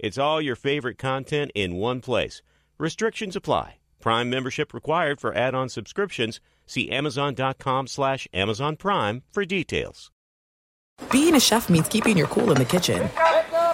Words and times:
It's 0.00 0.18
all 0.18 0.40
your 0.40 0.56
favorite 0.56 0.98
content 0.98 1.52
in 1.54 1.76
one 1.76 2.00
place. 2.00 2.42
Restrictions 2.78 3.36
apply. 3.36 3.76
Prime 4.00 4.28
membership 4.28 4.74
required 4.74 5.20
for 5.20 5.32
add-on 5.34 5.68
subscriptions. 5.68 6.40
See 6.66 6.90
Amazon.com 6.90 7.86
slash 7.86 8.26
Amazon 8.32 8.76
Prime 8.76 9.22
for 9.30 9.44
details. 9.44 10.10
Being 11.12 11.34
a 11.36 11.40
chef 11.40 11.70
means 11.70 11.88
keeping 11.88 12.16
your 12.16 12.26
cool 12.26 12.50
in 12.50 12.58
the 12.58 12.64
kitchen. 12.64 13.08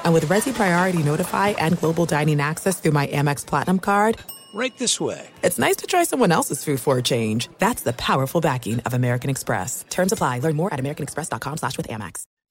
And 0.05 0.12
with 0.12 0.27
Resy 0.27 0.52
Priority 0.52 1.02
Notify 1.02 1.51
and 1.51 1.79
Global 1.79 2.05
Dining 2.07 2.41
Access 2.41 2.80
through 2.80 2.93
my 2.93 3.07
Amex 3.07 3.47
Platinum 3.47 3.79
card, 3.79 4.19
Right 4.57 4.73
this 4.79 4.99
way. 4.99 5.29
It's 5.43 5.59
nice 5.59 5.77
to 5.77 5.87
try 5.87 6.05
someone 6.05 6.33
else's 6.33 6.65
food 6.65 6.80
for 6.80 6.97
a 6.97 7.02
change. 7.02 7.51
That's 7.59 7.83
the 7.83 7.93
powerful 7.93 8.41
backing 8.41 8.80
of 8.80 8.95
American 8.95 9.29
Express. 9.29 9.85
Terms 9.91 10.13
apply. 10.13 10.38
Learn 10.38 10.57
more 10.57 10.73
at 10.73 10.80
americanexpress.com 10.80 11.59
slash 11.59 11.77
with 11.77 11.88
Amex. 11.88 12.23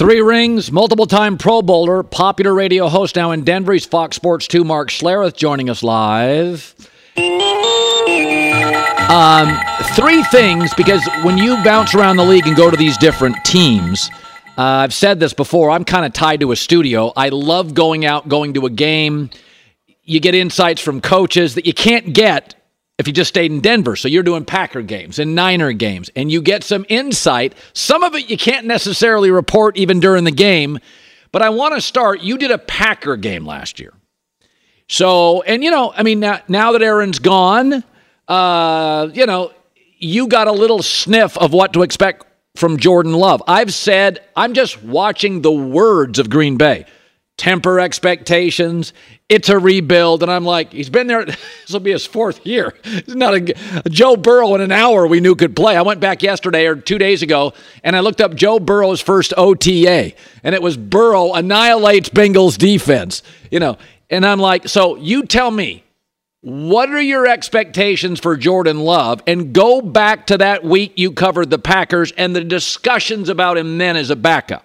Three 0.00 0.22
rings, 0.22 0.72
multiple 0.72 1.04
time 1.04 1.36
Pro 1.36 1.60
Bowler, 1.60 2.02
popular 2.02 2.54
radio 2.54 2.88
host 2.88 3.16
now 3.16 3.32
in 3.32 3.44
Denver. 3.44 3.74
He's 3.74 3.84
Fox 3.84 4.16
Sports 4.16 4.48
2, 4.48 4.64
Mark 4.64 4.88
Schlereth, 4.88 5.36
joining 5.36 5.68
us 5.68 5.82
live. 5.82 6.74
Um, 9.10 9.58
three 9.94 10.22
things, 10.22 10.72
because 10.72 11.06
when 11.22 11.36
you 11.36 11.62
bounce 11.62 11.94
around 11.94 12.16
the 12.16 12.24
league 12.24 12.46
and 12.46 12.56
go 12.56 12.70
to 12.70 12.78
these 12.78 12.96
different 12.96 13.44
teams, 13.44 14.08
uh, 14.56 14.62
I've 14.62 14.94
said 14.94 15.20
this 15.20 15.34
before, 15.34 15.70
I'm 15.70 15.84
kind 15.84 16.06
of 16.06 16.14
tied 16.14 16.40
to 16.40 16.52
a 16.52 16.56
studio. 16.56 17.12
I 17.14 17.28
love 17.28 17.74
going 17.74 18.06
out, 18.06 18.26
going 18.26 18.54
to 18.54 18.64
a 18.64 18.70
game. 18.70 19.28
You 20.04 20.18
get 20.18 20.34
insights 20.34 20.80
from 20.80 21.02
coaches 21.02 21.56
that 21.56 21.66
you 21.66 21.74
can't 21.74 22.14
get 22.14 22.54
if 23.00 23.06
you 23.06 23.14
just 23.14 23.30
stayed 23.30 23.50
in 23.50 23.60
Denver. 23.60 23.96
So 23.96 24.08
you're 24.08 24.22
doing 24.22 24.44
Packer 24.44 24.82
games 24.82 25.18
and 25.18 25.34
Niner 25.34 25.72
games, 25.72 26.10
and 26.14 26.30
you 26.30 26.42
get 26.42 26.62
some 26.62 26.84
insight. 26.90 27.54
Some 27.72 28.02
of 28.02 28.14
it 28.14 28.28
you 28.28 28.36
can't 28.36 28.66
necessarily 28.66 29.30
report 29.30 29.78
even 29.78 30.00
during 30.00 30.24
the 30.24 30.30
game. 30.30 30.78
But 31.32 31.40
I 31.42 31.48
want 31.48 31.74
to 31.74 31.80
start. 31.80 32.20
You 32.20 32.36
did 32.36 32.50
a 32.50 32.58
Packer 32.58 33.16
game 33.16 33.46
last 33.46 33.80
year. 33.80 33.94
So, 34.86 35.40
and 35.42 35.64
you 35.64 35.70
know, 35.70 35.92
I 35.96 36.02
mean, 36.02 36.20
now, 36.20 36.40
now 36.46 36.72
that 36.72 36.82
Aaron's 36.82 37.20
gone, 37.20 37.82
uh, 38.28 39.08
you 39.14 39.24
know, 39.24 39.52
you 39.98 40.26
got 40.26 40.46
a 40.46 40.52
little 40.52 40.82
sniff 40.82 41.38
of 41.38 41.52
what 41.54 41.72
to 41.72 41.82
expect 41.82 42.26
from 42.56 42.76
Jordan 42.76 43.14
Love. 43.14 43.42
I've 43.46 43.72
said, 43.72 44.20
I'm 44.36 44.52
just 44.52 44.82
watching 44.82 45.40
the 45.40 45.52
words 45.52 46.18
of 46.18 46.28
Green 46.28 46.56
Bay 46.56 46.84
temper 47.40 47.80
expectations. 47.80 48.92
It's 49.30 49.48
a 49.48 49.58
rebuild. 49.58 50.22
And 50.22 50.30
I'm 50.30 50.44
like, 50.44 50.74
he's 50.74 50.90
been 50.90 51.06
there. 51.06 51.24
This 51.70 51.72
will 51.72 51.80
be 51.80 51.92
his 51.92 52.04
fourth 52.04 52.44
year. 52.44 52.74
He's 52.82 53.14
not 53.14 53.32
a, 53.32 53.82
a, 53.84 53.88
Joe 53.88 54.16
Burrow 54.16 54.56
in 54.56 54.60
an 54.60 54.72
hour 54.72 55.06
we 55.06 55.20
knew 55.20 55.36
could 55.36 55.54
play. 55.54 55.76
I 55.76 55.82
went 55.82 56.00
back 56.00 56.20
yesterday 56.20 56.66
or 56.66 56.74
two 56.74 56.98
days 56.98 57.22
ago 57.22 57.54
and 57.84 57.94
I 57.94 58.00
looked 58.00 58.20
up 58.20 58.34
Joe 58.34 58.58
Burrow's 58.58 59.00
first 59.00 59.32
OTA 59.36 60.12
and 60.42 60.54
it 60.54 60.60
was 60.60 60.76
Burrow 60.76 61.32
annihilates 61.32 62.08
Bengals 62.08 62.58
defense, 62.58 63.22
you 63.52 63.60
know. 63.60 63.78
And 64.10 64.26
I'm 64.26 64.40
like, 64.40 64.68
so 64.68 64.96
you 64.96 65.22
tell 65.22 65.50
me, 65.52 65.84
what 66.40 66.90
are 66.90 67.00
your 67.00 67.26
expectations 67.26 68.18
for 68.18 68.36
Jordan 68.36 68.80
Love? 68.80 69.22
And 69.28 69.52
go 69.54 69.80
back 69.80 70.26
to 70.26 70.38
that 70.38 70.64
week 70.64 70.94
you 70.96 71.12
covered 71.12 71.50
the 71.50 71.58
Packers 71.58 72.10
and 72.12 72.34
the 72.34 72.42
discussions 72.42 73.28
about 73.28 73.56
him 73.56 73.78
then 73.78 73.96
as 73.96 74.10
a 74.10 74.16
backup. 74.16 74.64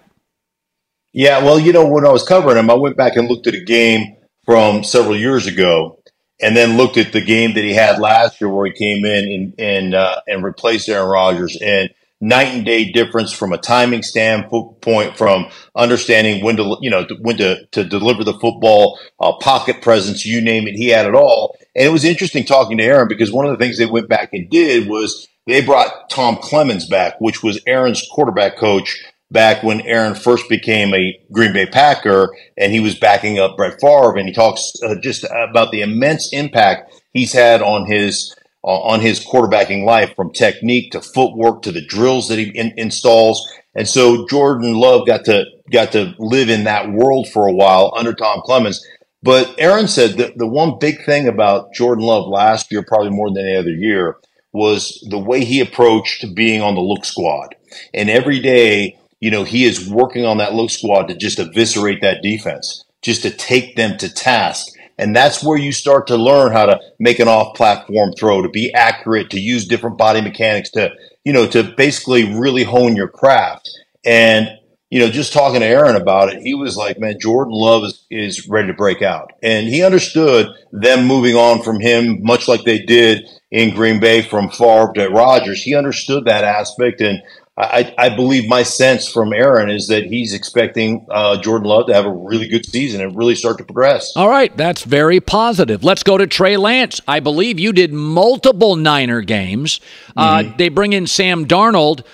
Yeah, 1.16 1.42
well, 1.42 1.58
you 1.58 1.72
know, 1.72 1.88
when 1.88 2.04
I 2.04 2.10
was 2.10 2.28
covering 2.28 2.58
him, 2.58 2.68
I 2.68 2.74
went 2.74 2.98
back 2.98 3.16
and 3.16 3.26
looked 3.26 3.46
at 3.46 3.54
a 3.54 3.64
game 3.64 4.16
from 4.44 4.84
several 4.84 5.16
years 5.16 5.46
ago, 5.46 5.98
and 6.42 6.54
then 6.54 6.76
looked 6.76 6.98
at 6.98 7.14
the 7.14 7.22
game 7.22 7.54
that 7.54 7.64
he 7.64 7.72
had 7.72 7.98
last 7.98 8.38
year 8.38 8.50
where 8.50 8.66
he 8.66 8.72
came 8.72 9.02
in 9.06 9.24
and 9.32 9.54
and, 9.58 9.94
uh, 9.94 10.20
and 10.26 10.44
replaced 10.44 10.90
Aaron 10.90 11.08
Rodgers, 11.08 11.56
and 11.62 11.88
night 12.20 12.48
and 12.48 12.66
day 12.66 12.92
difference 12.92 13.32
from 13.32 13.54
a 13.54 13.56
timing 13.56 14.02
standpoint, 14.02 15.16
from 15.16 15.48
understanding 15.74 16.44
when 16.44 16.58
to 16.58 16.76
you 16.82 16.90
know 16.90 17.06
when 17.22 17.38
to 17.38 17.64
to 17.68 17.82
deliver 17.82 18.22
the 18.22 18.38
football, 18.38 18.98
uh, 19.18 19.32
pocket 19.38 19.80
presence, 19.80 20.26
you 20.26 20.42
name 20.42 20.68
it, 20.68 20.74
he 20.74 20.88
had 20.88 21.06
it 21.06 21.14
all. 21.14 21.56
And 21.74 21.86
it 21.86 21.92
was 21.92 22.04
interesting 22.04 22.44
talking 22.44 22.76
to 22.76 22.84
Aaron 22.84 23.08
because 23.08 23.32
one 23.32 23.46
of 23.46 23.52
the 23.52 23.64
things 23.64 23.78
they 23.78 23.86
went 23.86 24.10
back 24.10 24.34
and 24.34 24.50
did 24.50 24.86
was 24.86 25.26
they 25.46 25.62
brought 25.62 26.10
Tom 26.10 26.36
Clements 26.36 26.86
back, 26.86 27.18
which 27.22 27.42
was 27.42 27.58
Aaron's 27.66 28.06
quarterback 28.12 28.58
coach 28.58 29.02
back 29.30 29.62
when 29.62 29.80
Aaron 29.82 30.14
first 30.14 30.48
became 30.48 30.94
a 30.94 31.18
Green 31.32 31.52
Bay 31.52 31.66
Packer 31.66 32.34
and 32.56 32.72
he 32.72 32.80
was 32.80 32.98
backing 32.98 33.38
up 33.38 33.56
Brett 33.56 33.80
Favre. 33.80 34.16
And 34.16 34.28
he 34.28 34.34
talks 34.34 34.72
uh, 34.84 34.94
just 34.96 35.24
about 35.24 35.70
the 35.70 35.82
immense 35.82 36.32
impact 36.32 37.02
he's 37.12 37.32
had 37.32 37.62
on 37.62 37.86
his 37.86 38.34
uh, 38.64 38.80
on 38.80 39.00
his 39.00 39.24
quarterbacking 39.24 39.84
life, 39.84 40.12
from 40.16 40.32
technique 40.32 40.90
to 40.90 41.00
footwork 41.00 41.62
to 41.62 41.70
the 41.70 41.84
drills 41.84 42.28
that 42.28 42.38
he 42.38 42.48
in, 42.50 42.72
installs. 42.76 43.46
And 43.76 43.86
so 43.86 44.26
Jordan 44.26 44.74
Love 44.74 45.06
got 45.06 45.24
to 45.26 45.44
got 45.70 45.92
to 45.92 46.14
live 46.18 46.48
in 46.48 46.64
that 46.64 46.90
world 46.90 47.28
for 47.28 47.46
a 47.46 47.52
while 47.52 47.92
under 47.96 48.12
Tom 48.12 48.40
Clements. 48.44 48.84
But 49.22 49.54
Aaron 49.58 49.88
said 49.88 50.18
that 50.18 50.38
the 50.38 50.46
one 50.46 50.78
big 50.78 51.04
thing 51.04 51.26
about 51.26 51.74
Jordan 51.74 52.04
Love 52.04 52.28
last 52.28 52.70
year, 52.70 52.82
probably 52.82 53.10
more 53.10 53.30
than 53.30 53.44
any 53.44 53.56
other 53.56 53.70
year, 53.70 54.16
was 54.52 55.04
the 55.10 55.18
way 55.18 55.44
he 55.44 55.60
approached 55.60 56.34
being 56.34 56.62
on 56.62 56.74
the 56.74 56.80
look 56.80 57.04
squad. 57.04 57.54
And 57.92 58.08
every 58.08 58.40
day 58.40 58.98
you 59.20 59.30
know, 59.30 59.44
he 59.44 59.64
is 59.64 59.88
working 59.88 60.24
on 60.24 60.38
that 60.38 60.54
look 60.54 60.70
squad 60.70 61.08
to 61.08 61.16
just 61.16 61.38
eviscerate 61.38 62.00
that 62.02 62.22
defense, 62.22 62.84
just 63.02 63.22
to 63.22 63.30
take 63.30 63.76
them 63.76 63.96
to 63.98 64.12
task. 64.12 64.68
And 64.98 65.14
that's 65.14 65.44
where 65.44 65.58
you 65.58 65.72
start 65.72 66.06
to 66.06 66.16
learn 66.16 66.52
how 66.52 66.66
to 66.66 66.80
make 66.98 67.18
an 67.18 67.28
off 67.28 67.54
platform 67.54 68.12
throw, 68.12 68.42
to 68.42 68.48
be 68.48 68.72
accurate, 68.72 69.30
to 69.30 69.40
use 69.40 69.66
different 69.66 69.98
body 69.98 70.20
mechanics, 70.20 70.70
to, 70.70 70.90
you 71.24 71.32
know, 71.32 71.46
to 71.48 71.62
basically 71.62 72.38
really 72.38 72.62
hone 72.64 72.96
your 72.96 73.08
craft. 73.08 73.68
And, 74.06 74.48
you 74.88 75.00
know, 75.00 75.10
just 75.10 75.32
talking 75.32 75.60
to 75.60 75.66
Aaron 75.66 75.96
about 75.96 76.32
it, 76.32 76.40
he 76.40 76.54
was 76.54 76.76
like, 76.76 76.98
man, 76.98 77.18
Jordan 77.20 77.52
Love 77.52 77.84
is, 77.84 78.06
is 78.10 78.48
ready 78.48 78.68
to 78.68 78.74
break 78.74 79.02
out. 79.02 79.32
And 79.42 79.66
he 79.66 79.84
understood 79.84 80.48
them 80.72 81.06
moving 81.06 81.34
on 81.34 81.62
from 81.62 81.80
him, 81.80 82.22
much 82.22 82.48
like 82.48 82.64
they 82.64 82.78
did 82.78 83.28
in 83.50 83.74
Green 83.74 84.00
Bay 84.00 84.22
from 84.22 84.48
Favre 84.48 84.92
to 84.94 85.08
Rodgers. 85.08 85.62
He 85.62 85.74
understood 85.74 86.24
that 86.24 86.44
aspect. 86.44 87.00
And 87.00 87.22
I, 87.58 87.94
I 87.96 88.08
believe 88.10 88.48
my 88.48 88.62
sense 88.62 89.08
from 89.08 89.32
Aaron 89.32 89.70
is 89.70 89.88
that 89.88 90.04
he's 90.04 90.34
expecting 90.34 91.06
uh, 91.10 91.40
Jordan 91.40 91.66
Love 91.66 91.86
to 91.86 91.94
have 91.94 92.04
a 92.04 92.12
really 92.12 92.48
good 92.48 92.66
season 92.66 93.00
and 93.00 93.16
really 93.16 93.34
start 93.34 93.56
to 93.58 93.64
progress. 93.64 94.12
All 94.14 94.28
right, 94.28 94.54
that's 94.58 94.82
very 94.82 95.20
positive. 95.20 95.82
Let's 95.82 96.02
go 96.02 96.18
to 96.18 96.26
Trey 96.26 96.58
Lance. 96.58 97.00
I 97.08 97.20
believe 97.20 97.58
you 97.58 97.72
did 97.72 97.94
multiple 97.94 98.76
Niner 98.76 99.22
games. 99.22 99.80
Uh, 100.14 100.38
mm-hmm. 100.38 100.52
Uh, 100.52 100.56
they 100.58 100.68
bring 100.68 100.92
in 100.92 101.06
Sam 101.06 101.46
Darnold, 101.46 102.04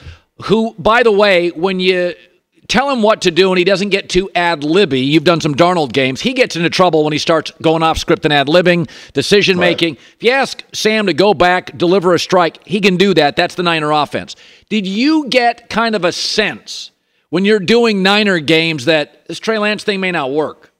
who, 0.44 0.74
by 0.78 1.02
the 1.02 1.12
way, 1.12 1.50
when 1.50 1.80
you 1.80 2.14
tell 2.72 2.88
him 2.88 3.02
what 3.02 3.20
to 3.20 3.30
do 3.30 3.50
and 3.50 3.58
he 3.58 3.64
doesn't 3.64 3.90
get 3.90 4.08
too 4.08 4.30
ad 4.34 4.64
libby, 4.64 5.00
you've 5.00 5.24
done 5.24 5.42
some 5.42 5.54
Darnold 5.54 5.92
games. 5.92 6.22
He 6.22 6.32
gets 6.32 6.56
into 6.56 6.70
trouble 6.70 7.04
when 7.04 7.12
he 7.12 7.18
starts 7.18 7.52
going 7.60 7.82
off 7.82 7.98
script 7.98 8.24
and 8.24 8.32
ad 8.32 8.46
libbing, 8.46 8.88
decision 9.12 9.58
making. 9.58 9.96
Right. 9.96 10.02
If 10.14 10.22
you 10.22 10.30
ask 10.30 10.64
Sam 10.72 11.04
to 11.04 11.12
go 11.12 11.34
back, 11.34 11.76
deliver 11.76 12.14
a 12.14 12.18
strike, 12.18 12.66
he 12.66 12.80
can 12.80 12.96
do 12.96 13.12
that. 13.12 13.36
That's 13.36 13.56
the 13.56 13.62
Niner 13.62 13.90
offense. 13.90 14.36
Did 14.70 14.86
you 14.86 15.28
get 15.28 15.68
kind 15.68 15.94
of 15.94 16.06
a 16.06 16.12
sense 16.12 16.92
when 17.28 17.44
you're 17.44 17.60
doing 17.60 18.02
Niner 18.02 18.38
games 18.38 18.86
that 18.86 19.28
this 19.28 19.38
Trey 19.38 19.58
Lance 19.58 19.84
thing 19.84 20.00
may 20.00 20.10
not 20.10 20.32
work? 20.32 20.72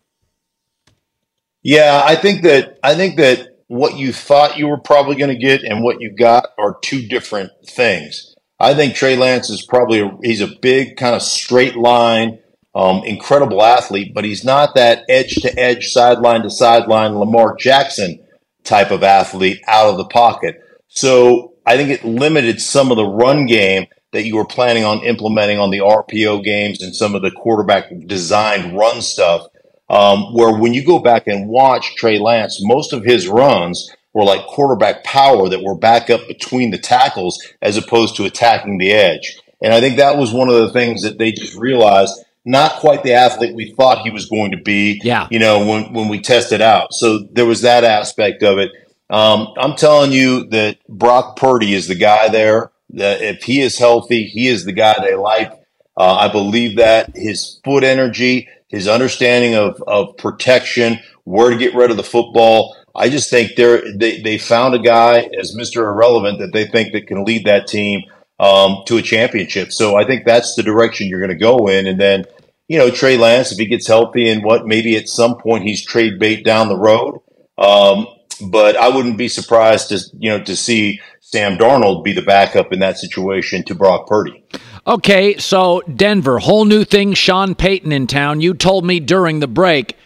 Yeah, 1.63 2.01
I 2.03 2.17
think 2.17 2.43
that 2.45 2.79
I 2.83 2.95
think 2.95 3.19
that 3.19 3.59
what 3.67 3.99
you 3.99 4.15
thought 4.15 4.57
you 4.57 4.67
were 4.67 4.81
probably 4.81 5.17
going 5.17 5.29
to 5.29 5.37
get 5.37 5.63
and 5.63 5.85
what 5.85 6.01
you 6.01 6.11
got 6.17 6.49
are 6.59 6.79
two 6.83 7.07
different 7.07 7.51
things. 7.67 8.32
I 8.63 8.75
think 8.75 8.95
Trey 8.95 9.17
Lance 9.17 9.51
is 9.51 9.67
probably 9.67 9.99
a, 9.99 10.17
he's 10.23 10.41
a 10.41 10.47
big 10.47 10.97
kind 10.97 11.17
of 11.17 11.23
straight 11.23 11.75
line, 11.75 12.39
um, 12.77 13.03
incredible 13.05 13.61
athlete, 13.61 14.15
but 14.15 14.25
he's 14.25 14.45
not 14.45 14.77
that 14.77 15.05
edge 15.09 15.35
to 15.43 15.59
edge, 15.59 15.89
sideline 15.89 16.43
to 16.43 16.51
sideline 16.51 17.19
Lamar 17.19 17.57
Jackson 17.57 18.25
type 18.63 18.93
of 18.93 19.03
athlete 19.03 19.61
out 19.67 19.89
of 19.89 19.97
the 19.97 20.05
pocket. 20.05 20.63
So 20.87 21.55
I 21.67 21.77
think 21.77 21.91
it 21.91 22.05
limited 22.05 22.61
some 22.61 22.93
of 22.93 22.97
the 22.97 23.05
run 23.05 23.47
game 23.47 23.87
that 24.13 24.27
you 24.27 24.37
were 24.37 24.45
planning 24.45 24.85
on 24.85 25.03
implementing 25.03 25.59
on 25.59 25.71
the 25.71 25.79
RPO 25.79 26.45
games 26.45 26.83
and 26.83 26.95
some 26.95 27.17
of 27.17 27.23
the 27.23 27.33
quarterback 27.33 27.91
designed 28.07 28.79
run 28.79 29.03
stuff. 29.03 29.49
Um, 29.91 30.33
where 30.35 30.57
when 30.57 30.73
you 30.73 30.87
go 30.87 31.01
back 31.01 31.27
and 31.27 31.49
watch 31.49 31.97
Trey 31.97 32.19
Lance, 32.19 32.61
most 32.63 32.93
of 32.93 33.05
his 33.05 33.27
runs 33.27 33.91
were 34.15 34.25
like 34.25 34.47
quarterback 34.47 35.05
power 35.05 35.49
that 35.49 35.63
were 35.63 35.75
back 35.75 36.11
up 36.11 36.27
between 36.29 36.71
the 36.71 36.79
tackles 36.79 37.41
as 37.61 37.77
opposed 37.77 38.17
to 38.17 38.25
attacking 38.25 38.79
the 38.79 38.93
edge. 38.93 39.39
And 39.63 39.73
I 39.73 39.81
think 39.81 39.97
that 39.97 40.19
was 40.19 40.33
one 40.33 40.49
of 40.49 40.57
the 40.57 40.73
things 40.73 41.03
that 41.03 41.19
they 41.19 41.33
just 41.33 41.57
realized 41.57 42.13
not 42.45 42.81
quite 42.81 43.03
the 43.03 43.13
athlete 43.13 43.55
we 43.55 43.73
thought 43.73 44.03
he 44.03 44.11
was 44.11 44.27
going 44.27 44.51
to 44.51 44.57
be. 44.57 45.01
Yeah. 45.05 45.29
You 45.31 45.39
know, 45.39 45.65
when, 45.67 45.93
when 45.93 46.09
we 46.09 46.21
tested 46.21 46.61
out. 46.61 46.93
So 46.93 47.21
there 47.31 47.47
was 47.47 47.63
that 47.63 47.85
aspect 47.85 48.43
of 48.43 48.59
it. 48.59 48.71
Um, 49.11 49.49
I'm 49.57 49.77
telling 49.77 50.13
you 50.13 50.49
that 50.49 50.79
Brock 50.89 51.37
Purdy 51.37 51.75
is 51.75 51.87
the 51.87 51.95
guy 51.95 52.29
there. 52.29 52.73
That 52.91 53.23
if 53.23 53.45
he 53.45 53.61
is 53.61 53.79
healthy, 53.79 54.25
he 54.25 54.49
is 54.49 54.65
the 54.65 54.73
guy 54.73 54.95
they 55.01 55.15
like. 55.15 55.53
Uh, 55.97 56.15
I 56.15 56.29
believe 56.29 56.77
that 56.77 57.13
his 57.15 57.61
foot 57.65 57.85
energy, 57.85 58.49
his 58.69 58.89
understanding 58.89 59.55
of, 59.55 59.83
of 59.87 60.17
protection, 60.17 60.99
where 61.25 61.51
to 61.51 61.57
get 61.57 61.75
rid 61.75 61.91
of 61.91 61.97
the 61.97 62.03
football, 62.03 62.75
I 62.95 63.09
just 63.09 63.31
think 63.31 63.57
they're 63.57 63.83
they 63.97 64.21
they 64.21 64.39
found 64.39 64.75
a 64.75 64.79
guy 64.79 65.29
as 65.39 65.57
Mr. 65.57 65.79
Irrelevant 65.79 66.39
that 66.41 66.53
they 66.53 66.67
think 66.67 66.93
that 66.93 67.07
can 67.07 67.25
lead 67.25 67.47
that 67.47 67.67
team 67.67 68.03
um, 68.39 68.83
to 68.87 68.99
a 68.99 69.03
championship. 69.03 69.73
So 69.73 69.97
I 69.97 70.05
think 70.05 70.25
that's 70.25 70.55
the 70.55 70.63
direction 70.63 71.09
you're 71.09 71.21
going 71.21 71.31
to 71.31 71.37
go 71.37 71.69
in, 71.69 71.87
and 71.87 72.01
then 72.01 72.25
you 72.69 72.79
know 72.79 72.91
Trey 72.91 73.17
Lance 73.17 73.53
if 73.53 73.59
he 73.59 73.67
gets 73.67 73.87
healthy 73.87 74.29
and 74.29 74.45
what 74.45 74.67
maybe 74.67 74.97
at 74.97 75.09
some 75.09 75.39
point 75.39 75.65
he's 75.65 75.85
trade 75.85 76.19
bait 76.19 76.45
down 76.45 76.69
the 76.69 76.77
road. 76.77 77.21
Um, 77.57 78.07
but 78.41 78.77
I 78.77 78.89
wouldn't 78.89 79.19
be 79.19 79.29
surprised 79.29 79.89
to 79.89 80.01
you 80.19 80.31
know 80.31 80.45
to 80.45 80.57
see 80.57 81.01
Sam 81.21 81.57
Darnold 81.57 82.05
be 82.05 82.13
the 82.13 82.23
backup 82.23 82.73
in 82.73 82.81
that 82.81 82.99
situation 82.99 83.65
to 83.65 83.75
Brock 83.75 84.07
Purdy. 84.07 84.45
Okay, 84.87 85.39
so 85.39 85.81
Denver, 85.83 86.41
whole 86.41 86.65
new 86.65 86.85
thing. 86.85 87.15
Sean 87.15 87.55
Payton 87.55 87.93
in 87.93 88.07
town. 88.07 88.41
You 88.41 88.53
told 88.53 88.85
me 88.85 89.01
during 89.01 89.41
the 89.41 89.47
break 89.47 89.97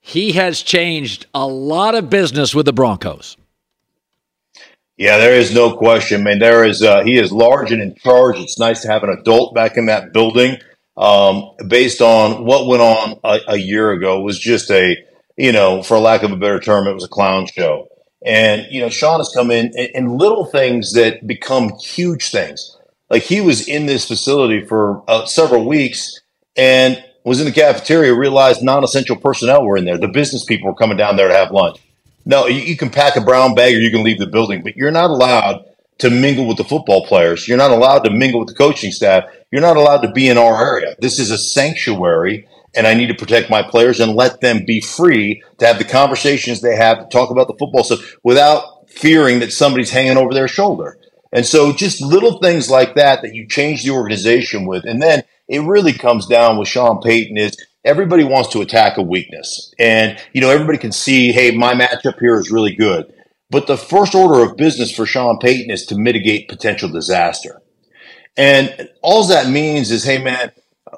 he 0.00 0.32
has 0.32 0.62
changed 0.62 1.26
a 1.34 1.46
lot 1.46 1.94
of 1.94 2.10
business 2.10 2.54
with 2.54 2.66
the 2.66 2.72
Broncos. 2.72 3.36
Yeah, 4.96 5.16
there 5.18 5.34
is 5.34 5.54
no 5.54 5.76
question. 5.76 6.22
I 6.22 6.24
mean, 6.24 6.38
there 6.40 6.64
is 6.64 6.82
uh, 6.82 7.02
he 7.02 7.16
is 7.16 7.32
large 7.32 7.72
and 7.72 7.80
in 7.80 7.94
charge. 7.96 8.38
It's 8.38 8.58
nice 8.58 8.82
to 8.82 8.88
have 8.88 9.02
an 9.02 9.10
adult 9.10 9.54
back 9.54 9.76
in 9.76 9.86
that 9.86 10.12
building. 10.12 10.58
Um, 10.96 11.52
based 11.68 12.02
on 12.02 12.44
what 12.44 12.66
went 12.66 12.82
on 12.82 13.18
a, 13.24 13.38
a 13.48 13.56
year 13.56 13.92
ago, 13.92 14.20
was 14.20 14.38
just 14.38 14.70
a 14.70 14.96
you 15.40 15.52
know, 15.52 15.82
for 15.82 15.98
lack 15.98 16.22
of 16.22 16.32
a 16.32 16.36
better 16.36 16.60
term, 16.60 16.86
it 16.86 16.92
was 16.92 17.04
a 17.04 17.08
clown 17.08 17.46
show. 17.46 17.88
And 18.24 18.66
you 18.70 18.82
know, 18.82 18.90
Sean 18.90 19.20
has 19.20 19.32
come 19.34 19.50
in 19.50 19.72
and, 19.74 19.88
and 19.94 20.18
little 20.18 20.44
things 20.44 20.92
that 20.92 21.26
become 21.26 21.70
huge 21.78 22.30
things. 22.30 22.76
Like 23.08 23.22
he 23.22 23.40
was 23.40 23.66
in 23.66 23.86
this 23.86 24.06
facility 24.06 24.66
for 24.66 25.02
uh, 25.08 25.24
several 25.24 25.66
weeks, 25.66 26.20
and 26.56 27.02
was 27.24 27.40
in 27.40 27.46
the 27.46 27.52
cafeteria, 27.52 28.14
realized 28.14 28.62
non-essential 28.62 29.16
personnel 29.16 29.64
were 29.64 29.76
in 29.76 29.84
there. 29.84 29.98
The 29.98 30.08
business 30.08 30.44
people 30.44 30.68
were 30.68 30.76
coming 30.76 30.96
down 30.96 31.16
there 31.16 31.28
to 31.28 31.34
have 31.34 31.50
lunch. 31.50 31.78
No, 32.24 32.46
you, 32.46 32.60
you 32.60 32.76
can 32.76 32.90
pack 32.90 33.16
a 33.16 33.20
brown 33.20 33.54
bag 33.54 33.74
or 33.74 33.78
you 33.78 33.90
can 33.90 34.04
leave 34.04 34.18
the 34.18 34.26
building, 34.26 34.62
but 34.62 34.76
you're 34.76 34.90
not 34.90 35.10
allowed 35.10 35.64
to 35.98 36.10
mingle 36.10 36.46
with 36.46 36.56
the 36.56 36.64
football 36.64 37.06
players. 37.06 37.46
You're 37.46 37.58
not 37.58 37.70
allowed 37.70 38.00
to 38.00 38.10
mingle 38.10 38.40
with 38.40 38.48
the 38.48 38.54
coaching 38.54 38.90
staff. 38.90 39.24
You're 39.50 39.60
not 39.60 39.76
allowed 39.76 40.00
to 40.02 40.12
be 40.12 40.28
in 40.28 40.38
our 40.38 40.64
area. 40.64 40.96
This 40.98 41.18
is 41.18 41.30
a 41.30 41.38
sanctuary, 41.38 42.48
and 42.74 42.86
I 42.86 42.94
need 42.94 43.08
to 43.08 43.14
protect 43.14 43.50
my 43.50 43.62
players 43.62 44.00
and 44.00 44.14
let 44.14 44.40
them 44.40 44.64
be 44.64 44.80
free 44.80 45.42
to 45.58 45.66
have 45.66 45.78
the 45.78 45.84
conversations 45.84 46.60
they 46.60 46.76
have 46.76 46.98
to 46.98 47.06
talk 47.06 47.30
about 47.30 47.48
the 47.48 47.56
football 47.58 47.84
stuff 47.84 48.16
without 48.22 48.88
fearing 48.88 49.40
that 49.40 49.52
somebody's 49.52 49.90
hanging 49.90 50.16
over 50.16 50.32
their 50.32 50.48
shoulder. 50.48 50.98
And 51.32 51.46
so 51.46 51.72
just 51.72 52.00
little 52.00 52.38
things 52.38 52.70
like 52.70 52.94
that 52.96 53.22
that 53.22 53.34
you 53.34 53.46
change 53.46 53.84
the 53.84 53.90
organization 53.90 54.66
with. 54.66 54.84
And 54.84 55.00
then 55.00 55.22
it 55.50 55.62
really 55.62 55.92
comes 55.92 56.26
down 56.26 56.58
with 56.58 56.68
Sean 56.68 57.02
Payton 57.02 57.36
is 57.36 57.56
everybody 57.84 58.22
wants 58.22 58.50
to 58.50 58.60
attack 58.60 58.96
a 58.96 59.02
weakness. 59.02 59.74
And, 59.80 60.16
you 60.32 60.40
know, 60.40 60.48
everybody 60.48 60.78
can 60.78 60.92
see, 60.92 61.32
hey, 61.32 61.50
my 61.50 61.74
matchup 61.74 62.20
here 62.20 62.38
is 62.38 62.52
really 62.52 62.74
good. 62.74 63.12
But 63.50 63.66
the 63.66 63.76
first 63.76 64.14
order 64.14 64.44
of 64.44 64.56
business 64.56 64.94
for 64.94 65.06
Sean 65.06 65.38
Payton 65.38 65.72
is 65.72 65.86
to 65.86 65.96
mitigate 65.96 66.48
potential 66.48 66.88
disaster. 66.88 67.60
And 68.36 68.88
all 69.02 69.26
that 69.26 69.50
means 69.50 69.90
is, 69.90 70.04
hey, 70.04 70.22
man, 70.22 70.52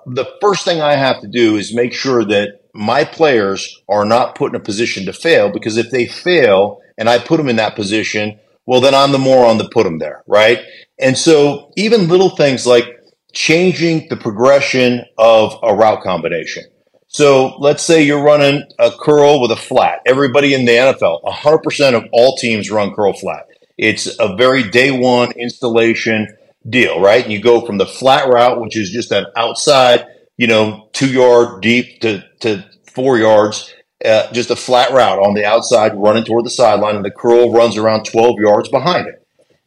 the 0.04 0.26
first 0.42 0.66
thing 0.66 0.82
I 0.82 0.96
have 0.96 1.22
to 1.22 1.28
do 1.28 1.56
is 1.56 1.74
make 1.74 1.94
sure 1.94 2.22
that 2.22 2.60
my 2.74 3.04
players 3.04 3.80
are 3.88 4.04
not 4.04 4.34
put 4.34 4.52
in 4.52 4.60
a 4.60 4.64
position 4.64 5.06
to 5.06 5.14
fail 5.14 5.50
because 5.50 5.78
if 5.78 5.90
they 5.90 6.06
fail 6.06 6.82
and 6.98 7.08
I 7.08 7.18
put 7.18 7.38
them 7.38 7.48
in 7.48 7.56
that 7.56 7.74
position, 7.74 8.38
well, 8.66 8.82
then 8.82 8.94
I'm 8.94 9.12
the 9.12 9.18
moron 9.18 9.56
that 9.58 9.72
put 9.72 9.84
them 9.84 9.98
there, 9.98 10.22
right? 10.26 10.58
And 10.98 11.16
so 11.16 11.72
even 11.76 12.08
little 12.08 12.36
things 12.36 12.66
like 12.66 13.01
changing 13.32 14.08
the 14.08 14.16
progression 14.16 15.04
of 15.18 15.58
a 15.62 15.74
route 15.74 16.02
combination. 16.02 16.64
So 17.08 17.56
let's 17.58 17.82
say 17.82 18.02
you're 18.02 18.22
running 18.24 18.64
a 18.78 18.90
curl 18.90 19.40
with 19.40 19.50
a 19.50 19.56
flat. 19.56 20.00
Everybody 20.06 20.54
in 20.54 20.64
the 20.64 20.72
NFL, 20.72 21.22
100% 21.24 21.94
of 21.94 22.04
all 22.10 22.36
teams 22.36 22.70
run 22.70 22.94
curl 22.94 23.12
flat. 23.12 23.48
It's 23.76 24.18
a 24.18 24.34
very 24.36 24.70
day 24.70 24.90
one 24.90 25.32
installation 25.32 26.28
deal, 26.68 27.00
right? 27.00 27.22
And 27.22 27.32
you 27.32 27.40
go 27.42 27.66
from 27.66 27.78
the 27.78 27.86
flat 27.86 28.28
route, 28.28 28.60
which 28.60 28.76
is 28.76 28.90
just 28.90 29.12
an 29.12 29.26
outside, 29.36 30.06
you 30.36 30.46
know, 30.46 30.88
two 30.92 31.12
yard 31.12 31.60
deep 31.60 32.00
to, 32.00 32.24
to 32.40 32.64
four 32.94 33.18
yards, 33.18 33.74
uh, 34.04 34.32
just 34.32 34.50
a 34.50 34.56
flat 34.56 34.92
route 34.92 35.18
on 35.18 35.34
the 35.34 35.44
outside 35.44 35.92
running 35.94 36.24
toward 36.24 36.46
the 36.46 36.50
sideline, 36.50 36.96
and 36.96 37.04
the 37.04 37.10
curl 37.10 37.52
runs 37.52 37.76
around 37.76 38.04
12 38.04 38.36
yards 38.40 38.68
behind 38.68 39.06
it. 39.08 39.26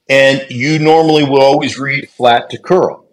And 0.10 0.46
you 0.50 0.80
normally 0.80 1.24
will 1.24 1.42
always 1.42 1.78
read 1.78 2.10
flat 2.10 2.50
to 2.52 2.58
curl. 2.58 3.05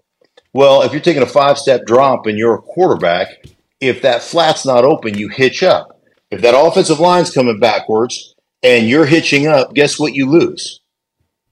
Well, 0.54 0.82
if 0.82 0.92
you're 0.92 1.00
taking 1.00 1.22
a 1.22 1.26
five 1.26 1.58
step 1.58 1.86
drop 1.86 2.26
and 2.26 2.36
you're 2.36 2.54
a 2.54 2.62
quarterback, 2.62 3.46
if 3.80 4.02
that 4.02 4.22
flat's 4.22 4.66
not 4.66 4.84
open, 4.84 5.16
you 5.16 5.28
hitch 5.28 5.62
up. 5.62 6.00
If 6.30 6.42
that 6.42 6.58
offensive 6.58 7.00
line's 7.00 7.30
coming 7.30 7.58
backwards 7.58 8.34
and 8.62 8.88
you're 8.88 9.06
hitching 9.06 9.46
up, 9.46 9.74
guess 9.74 9.98
what 9.98 10.14
you 10.14 10.28
lose? 10.28 10.80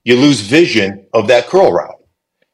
You 0.04 0.16
lose 0.16 0.40
vision 0.40 1.06
of 1.12 1.28
that 1.28 1.48
curl 1.48 1.72
route. 1.72 1.96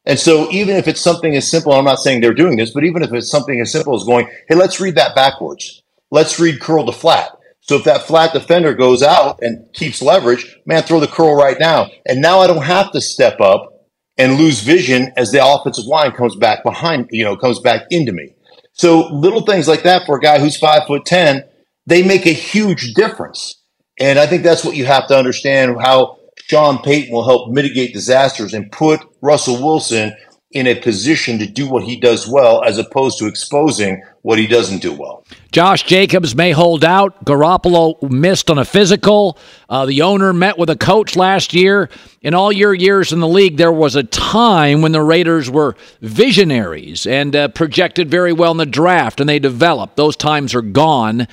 And 0.05 0.17
so 0.17 0.49
even 0.51 0.77
if 0.77 0.87
it's 0.87 1.01
something 1.01 1.35
as 1.35 1.49
simple, 1.49 1.73
I'm 1.73 1.83
not 1.83 1.99
saying 1.99 2.21
they're 2.21 2.33
doing 2.33 2.55
this, 2.55 2.71
but 2.71 2.85
even 2.85 3.03
if 3.03 3.13
it's 3.13 3.29
something 3.29 3.59
as 3.59 3.71
simple 3.71 3.95
as 3.95 4.05
going, 4.05 4.27
hey, 4.47 4.55
let's 4.55 4.79
read 4.79 4.95
that 4.95 5.15
backwards. 5.15 5.83
Let's 6.11 6.39
read 6.39 6.61
curl 6.61 6.85
to 6.85 6.93
flat. 6.93 7.31
So 7.59 7.75
if 7.75 7.83
that 7.83 8.03
flat 8.03 8.31
defender 8.31 8.73
goes 8.73 9.03
out 9.03 9.39
and 9.41 9.71
keeps 9.73 10.01
leverage, 10.01 10.59
man, 10.65 10.83
throw 10.83 11.01
the 11.01 11.07
curl 11.07 11.35
right 11.35 11.59
now. 11.59 11.89
And 12.05 12.21
now 12.21 12.39
I 12.39 12.47
don't 12.47 12.63
have 12.63 12.93
to 12.93 13.01
step 13.01 13.41
up 13.41 13.76
and 14.17 14.37
lose 14.37 14.61
vision 14.61 15.11
as 15.15 15.31
the 15.31 15.45
offensive 15.45 15.85
line 15.85 16.11
comes 16.11 16.35
back 16.35 16.63
behind, 16.63 17.07
you 17.11 17.23
know, 17.23 17.35
comes 17.35 17.59
back 17.59 17.83
into 17.91 18.11
me. 18.11 18.33
So 18.73 19.07
little 19.07 19.41
things 19.41 19.67
like 19.67 19.83
that 19.83 20.05
for 20.05 20.17
a 20.17 20.21
guy 20.21 20.39
who's 20.39 20.57
five 20.57 20.85
foot 20.87 21.05
10, 21.05 21.43
they 21.85 22.03
make 22.03 22.25
a 22.25 22.33
huge 22.33 22.93
difference. 22.93 23.61
And 23.99 24.19
I 24.19 24.27
think 24.27 24.43
that's 24.43 24.63
what 24.63 24.75
you 24.75 24.85
have 24.85 25.07
to 25.07 25.17
understand 25.17 25.81
how 25.81 26.17
Sean 26.47 26.81
Payton 26.81 27.11
will 27.11 27.25
help 27.25 27.49
mitigate 27.49 27.93
disasters 27.93 28.53
and 28.53 28.71
put 28.71 29.01
Russell 29.21 29.61
Wilson 29.63 30.15
in 30.51 30.65
a 30.65 30.75
position 30.75 31.37
to 31.39 31.45
do 31.45 31.67
what 31.69 31.83
he 31.83 31.99
does 31.99 32.25
well 32.25 32.63
as 32.63 32.77
opposed 32.77 33.19
to 33.19 33.27
exposing 33.27 34.01
what 34.21 34.39
he 34.39 34.47
doesn't 34.47 34.81
do 34.81 34.93
well. 34.93 35.25
Josh 35.51 35.83
Jacobs 35.83 36.35
may 36.35 36.51
hold 36.51 36.85
out. 36.85 37.25
Garoppolo 37.25 38.01
missed 38.09 38.49
on 38.49 38.57
a 38.57 38.63
physical. 38.63 39.37
Uh, 39.69 39.85
the 39.85 40.01
owner 40.01 40.31
met 40.31 40.57
with 40.57 40.69
a 40.69 40.77
coach 40.77 41.17
last 41.17 41.53
year. 41.53 41.89
In 42.21 42.33
all 42.33 42.51
your 42.51 42.73
years 42.73 43.11
in 43.11 43.19
the 43.19 43.27
league, 43.27 43.57
there 43.57 43.71
was 43.71 43.95
a 43.95 44.03
time 44.03 44.81
when 44.81 44.93
the 44.93 45.01
Raiders 45.01 45.49
were 45.49 45.75
visionaries 46.01 47.05
and 47.05 47.35
uh, 47.35 47.49
projected 47.49 48.09
very 48.09 48.31
well 48.31 48.51
in 48.51 48.57
the 48.57 48.65
draft, 48.65 49.19
and 49.19 49.27
they 49.27 49.39
developed. 49.39 49.97
Those 49.97 50.15
times 50.15 50.55
are 50.55 50.61
gone. 50.61 51.27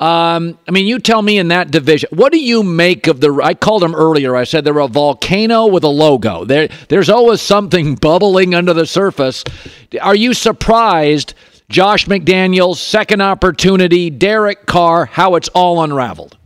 Um, 0.00 0.58
I 0.68 0.70
mean, 0.70 0.86
you 0.86 1.00
tell 1.00 1.20
me 1.22 1.38
in 1.38 1.48
that 1.48 1.72
division, 1.72 2.08
what 2.12 2.30
do 2.30 2.38
you 2.38 2.62
make 2.62 3.08
of 3.08 3.20
the? 3.20 3.40
I 3.42 3.54
called 3.54 3.82
them 3.82 3.96
earlier. 3.96 4.36
I 4.36 4.44
said 4.44 4.64
they're 4.64 4.78
a 4.78 4.86
volcano 4.86 5.66
with 5.66 5.82
a 5.82 5.88
logo. 5.88 6.44
There, 6.44 6.68
there's 6.88 7.10
always 7.10 7.40
something 7.40 7.94
bubbling 8.00 8.54
under 8.54 8.72
the 8.72 8.86
surface. 8.86 9.42
Are 10.00 10.14
you 10.14 10.34
surprised? 10.34 11.34
Josh 11.68 12.06
McDaniels, 12.06 12.76
second 12.76 13.20
opportunity, 13.20 14.08
Derek 14.08 14.64
Carr, 14.64 15.04
how 15.04 15.34
it's 15.34 15.48
all 15.48 15.82
unraveled. 15.82 16.38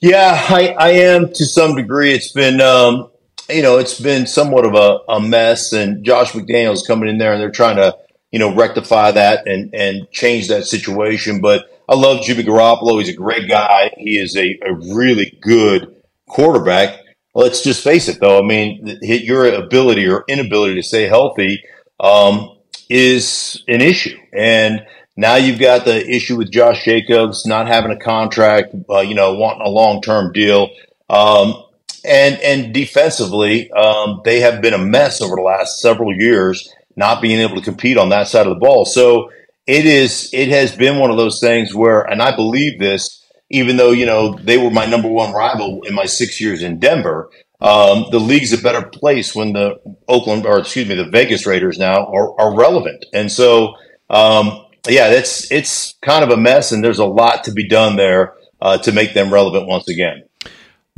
Yeah, 0.00 0.38
I, 0.48 0.68
I 0.78 0.88
am 0.90 1.32
to 1.32 1.46
some 1.46 1.74
degree. 1.74 2.12
It's 2.12 2.30
been, 2.30 2.60
um, 2.60 3.10
you 3.48 3.62
know, 3.62 3.78
it's 3.78 3.98
been 3.98 4.26
somewhat 4.26 4.66
of 4.66 4.74
a, 4.74 4.98
a 5.08 5.20
mess, 5.20 5.72
and 5.72 6.04
Josh 6.04 6.32
McDaniels 6.32 6.86
coming 6.86 7.08
in 7.08 7.18
there, 7.18 7.32
and 7.32 7.40
they're 7.40 7.50
trying 7.50 7.76
to, 7.76 7.96
you 8.30 8.38
know, 8.38 8.54
rectify 8.54 9.10
that 9.12 9.46
and 9.46 9.74
and 9.74 10.10
change 10.10 10.48
that 10.48 10.66
situation. 10.66 11.40
But 11.40 11.66
I 11.88 11.94
love 11.94 12.22
Jimmy 12.22 12.44
Garoppolo. 12.44 12.98
He's 12.98 13.08
a 13.08 13.16
great 13.16 13.48
guy. 13.48 13.90
He 13.96 14.18
is 14.18 14.36
a, 14.36 14.58
a 14.66 14.74
really 14.94 15.38
good 15.40 15.94
quarterback. 16.28 17.00
Let's 17.34 17.62
just 17.62 17.84
face 17.84 18.08
it, 18.08 18.20
though. 18.20 18.38
I 18.38 18.42
mean, 18.42 18.98
your 19.00 19.46
ability 19.54 20.06
or 20.06 20.24
inability 20.28 20.74
to 20.74 20.82
stay 20.82 21.06
healthy 21.06 21.62
um, 22.00 22.56
is 22.88 23.62
an 23.68 23.80
issue, 23.80 24.18
and 24.32 24.84
now 25.16 25.36
you've 25.36 25.58
got 25.58 25.84
the 25.84 26.08
issue 26.08 26.36
with 26.36 26.50
Josh 26.50 26.84
Jacobs 26.84 27.46
not 27.46 27.66
having 27.66 27.90
a 27.90 27.98
contract, 27.98 28.74
uh, 28.88 29.00
you 29.00 29.14
know, 29.14 29.34
wanting 29.34 29.66
a 29.66 29.70
long 29.70 30.00
term 30.00 30.32
deal. 30.32 30.70
Um, 31.10 31.64
and 32.04 32.40
and 32.40 32.72
defensively, 32.72 33.70
um, 33.72 34.20
they 34.24 34.40
have 34.40 34.62
been 34.62 34.74
a 34.74 34.78
mess 34.78 35.20
over 35.20 35.36
the 35.36 35.42
last 35.42 35.80
several 35.80 36.14
years, 36.14 36.72
not 36.98 37.22
being 37.22 37.40
able 37.40 37.54
to 37.54 37.62
compete 37.62 37.96
on 37.96 38.08
that 38.08 38.26
side 38.26 38.46
of 38.46 38.52
the 38.52 38.58
ball. 38.58 38.84
So 38.84 39.30
it 39.66 39.86
is 39.86 40.28
it 40.32 40.48
has 40.48 40.74
been 40.74 40.98
one 40.98 41.10
of 41.10 41.16
those 41.16 41.40
things 41.40 41.74
where, 41.74 42.02
and 42.02 42.20
I 42.20 42.34
believe 42.34 42.78
this, 42.78 43.24
even 43.50 43.76
though 43.76 43.92
you 43.92 44.04
know 44.04 44.36
they 44.36 44.58
were 44.58 44.70
my 44.70 44.84
number 44.84 45.08
one 45.08 45.32
rival 45.32 45.82
in 45.84 45.94
my 45.94 46.04
six 46.04 46.40
years 46.40 46.62
in 46.62 46.78
Denver. 46.78 47.30
Um, 47.60 48.06
the 48.12 48.20
league's 48.20 48.52
a 48.52 48.62
better 48.62 48.86
place 48.86 49.34
when 49.34 49.52
the 49.52 49.80
Oakland, 50.06 50.46
or 50.46 50.60
excuse 50.60 50.88
me, 50.88 50.94
the 50.94 51.10
Vegas 51.10 51.44
Raiders 51.44 51.76
now 51.76 52.06
are, 52.06 52.40
are 52.40 52.56
relevant, 52.56 53.04
and 53.12 53.32
so 53.32 53.74
um, 54.10 54.64
yeah, 54.88 55.08
it's 55.08 55.50
it's 55.50 55.94
kind 56.02 56.24
of 56.24 56.30
a 56.30 56.36
mess, 56.36 56.72
and 56.72 56.84
there's 56.84 57.00
a 57.00 57.04
lot 57.04 57.44
to 57.44 57.52
be 57.52 57.68
done 57.68 57.96
there 57.96 58.34
uh, 58.60 58.78
to 58.78 58.92
make 58.92 59.14
them 59.14 59.32
relevant 59.32 59.66
once 59.66 59.88
again. 59.88 60.22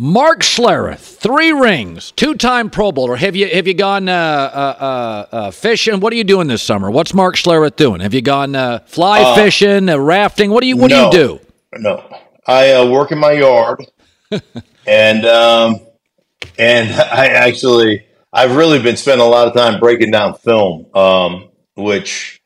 Mark 0.02 0.40
Schlereth, 0.40 1.18
three 1.18 1.52
rings, 1.52 2.12
two-time 2.12 2.70
Pro 2.70 2.90
Bowler. 2.90 3.16
Have 3.16 3.36
you 3.36 3.46
have 3.50 3.66
you 3.66 3.74
gone 3.74 4.08
uh, 4.08 4.14
uh, 4.14 4.76
uh, 4.80 5.36
uh 5.36 5.50
fishing? 5.50 6.00
What 6.00 6.14
are 6.14 6.16
you 6.16 6.24
doing 6.24 6.46
this 6.46 6.62
summer? 6.62 6.90
What's 6.90 7.12
Mark 7.12 7.36
Schlereth 7.36 7.76
doing? 7.76 8.00
Have 8.00 8.14
you 8.14 8.22
gone 8.22 8.54
uh, 8.54 8.78
fly 8.86 9.34
fishing, 9.34 9.88
rafting? 9.88 10.52
What 10.52 10.62
do 10.62 10.68
you 10.68 10.78
what 10.78 10.90
no, 10.90 11.10
do 11.10 11.18
you 11.18 11.24
do? 11.24 11.40
No, 11.80 12.18
I 12.46 12.82
work 12.88 13.12
in 13.12 13.18
my 13.18 13.32
yard, 13.32 13.84
and 14.86 15.26
um, 15.26 15.80
and 16.58 16.88
I 16.94 17.26
actually 17.26 18.06
I've 18.32 18.56
really 18.56 18.80
been 18.80 18.96
spending 18.96 19.26
a 19.26 19.28
lot 19.28 19.48
of 19.48 19.54
time 19.54 19.78
breaking 19.80 20.12
down 20.12 20.32
film, 20.32 20.86
um, 20.96 21.50
which 21.76 22.40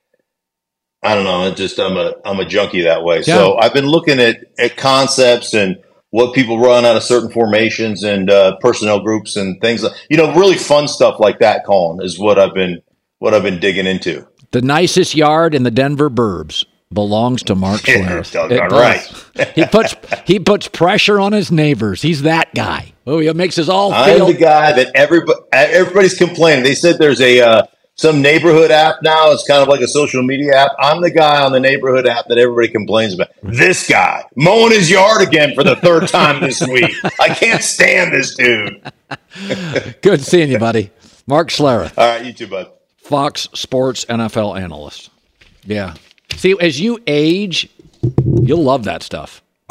I 1.05 1.15
don't 1.15 1.23
know. 1.23 1.47
It 1.47 1.55
just 1.55 1.79
I'm 1.79 1.97
a 1.97 2.15
I'm 2.25 2.41
a 2.41 2.47
junkie 2.47 2.83
that 2.83 3.05
way. 3.05 3.19
Yeah. 3.19 3.37
So 3.37 3.59
I've 3.59 3.75
been 3.75 3.87
looking 3.87 4.19
at 4.19 4.39
at 4.59 4.77
concepts 4.77 5.55
and 5.55 5.84
what 6.15 6.33
people 6.33 6.61
run 6.61 6.85
out 6.85 6.95
of 6.95 7.03
certain 7.03 7.29
formations 7.29 8.05
and 8.05 8.31
uh, 8.31 8.57
personnel 8.61 9.01
groups 9.01 9.35
and 9.35 9.61
things. 9.61 9.83
Like, 9.83 9.95
you 10.09 10.17
know, 10.17 10.33
really 10.37 10.57
fun 10.57 10.87
stuff 10.87 11.19
like 11.19 11.41
that. 11.41 11.67
Colin 11.67 12.01
is 12.01 12.21
what 12.21 12.39
I've 12.39 12.55
been 12.55 12.81
what 13.19 13.35
I've 13.35 13.43
been 13.43 13.59
digging 13.59 13.85
into. 13.85 14.25
The 14.53 14.63
nicest 14.63 15.17
yard 15.17 15.57
in 15.57 15.65
the 15.65 15.73
Denver 15.73 16.09
burbs 16.09 16.65
belongs 16.93 17.43
to 17.43 17.57
Mark 17.57 17.81
Schlereth. 17.83 18.71
right. 18.71 19.51
he 19.57 19.67
puts 19.67 19.97
he 20.25 20.39
puts 20.39 20.69
pressure 20.69 21.19
on 21.19 21.33
his 21.33 21.51
neighbors. 21.51 22.01
He's 22.01 22.23
that 22.23 22.55
guy. 22.55 22.93
Oh, 23.09 23.19
he 23.19 23.33
makes 23.33 23.59
us 23.59 23.69
all. 23.69 23.93
I'm 23.93 24.21
the 24.21 24.35
guy 24.35 24.71
that 24.71 24.93
everybody 24.95 25.41
everybody's 25.51 26.17
complaining. 26.17 26.63
They 26.63 26.77
said 26.77 26.99
there's 27.01 27.21
a 27.21 27.41
uh, 27.41 27.63
some 27.97 28.21
neighborhood 28.21 28.71
app 28.71 28.97
now. 29.03 29.31
It's 29.31 29.47
kind 29.47 29.63
of 29.63 29.69
like 29.69 29.81
a 29.81 29.87
social 29.87 30.23
media 30.23 30.57
app. 30.57 30.73
I'm 30.79 31.01
the 31.01 31.11
guy 31.11 31.43
on 31.43 31.53
the 31.53 31.61
neighborhood 31.61 32.07
app 32.07 32.27
that 32.29 32.39
everybody 32.39 32.69
complains 32.69 33.15
about. 33.15 33.29
This 33.43 33.89
guy 33.89 34.25
mowing 34.37 34.73
his 34.73 34.91
yard 34.91 35.23
again 35.23 35.55
for 35.55 35.63
the 35.65 35.77
third 35.77 36.09
time 36.09 36.41
this 36.41 36.61
week. 36.67 36.93
I 37.21 37.29
can't 37.29 37.63
stand 37.63 38.13
this 38.13 38.35
dude. 38.35 38.83
Good 40.03 40.21
seeing 40.23 40.51
you, 40.51 40.59
buddy. 40.59 40.91
Mark 41.27 41.49
Schlereth. 41.49 41.97
All 41.97 42.07
right, 42.07 42.25
you 42.25 42.33
too, 42.33 42.47
bud. 42.47 42.71
Fox 42.97 43.49
Sports 43.55 44.05
NFL 44.07 44.59
analyst. 44.61 45.11
Yeah. 45.65 45.95
See, 46.37 46.55
as 46.61 46.81
you 46.81 46.99
age, 47.07 47.69
you'll 48.43 48.63
love 48.63 48.85
that 48.85 49.03
stuff. 49.03 49.43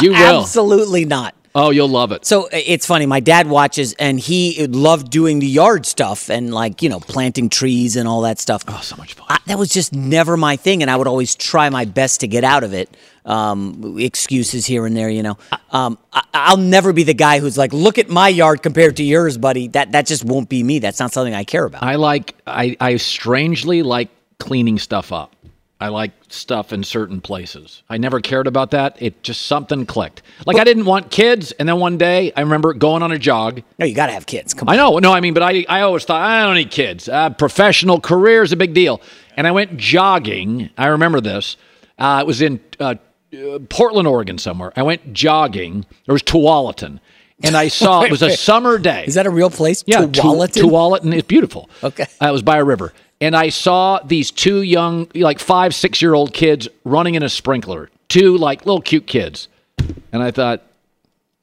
you 0.00 0.10
will. 0.10 0.40
Absolutely 0.40 1.04
not. 1.04 1.34
Oh, 1.56 1.70
you'll 1.70 1.88
love 1.88 2.10
it. 2.10 2.26
So 2.26 2.48
it's 2.50 2.84
funny. 2.84 3.06
My 3.06 3.20
dad 3.20 3.46
watches, 3.46 3.92
and 3.92 4.18
he 4.18 4.66
loved 4.66 5.08
doing 5.08 5.38
the 5.38 5.46
yard 5.46 5.86
stuff 5.86 6.28
and 6.28 6.52
like 6.52 6.82
you 6.82 6.88
know 6.88 6.98
planting 6.98 7.48
trees 7.48 7.94
and 7.94 8.08
all 8.08 8.22
that 8.22 8.40
stuff. 8.40 8.64
Oh, 8.66 8.80
so 8.82 8.96
much 8.96 9.14
fun. 9.14 9.26
I, 9.28 9.38
that 9.46 9.56
was 9.56 9.68
just 9.68 9.92
never 9.92 10.36
my 10.36 10.56
thing, 10.56 10.82
and 10.82 10.90
I 10.90 10.96
would 10.96 11.06
always 11.06 11.36
try 11.36 11.70
my 11.70 11.84
best 11.84 12.20
to 12.20 12.26
get 12.26 12.42
out 12.42 12.64
of 12.64 12.74
it. 12.74 12.96
Um, 13.24 13.96
excuses 14.00 14.66
here 14.66 14.84
and 14.84 14.96
there, 14.96 15.08
you 15.08 15.22
know. 15.22 15.38
Um, 15.70 15.96
I, 16.12 16.50
will 16.50 16.58
never 16.58 16.92
be 16.92 17.04
the 17.04 17.14
guy 17.14 17.38
who's 17.38 17.56
like, 17.56 17.72
"Look 17.72 17.98
at 17.98 18.08
my 18.08 18.28
yard 18.28 18.60
compared 18.62 18.96
to 18.96 19.04
yours, 19.04 19.38
buddy." 19.38 19.68
That 19.68 19.92
that 19.92 20.06
just 20.06 20.24
won't 20.24 20.48
be 20.48 20.64
me. 20.64 20.80
That's 20.80 20.98
not 20.98 21.12
something 21.12 21.34
I 21.34 21.44
care 21.44 21.64
about. 21.64 21.84
I 21.84 21.94
like. 21.94 22.34
I 22.48 22.76
I 22.80 22.96
strangely 22.96 23.84
like 23.84 24.08
cleaning 24.40 24.80
stuff 24.80 25.12
up. 25.12 25.36
I 25.84 25.88
like 25.88 26.12
stuff 26.30 26.72
in 26.72 26.82
certain 26.82 27.20
places. 27.20 27.82
I 27.90 27.98
never 27.98 28.18
cared 28.18 28.46
about 28.46 28.70
that. 28.70 28.96
It 29.02 29.22
just 29.22 29.42
something 29.42 29.84
clicked. 29.84 30.22
Like 30.46 30.56
I 30.56 30.64
didn't 30.64 30.86
want 30.86 31.10
kids, 31.10 31.52
and 31.52 31.68
then 31.68 31.78
one 31.78 31.98
day 31.98 32.32
I 32.34 32.40
remember 32.40 32.72
going 32.72 33.02
on 33.02 33.12
a 33.12 33.18
jog. 33.18 33.62
No, 33.78 33.84
you 33.84 33.94
got 33.94 34.06
to 34.06 34.12
have 34.12 34.24
kids. 34.24 34.54
Come 34.54 34.70
on. 34.70 34.74
I 34.74 34.78
know. 34.78 34.98
No, 34.98 35.12
I 35.12 35.20
mean, 35.20 35.34
but 35.34 35.42
I 35.42 35.66
I 35.68 35.82
always 35.82 36.06
thought 36.06 36.22
I 36.22 36.42
don't 36.44 36.54
need 36.54 36.70
kids. 36.70 37.06
Uh, 37.06 37.28
professional 37.28 38.00
career 38.00 38.42
is 38.42 38.50
a 38.50 38.56
big 38.56 38.72
deal. 38.72 39.02
And 39.36 39.46
I 39.46 39.50
went 39.50 39.76
jogging. 39.76 40.70
I 40.78 40.86
remember 40.86 41.20
this. 41.20 41.58
Uh, 41.98 42.20
it 42.22 42.26
was 42.26 42.40
in 42.40 42.60
uh, 42.80 42.94
Portland, 43.68 44.08
Oregon, 44.08 44.38
somewhere. 44.38 44.72
I 44.76 44.84
went 44.84 45.12
jogging. 45.12 45.84
There 46.06 46.14
was 46.14 46.22
Tualatin. 46.22 46.98
And 47.42 47.58
I 47.58 47.68
saw 47.68 48.04
it 48.04 48.10
was 48.10 48.22
a 48.22 48.34
summer 48.38 48.78
day. 48.78 49.04
Is 49.06 49.16
that 49.16 49.26
a 49.26 49.30
real 49.30 49.50
place? 49.50 49.84
Yeah, 49.86 50.06
Tualatin. 50.06 50.62
Tualatin 50.62 51.14
is 51.14 51.24
beautiful. 51.24 51.68
Okay. 51.82 52.06
Uh, 52.22 52.28
it 52.28 52.32
was 52.32 52.42
by 52.42 52.56
a 52.56 52.64
river 52.64 52.94
and 53.20 53.36
I 53.36 53.48
saw 53.48 54.00
these 54.04 54.30
two 54.30 54.62
young, 54.62 55.08
like 55.14 55.38
five, 55.38 55.74
six 55.74 56.02
year 56.02 56.14
old 56.14 56.32
kids 56.34 56.68
running 56.84 57.14
in 57.14 57.22
a 57.22 57.28
sprinkler, 57.28 57.90
two 58.08 58.36
like 58.36 58.66
little 58.66 58.80
cute 58.82 59.06
kids. 59.06 59.48
And 60.12 60.22
I 60.22 60.30
thought, 60.30 60.62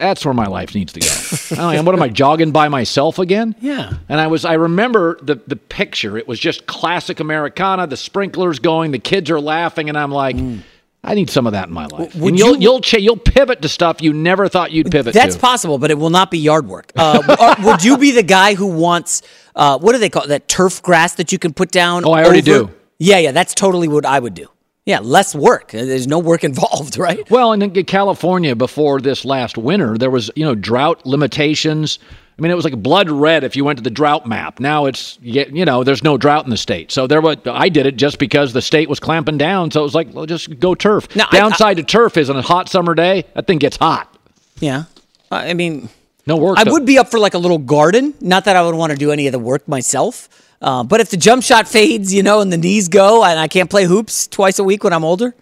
that's 0.02 0.26
where 0.26 0.34
my 0.34 0.48
life 0.48 0.74
needs 0.74 0.94
to 0.94 1.00
go. 1.00 1.62
I 1.62 1.80
what 1.82 1.94
am 1.94 2.02
I 2.02 2.10
jogging 2.10 2.52
by 2.52 2.70
myself 2.70 3.20
again? 3.20 3.56
Yeah. 3.62 3.94
And 4.10 4.20
I 4.20 4.28
was 4.28 4.46
I 4.46 4.54
remember 4.54 5.20
the 5.22 5.36
the 5.46 5.56
picture. 5.56 6.18
It 6.18 6.28
was 6.28 6.40
just 6.40 6.66
classic 6.66 7.20
Americana, 7.20 7.86
the 7.86 7.98
sprinklers 7.98 8.58
going, 8.58 8.92
the 8.92 9.00
kids 9.00 9.30
are 9.30 9.40
laughing, 9.40 9.90
and 9.90 9.98
I'm 9.98 10.12
like, 10.12 10.36
mm. 10.36 10.62
I 11.04 11.16
need 11.16 11.32
some 11.32 11.48
of 11.48 11.54
that 11.54 11.68
in 11.68 11.74
my 11.74 11.88
life. 11.88 12.16
Would 12.16 12.34
and 12.34 12.40
you'll 12.40 12.58
you, 12.58 12.72
will 12.72 12.82
ch- 12.82 12.94
you'll 12.94 13.18
pivot 13.18 13.62
to 13.64 13.70
stuff 13.70 14.02
you 14.02 14.14
never 14.14 14.48
thought 14.48 14.72
you'd 14.72 14.92
pivot. 14.92 15.14
That's 15.14 15.36
to. 15.36 15.42
possible, 15.42 15.80
but 15.80 15.90
it 15.90 15.98
will 15.98 16.12
not 16.12 16.30
be 16.30 16.38
yard 16.38 16.68
work. 16.68 16.92
Uh, 16.96 17.56
would 17.64 17.84
you 17.84 17.98
be 17.98 18.12
the 18.12 18.24
guy 18.24 18.54
who 18.54 18.68
wants 18.68 19.24
uh, 19.56 19.80
what 19.80 19.94
do 19.94 19.98
they 19.98 20.10
call 20.10 20.24
it? 20.24 20.28
that 20.28 20.48
turf 20.48 20.82
grass 20.82 21.16
that 21.16 21.32
you 21.32 21.40
can 21.40 21.54
put 21.54 21.72
down? 21.72 22.06
Oh, 22.06 22.12
I 22.12 22.24
already 22.24 22.52
over? 22.52 22.68
do. 22.68 22.76
Yeah, 23.00 23.18
yeah, 23.18 23.32
that's 23.32 23.56
totally 23.56 23.88
what 23.88 24.06
I 24.06 24.20
would 24.20 24.36
do. 24.36 24.48
Yeah, 24.86 25.00
less 25.00 25.36
work. 25.36 25.72
There's 25.72 26.08
no 26.08 26.20
work 26.20 26.44
involved, 26.52 26.98
right? 26.98 27.30
Well, 27.30 27.52
in 27.54 27.72
California 27.86 28.56
before 28.56 29.00
this 29.00 29.26
last 29.26 29.58
winter, 29.58 29.98
there 29.98 30.12
was 30.12 30.30
you 30.36 30.46
know 30.46 30.56
drought 30.56 31.06
limitations. 31.06 32.00
I 32.42 32.44
mean, 32.44 32.50
it 32.50 32.56
was 32.56 32.66
like 32.66 32.82
blood 32.82 33.08
red 33.08 33.44
if 33.44 33.56
you 33.56 33.64
went 33.64 33.78
to 33.78 33.84
the 33.84 33.92
drought 33.92 34.26
map. 34.26 34.60
Now 34.60 34.88
it's 34.88 35.20
you 35.22 35.64
know 35.64 35.84
there's 35.84 36.04
no 36.04 36.18
drought 36.18 36.44
in 36.44 36.50
the 36.50 36.58
state. 36.58 36.92
So 36.92 37.06
there 37.06 37.22
was 37.22 37.38
I 37.46 37.70
did 37.70 37.86
it 37.86 37.98
just 37.98 38.18
because 38.18 38.52
the 38.52 38.64
state 38.64 38.90
was 38.90 39.00
clamping 39.00 39.38
down. 39.38 39.70
So 39.70 39.82
it 39.82 39.84
was 39.84 39.94
like, 39.94 40.12
well, 40.12 40.26
just 40.26 40.60
go 40.60 40.74
turf. 40.74 41.16
Now, 41.16 41.28
Downside 41.28 41.68
I, 41.68 41.70
I, 41.70 41.74
to 41.76 41.84
turf 41.84 42.18
is 42.18 42.32
on 42.32 42.38
a 42.38 42.42
hot 42.42 42.68
summer 42.68 42.96
day, 42.96 43.26
that 43.36 43.46
thing 43.46 43.60
gets 43.60 43.78
hot. 43.78 44.18
Yeah, 44.60 44.86
I 45.30 45.54
mean, 45.54 45.90
no 46.26 46.36
work. 46.36 46.58
I 46.58 46.64
would 46.66 46.84
be 46.84 46.98
up 46.98 47.12
for 47.12 47.20
like 47.20 47.36
a 47.36 47.38
little 47.38 47.60
garden. 47.60 48.16
Not 48.22 48.46
that 48.46 48.56
I 48.56 48.64
would 48.64 48.74
want 48.74 48.92
to 48.92 48.98
do 48.98 49.12
any 49.12 49.28
of 49.28 49.34
the 49.34 49.40
work 49.40 49.68
myself. 49.68 50.28
Uh, 50.64 50.84
but 50.84 51.00
if 51.00 51.12
the 51.12 51.18
jump 51.18 51.44
shot 51.44 51.68
fades, 51.68 52.12
you 52.12 52.24
know, 52.24 52.42
and 52.42 52.52
the 52.52 52.58
knees 52.58 52.88
go, 52.88 53.24
and 53.24 53.40
I 53.40 53.50
can't 53.50 53.70
play 53.70 53.86
hoops 53.86 54.26
twice 54.26 54.58
a 54.58 54.64
week 54.64 54.84
when 54.84 54.94
I'm 54.94 55.04
older, 55.04 55.36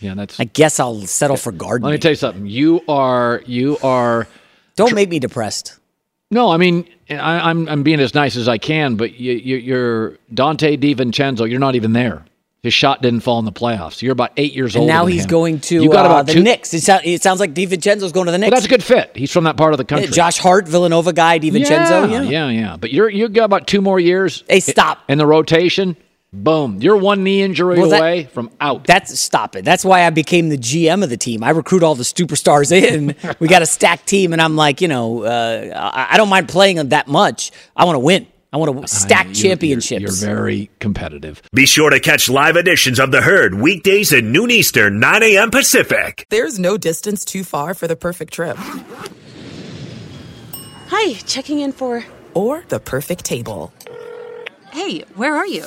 yeah, 0.00 0.14
that's. 0.14 0.40
I 0.40 0.44
guess 0.44 0.80
I'll 0.80 1.02
settle 1.02 1.36
for 1.36 1.52
gardening. 1.52 1.90
Let 1.90 1.92
me 1.92 1.98
tell 1.98 2.10
you 2.10 2.16
something. 2.16 2.46
You 2.46 2.80
are 2.88 3.40
you 3.46 3.78
are. 3.84 4.26
Don't 4.74 4.94
make 4.96 5.10
me 5.10 5.20
depressed. 5.20 5.79
No, 6.30 6.50
I 6.50 6.56
mean 6.56 6.88
I, 7.08 7.14
am 7.14 7.46
I'm, 7.46 7.68
I'm 7.68 7.82
being 7.82 8.00
as 8.00 8.14
nice 8.14 8.36
as 8.36 8.48
I 8.48 8.58
can, 8.58 8.96
but 8.96 9.14
you, 9.14 9.32
you, 9.32 9.56
you're 9.56 10.18
Donte 10.32 10.80
DiVincenzo. 10.80 11.48
You're 11.48 11.58
not 11.58 11.74
even 11.74 11.92
there. 11.92 12.24
His 12.62 12.74
shot 12.74 13.00
didn't 13.00 13.20
fall 13.20 13.38
in 13.38 13.46
the 13.46 13.52
playoffs. 13.52 14.02
You're 14.02 14.12
about 14.12 14.32
eight 14.36 14.52
years 14.52 14.74
and 14.74 14.82
old. 14.82 14.90
And 14.90 14.94
now 14.94 15.06
he's 15.06 15.24
him. 15.24 15.30
going 15.30 15.60
to 15.60 15.82
you 15.82 15.90
got 15.90 16.04
about 16.04 16.18
uh, 16.18 16.22
the 16.24 16.32
two- 16.34 16.42
Knicks. 16.42 16.74
It, 16.74 16.82
sound, 16.82 17.06
it, 17.06 17.22
sounds 17.22 17.40
like 17.40 17.54
DiVincenzo's 17.54 18.12
going 18.12 18.26
to 18.26 18.32
the 18.32 18.38
Knicks. 18.38 18.50
Well, 18.50 18.60
that's 18.60 18.66
a 18.66 18.68
good 18.68 18.84
fit. 18.84 19.12
He's 19.16 19.32
from 19.32 19.44
that 19.44 19.56
part 19.56 19.72
of 19.72 19.78
the 19.78 19.84
country. 19.84 20.08
Yeah, 20.08 20.14
Josh 20.14 20.36
Hart, 20.36 20.68
Villanova 20.68 21.14
guy, 21.14 21.38
DiVincenzo. 21.38 22.10
Yeah, 22.10 22.22
yeah, 22.22 22.22
yeah. 22.22 22.48
yeah. 22.48 22.76
But 22.76 22.92
you're 22.92 23.08
you 23.08 23.30
got 23.30 23.44
about 23.44 23.66
two 23.66 23.80
more 23.80 23.98
years. 23.98 24.44
Hey, 24.46 24.60
stop. 24.60 24.98
In 25.08 25.16
the 25.16 25.26
rotation, 25.26 25.96
boom. 26.32 26.78
You're 26.80 26.96
one 26.96 27.24
knee 27.24 27.42
injury 27.42 27.78
well, 27.78 27.90
that, 27.90 28.00
away 28.00 28.24
from 28.24 28.50
out. 28.60 28.84
That's 28.84 29.18
stop 29.18 29.56
it. 29.56 29.64
That's 29.64 29.84
why 29.84 30.06
I 30.06 30.10
became 30.10 30.48
the 30.48 30.58
GM 30.58 31.02
of 31.02 31.10
the 31.10 31.16
team. 31.16 31.42
I 31.42 31.50
recruit 31.50 31.82
all 31.82 31.94
the 31.94 32.04
superstars 32.04 32.72
in. 32.72 33.14
we 33.38 33.48
got 33.48 33.62
a 33.62 33.66
stacked 33.66 34.06
team, 34.06 34.32
and 34.32 34.40
I'm 34.40 34.56
like, 34.56 34.80
you 34.80 34.88
know, 34.88 35.22
uh, 35.24 35.92
I 36.10 36.16
don't 36.16 36.28
mind 36.28 36.48
playing 36.48 36.76
them 36.76 36.90
that 36.90 37.08
much. 37.08 37.50
I 37.76 37.84
want 37.84 37.96
to 37.96 38.00
win. 38.00 38.26
I 38.52 38.56
want 38.56 38.80
to 38.80 38.88
stack 38.88 39.26
I- 39.26 39.28
you- 39.28 39.34
championships. 39.36 40.00
You're, 40.00 40.10
you're 40.30 40.36
very 40.36 40.70
competitive. 40.80 41.40
Be 41.54 41.66
sure 41.66 41.88
to 41.90 42.00
catch 42.00 42.28
live 42.28 42.56
editions 42.56 42.98
of 42.98 43.12
The 43.12 43.20
Herd 43.22 43.54
weekdays 43.54 44.12
at 44.12 44.24
noon 44.24 44.50
Eastern, 44.50 44.98
9 44.98 45.22
a.m. 45.22 45.50
Pacific. 45.52 46.26
There's 46.30 46.58
no 46.58 46.76
distance 46.76 47.24
too 47.24 47.44
far 47.44 47.74
for 47.74 47.86
the 47.86 47.94
perfect 47.94 48.32
trip 48.32 48.56
Hi, 50.88 51.12
checking 51.26 51.60
in 51.60 51.70
for. 51.72 52.04
or 52.34 52.64
the 52.68 52.80
perfect 52.80 53.24
table. 53.24 53.72
Hey, 54.72 55.00
where 55.14 55.36
are 55.36 55.46
you? 55.46 55.66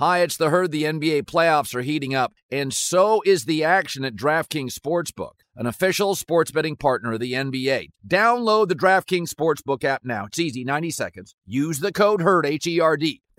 Hi, 0.00 0.20
it's 0.20 0.38
the 0.38 0.48
herd. 0.48 0.70
The 0.70 0.84
NBA 0.84 1.24
playoffs 1.24 1.74
are 1.74 1.82
heating 1.82 2.14
up, 2.14 2.32
and 2.50 2.72
so 2.72 3.20
is 3.26 3.44
the 3.44 3.64
action 3.64 4.02
at 4.02 4.16
DraftKings 4.16 4.72
Sportsbook, 4.72 5.32
an 5.54 5.66
official 5.66 6.14
sports 6.14 6.50
betting 6.50 6.76
partner 6.76 7.12
of 7.12 7.20
the 7.20 7.34
NBA. 7.34 7.90
Download 8.08 8.66
the 8.66 8.74
DraftKings 8.74 9.28
Sportsbook 9.28 9.84
app 9.84 10.02
now. 10.02 10.24
It's 10.24 10.38
easy, 10.38 10.64
90 10.64 10.90
seconds. 10.92 11.34
Use 11.44 11.80
the 11.80 11.92
code 11.92 12.22
HERD, 12.22 12.46
H 12.46 12.66
E 12.66 12.80
R 12.80 12.96
D. 12.96 13.20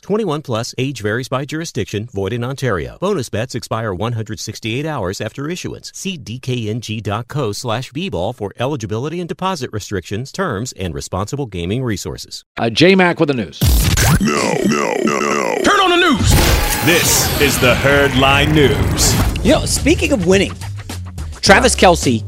21 0.00 0.42
plus, 0.42 0.74
age 0.78 1.00
varies 1.00 1.28
by 1.28 1.44
jurisdiction, 1.44 2.06
void 2.06 2.32
in 2.32 2.44
Ontario. 2.44 2.98
Bonus 3.00 3.28
bets 3.28 3.54
expire 3.54 3.92
168 3.94 4.86
hours 4.86 5.20
after 5.20 5.48
issuance. 5.48 5.92
See 5.94 6.18
dkng.co 6.18 7.52
slash 7.52 7.92
bball 7.92 8.34
for 8.34 8.52
eligibility 8.58 9.20
and 9.20 9.28
deposit 9.28 9.70
restrictions, 9.72 10.32
terms, 10.32 10.72
and 10.72 10.94
responsible 10.94 11.46
gaming 11.46 11.82
resources. 11.82 12.44
Uh, 12.56 12.70
J 12.70 12.94
Mac 12.94 13.20
with 13.20 13.28
the 13.28 13.34
news. 13.34 13.60
No, 14.20 14.54
no, 14.66 14.94
no, 15.04 15.18
no. 15.18 15.54
Turn 15.64 15.80
on 15.80 15.90
the 15.90 15.96
news. 15.96 16.30
This 16.84 17.40
is 17.40 17.58
the 17.58 17.74
Herd 17.74 18.14
Line 18.16 18.52
News. 18.52 19.14
You 19.44 19.52
know, 19.52 19.66
speaking 19.66 20.12
of 20.12 20.26
winning, 20.26 20.52
Travis 21.40 21.74
Kelce, 21.74 22.22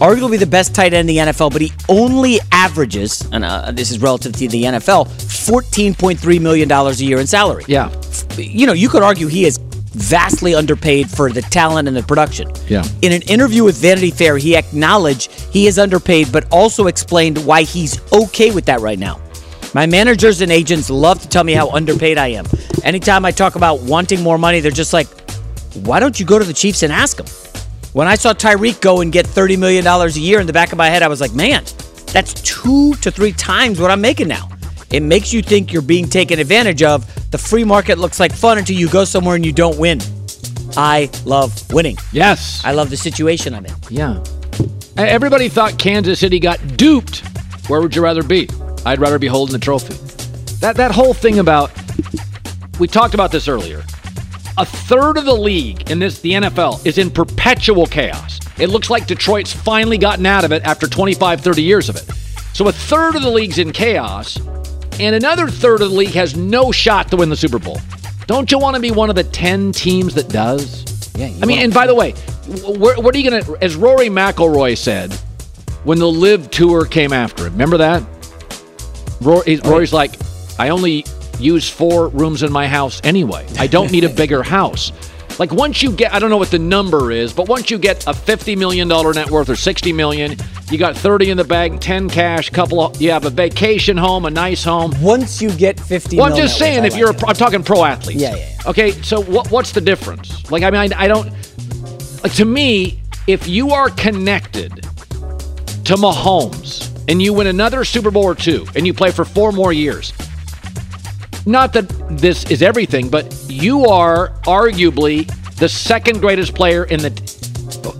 arguably 0.00 0.38
the 0.38 0.46
best 0.46 0.74
tight 0.74 0.94
end 0.94 1.08
in 1.08 1.16
the 1.16 1.32
NFL, 1.32 1.52
but 1.52 1.60
he 1.60 1.72
only 1.88 2.38
averages, 2.52 3.28
and 3.32 3.44
uh, 3.44 3.70
this 3.72 3.90
is 3.90 4.00
relative 4.00 4.32
to 4.32 4.48
the 4.48 4.64
NFL, 4.64 5.06
$14.3 5.06 6.40
million 6.40 6.70
a 6.70 6.92
year 6.92 7.18
in 7.18 7.26
salary. 7.26 7.64
Yeah. 7.66 7.90
You 8.36 8.66
know, 8.66 8.72
you 8.72 8.88
could 8.88 9.02
argue 9.02 9.26
he 9.26 9.44
is 9.44 9.58
vastly 9.58 10.54
underpaid 10.54 11.10
for 11.10 11.30
the 11.30 11.42
talent 11.42 11.88
and 11.88 11.96
the 11.96 12.02
production. 12.02 12.48
Yeah. 12.68 12.84
In 13.02 13.12
an 13.12 13.22
interview 13.22 13.64
with 13.64 13.76
Vanity 13.76 14.10
Fair, 14.10 14.38
he 14.38 14.56
acknowledged 14.56 15.32
he 15.52 15.66
is 15.66 15.78
underpaid, 15.78 16.30
but 16.30 16.46
also 16.52 16.86
explained 16.86 17.44
why 17.44 17.62
he's 17.62 18.00
okay 18.12 18.50
with 18.50 18.66
that 18.66 18.80
right 18.80 18.98
now. 18.98 19.20
My 19.74 19.86
managers 19.86 20.40
and 20.40 20.50
agents 20.50 20.88
love 20.88 21.20
to 21.20 21.28
tell 21.28 21.44
me 21.44 21.52
how 21.52 21.70
underpaid 21.70 22.16
I 22.16 22.28
am. 22.28 22.46
Anytime 22.84 23.24
I 23.24 23.32
talk 23.32 23.56
about 23.56 23.82
wanting 23.82 24.22
more 24.22 24.38
money, 24.38 24.60
they're 24.60 24.70
just 24.70 24.92
like, 24.92 25.08
why 25.74 26.00
don't 26.00 26.18
you 26.18 26.24
go 26.24 26.38
to 26.38 26.44
the 26.44 26.54
Chiefs 26.54 26.82
and 26.82 26.92
ask 26.92 27.16
them? 27.16 27.26
When 27.92 28.06
I 28.06 28.16
saw 28.16 28.32
Tyreek 28.34 28.80
go 28.80 29.00
and 29.00 29.12
get 29.12 29.26
$30 29.26 29.58
million 29.58 29.86
a 29.86 30.08
year 30.08 30.40
in 30.40 30.46
the 30.46 30.52
back 30.52 30.72
of 30.72 30.78
my 30.78 30.88
head, 30.88 31.02
I 31.02 31.08
was 31.08 31.20
like, 31.20 31.32
man, 31.32 31.64
that's 32.12 32.34
two 32.34 32.94
to 32.96 33.10
three 33.10 33.32
times 33.32 33.80
what 33.80 33.90
I'm 33.90 34.00
making 34.00 34.28
now. 34.28 34.48
It 34.90 35.00
makes 35.00 35.32
you 35.32 35.42
think 35.42 35.72
you're 35.72 35.82
being 35.82 36.08
taken 36.08 36.38
advantage 36.38 36.82
of. 36.82 37.06
The 37.30 37.38
free 37.38 37.64
market 37.64 37.98
looks 37.98 38.20
like 38.20 38.32
fun 38.32 38.58
until 38.58 38.76
you 38.76 38.88
go 38.88 39.04
somewhere 39.04 39.36
and 39.36 39.44
you 39.44 39.52
don't 39.52 39.78
win. 39.78 40.00
I 40.76 41.10
love 41.24 41.72
winning. 41.72 41.96
Yes. 42.12 42.62
I 42.64 42.72
love 42.72 42.90
the 42.90 42.96
situation 42.96 43.54
I'm 43.54 43.66
in. 43.66 43.74
Yeah. 43.90 44.22
Everybody 44.96 45.48
thought 45.48 45.78
Kansas 45.78 46.20
City 46.20 46.38
got 46.40 46.76
duped. 46.76 47.22
Where 47.68 47.80
would 47.80 47.94
you 47.94 48.02
rather 48.02 48.22
be? 48.22 48.48
I'd 48.84 49.00
rather 49.00 49.18
be 49.18 49.26
holding 49.26 49.52
the 49.52 49.58
trophy. 49.58 49.94
That 50.60 50.76
that 50.76 50.90
whole 50.90 51.14
thing 51.14 51.38
about 51.38 51.70
we 52.78 52.86
talked 52.88 53.14
about 53.14 53.30
this 53.30 53.48
earlier. 53.48 53.82
A 54.58 54.64
third 54.66 55.16
of 55.16 55.24
the 55.24 55.32
league 55.32 55.88
in 55.88 56.00
this 56.00 56.18
the 56.20 56.32
NFL 56.32 56.84
is 56.84 56.98
in 56.98 57.12
perpetual 57.12 57.86
chaos. 57.86 58.40
It 58.58 58.70
looks 58.70 58.90
like 58.90 59.06
Detroit's 59.06 59.52
finally 59.52 59.98
gotten 59.98 60.26
out 60.26 60.42
of 60.42 60.50
it 60.50 60.64
after 60.64 60.88
25, 60.88 61.40
30 61.40 61.62
years 61.62 61.88
of 61.88 61.94
it. 61.94 62.02
So 62.54 62.66
a 62.66 62.72
third 62.72 63.14
of 63.14 63.22
the 63.22 63.30
league's 63.30 63.58
in 63.58 63.70
chaos, 63.70 64.36
and 64.98 65.14
another 65.14 65.46
third 65.46 65.80
of 65.80 65.90
the 65.90 65.96
league 65.96 66.14
has 66.14 66.36
no 66.36 66.72
shot 66.72 67.08
to 67.12 67.16
win 67.18 67.28
the 67.28 67.36
Super 67.36 67.60
Bowl. 67.60 67.80
Don't 68.26 68.50
you 68.50 68.58
want 68.58 68.74
to 68.74 68.82
be 68.82 68.90
one 68.90 69.10
of 69.10 69.14
the 69.14 69.22
10 69.22 69.70
teams 69.70 70.12
that 70.14 70.28
does? 70.28 70.84
Yeah, 71.16 71.32
I 71.40 71.46
mean, 71.46 71.60
and 71.60 71.72
by 71.72 71.86
the 71.86 71.94
way, 71.94 72.10
what 72.64 73.14
are 73.14 73.18
you 73.18 73.30
going 73.30 73.44
to, 73.44 73.56
as 73.62 73.76
Rory 73.76 74.08
McIlroy 74.08 74.76
said 74.76 75.12
when 75.84 76.00
the 76.00 76.10
LIV 76.10 76.50
Tour 76.50 76.84
came 76.84 77.12
after 77.12 77.46
him, 77.46 77.52
remember 77.52 77.76
that? 77.76 78.02
Rory, 79.20 79.60
oh, 79.62 79.70
Rory's 79.70 79.92
like, 79.92 80.16
I 80.58 80.70
only 80.70 81.04
use 81.40 81.68
four 81.68 82.08
rooms 82.08 82.42
in 82.42 82.52
my 82.52 82.66
house 82.66 83.00
anyway. 83.04 83.46
I 83.58 83.66
don't 83.66 83.90
need 83.90 84.04
a 84.04 84.08
bigger 84.08 84.42
house. 84.42 84.92
Like 85.38 85.52
once 85.52 85.82
you 85.82 85.92
get, 85.92 86.12
I 86.12 86.18
don't 86.18 86.30
know 86.30 86.36
what 86.36 86.50
the 86.50 86.58
number 86.58 87.12
is, 87.12 87.32
but 87.32 87.48
once 87.48 87.70
you 87.70 87.78
get 87.78 88.06
a 88.08 88.14
fifty 88.14 88.56
million 88.56 88.88
dollar 88.88 89.14
net 89.14 89.30
worth 89.30 89.48
or 89.48 89.54
sixty 89.54 89.92
million, 89.92 90.36
you 90.70 90.78
got 90.78 90.96
thirty 90.96 91.30
in 91.30 91.36
the 91.36 91.44
bank, 91.44 91.80
ten 91.80 92.08
cash, 92.08 92.50
couple 92.50 92.80
of, 92.80 93.00
you 93.00 93.12
have 93.12 93.24
a 93.24 93.30
vacation 93.30 93.96
home, 93.96 94.24
a 94.24 94.30
nice 94.30 94.64
home. 94.64 94.92
Once 95.00 95.40
you 95.40 95.50
get 95.52 95.78
50 95.78 96.16
Well, 96.16 96.26
I'm 96.26 96.36
just 96.36 96.58
saying, 96.58 96.84
if 96.84 96.92
like 96.92 96.98
you're, 96.98 97.10
a 97.10 97.14
pro, 97.14 97.28
I'm 97.28 97.36
talking 97.36 97.62
pro 97.62 97.84
athletes. 97.84 98.20
Yeah, 98.20 98.34
yeah, 98.34 98.48
yeah. 98.50 98.70
Okay, 98.70 98.90
so 99.02 99.22
what, 99.22 99.50
what's 99.52 99.70
the 99.70 99.80
difference? 99.80 100.50
Like, 100.50 100.64
I 100.64 100.70
mean, 100.70 100.92
I, 100.92 101.04
I 101.04 101.08
don't. 101.08 101.30
Like 102.24 102.34
to 102.34 102.44
me, 102.44 103.00
if 103.28 103.46
you 103.46 103.70
are 103.70 103.90
connected 103.90 104.74
to 105.84 105.94
Mahomes 105.94 106.90
and 107.08 107.22
you 107.22 107.32
win 107.32 107.46
another 107.46 107.84
Super 107.84 108.10
Bowl 108.10 108.24
or 108.24 108.34
two, 108.34 108.66
and 108.74 108.86
you 108.86 108.92
play 108.92 109.12
for 109.12 109.24
four 109.24 109.52
more 109.52 109.72
years, 109.72 110.12
not 111.48 111.72
that 111.72 111.88
this 112.10 112.44
is 112.50 112.62
everything, 112.62 113.08
but 113.08 113.34
you 113.48 113.86
are 113.86 114.30
arguably 114.42 115.26
the 115.56 115.68
second 115.68 116.20
greatest 116.20 116.54
player 116.54 116.84
in 116.84 117.00
the 117.00 117.10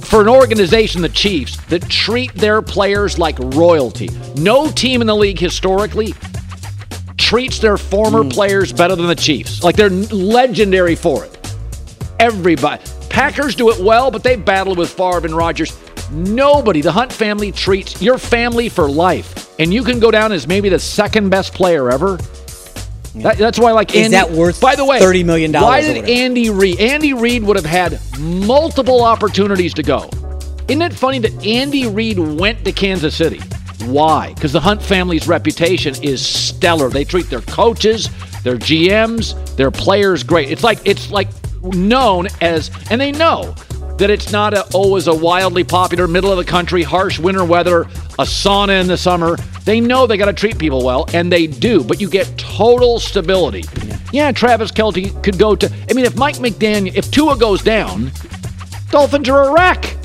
for 0.05 0.21
an 0.23 0.29
organization, 0.29 1.03
the 1.03 1.09
Chiefs, 1.09 1.57
that 1.67 1.83
treat 1.89 2.33
their 2.35 2.63
players 2.63 3.19
like 3.19 3.39
royalty. 3.39 4.09
No 4.37 4.71
team 4.71 5.01
in 5.01 5.07
the 5.07 5.17
league 5.17 5.39
historically 5.39 6.15
treats 7.17 7.59
their 7.59 7.77
former 7.77 8.23
hmm. 8.23 8.29
players 8.29 8.73
better 8.73 8.97
than 8.97 9.07
the 9.07 9.15
Chiefs. 9.15 9.63
Like 9.63 9.77
they're 9.77 9.91
legendary 9.91 10.95
for 10.95 11.25
it. 11.25 11.55
Everybody. 12.21 12.83
Packers 13.09 13.55
do 13.55 13.71
it 13.71 13.79
well, 13.83 14.11
but 14.11 14.23
they 14.23 14.37
battled 14.37 14.79
with 14.79 14.91
Favre 14.91 15.25
and 15.25 15.35
Rodgers. 15.35 15.77
Nobody. 16.11 16.81
The 16.81 16.93
Hunt 16.93 17.13
family 17.13 17.53
treats 17.53 18.01
your 18.01 18.19
family 18.19 18.69
for 18.69 18.89
life, 18.89 19.59
and 19.59 19.73
you 19.73 19.83
can 19.83 20.01
go 20.01 20.11
down 20.11 20.33
as 20.33 20.47
maybe 20.47 20.69
the 20.69 20.79
second 20.79 21.31
best 21.31 21.55
player 21.55 21.91
ever. 21.91 22.19
That, 23.23 23.37
that's 23.39 23.59
why, 23.59 23.73
like, 23.73 23.95
Is 23.95 24.07
Andy, 24.07 24.17
that 24.17 24.31
worth 24.31 24.61
By 24.61 24.77
the 24.77 24.85
way, 24.85 25.01
$30 25.01 25.25
million 25.25 25.53
Why 25.53 25.81
or 25.81 25.95
did? 25.95 26.09
Andy 26.09 26.51
Reid? 26.51 26.81
Andy 26.81 27.15
Reid 27.15 27.43
would 27.43 27.57
have 27.57 27.65
had 27.65 28.01
multiple 28.19 29.03
opportunities 29.03 29.75
to 29.75 29.83
go. 29.83 30.09
Isn't 30.69 30.83
it 30.83 30.93
funny 30.93 31.19
that 31.21 31.47
Andy 31.47 31.87
Reid 31.87 32.19
went 32.19 32.65
to 32.65 32.73
Kansas 32.73 33.15
City? 33.15 33.41
Why? 33.87 34.35
Because 34.35 34.53
the 34.53 34.61
Hunt 34.61 34.83
family's 34.83 35.27
reputation 35.27 35.95
is 36.03 36.25
stellar. 36.25 36.91
They 36.91 37.05
treat 37.05 37.31
their 37.31 37.41
coaches, 37.41 38.11
their 38.43 38.57
GMs, 38.57 39.57
their 39.57 39.71
players 39.71 40.23
great. 40.23 40.51
It's 40.51 40.63
like 40.63 40.79
it's 40.85 41.11
like 41.11 41.29
known 41.63 42.29
as, 42.41 42.71
and 42.91 43.01
they 43.01 43.13
know 43.13 43.55
that 43.99 44.11
it's 44.11 44.31
not 44.31 44.55
a 44.55 44.65
oh, 44.75 44.85
always 44.85 45.07
a 45.07 45.15
wildly 45.15 45.65
popular 45.65 46.07
middle 46.07 46.31
of 46.31 46.39
the 46.39 46.45
country, 46.45 46.83
harsh 46.83 47.19
winter 47.19 47.45
weather, 47.45 47.87
a 48.19 48.23
sauna 48.23 48.81
in 48.81 48.87
the 48.87 48.97
summer. 48.97 49.37
They 49.65 49.81
know 49.81 50.07
they 50.07 50.17
got 50.17 50.27
to 50.27 50.33
treat 50.33 50.59
people 50.59 50.85
well, 50.85 51.07
and 51.13 51.33
they 51.33 51.47
do. 51.47 51.85
But 51.85 52.01
you 52.01 52.09
get 52.09 52.37
total 52.37 52.99
stability. 52.99 53.65
Yeah, 54.13 54.33
Travis 54.33 54.71
Kelce 54.73 55.23
could 55.23 55.39
go 55.39 55.55
to. 55.55 55.73
I 55.91 55.95
mean, 55.95 56.05
if 56.05 56.17
Mike 56.17 56.37
McDaniel, 56.37 56.95
if 56.95 57.11
Tua 57.11 57.37
goes 57.37 57.63
down, 57.63 58.11
Dolphins 58.91 59.29
are 59.29 59.51
a 59.51 59.53
wreck. 59.53 59.97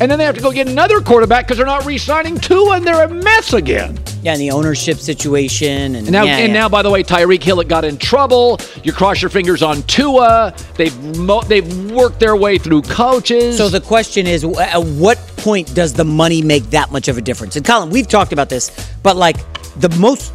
And 0.00 0.10
then 0.10 0.18
they 0.18 0.24
have 0.24 0.36
to 0.36 0.40
go 0.40 0.52
get 0.52 0.68
another 0.68 1.00
quarterback 1.00 1.46
because 1.46 1.56
they're 1.56 1.66
not 1.66 1.84
re-signing 1.84 2.38
Tua, 2.38 2.76
and 2.76 2.86
they're 2.86 3.04
a 3.04 3.08
mess 3.08 3.52
again. 3.52 3.98
Yeah, 4.22 4.32
and 4.32 4.40
the 4.40 4.50
ownership 4.50 4.98
situation, 4.98 5.94
and, 5.94 5.96
And 5.96 6.10
now, 6.10 6.24
yeah, 6.24 6.38
and 6.38 6.48
yeah. 6.52 6.60
now, 6.60 6.68
by 6.68 6.82
the 6.82 6.90
way, 6.90 7.02
Tyreek 7.04 7.42
Hill 7.42 7.62
got 7.62 7.84
in 7.84 7.96
trouble. 7.98 8.58
You 8.82 8.92
cross 8.92 9.22
your 9.22 9.28
fingers 9.30 9.62
on 9.62 9.82
Tua. 9.84 10.54
They've 10.76 11.16
mo- 11.16 11.42
they've 11.42 11.90
worked 11.92 12.18
their 12.18 12.34
way 12.36 12.58
through 12.58 12.82
coaches. 12.82 13.56
So 13.56 13.68
the 13.68 13.80
question 13.80 14.26
is, 14.26 14.42
at 14.44 14.82
what 14.82 15.18
point 15.36 15.72
does 15.74 15.92
the 15.92 16.04
money 16.04 16.42
make 16.42 16.64
that 16.70 16.90
much 16.90 17.06
of 17.08 17.16
a 17.16 17.20
difference? 17.20 17.54
And 17.56 17.64
Colin, 17.64 17.90
we've 17.90 18.08
talked 18.08 18.32
about 18.32 18.48
this, 18.48 18.70
but 19.04 19.16
like 19.16 19.36
the 19.80 19.88
most 20.00 20.32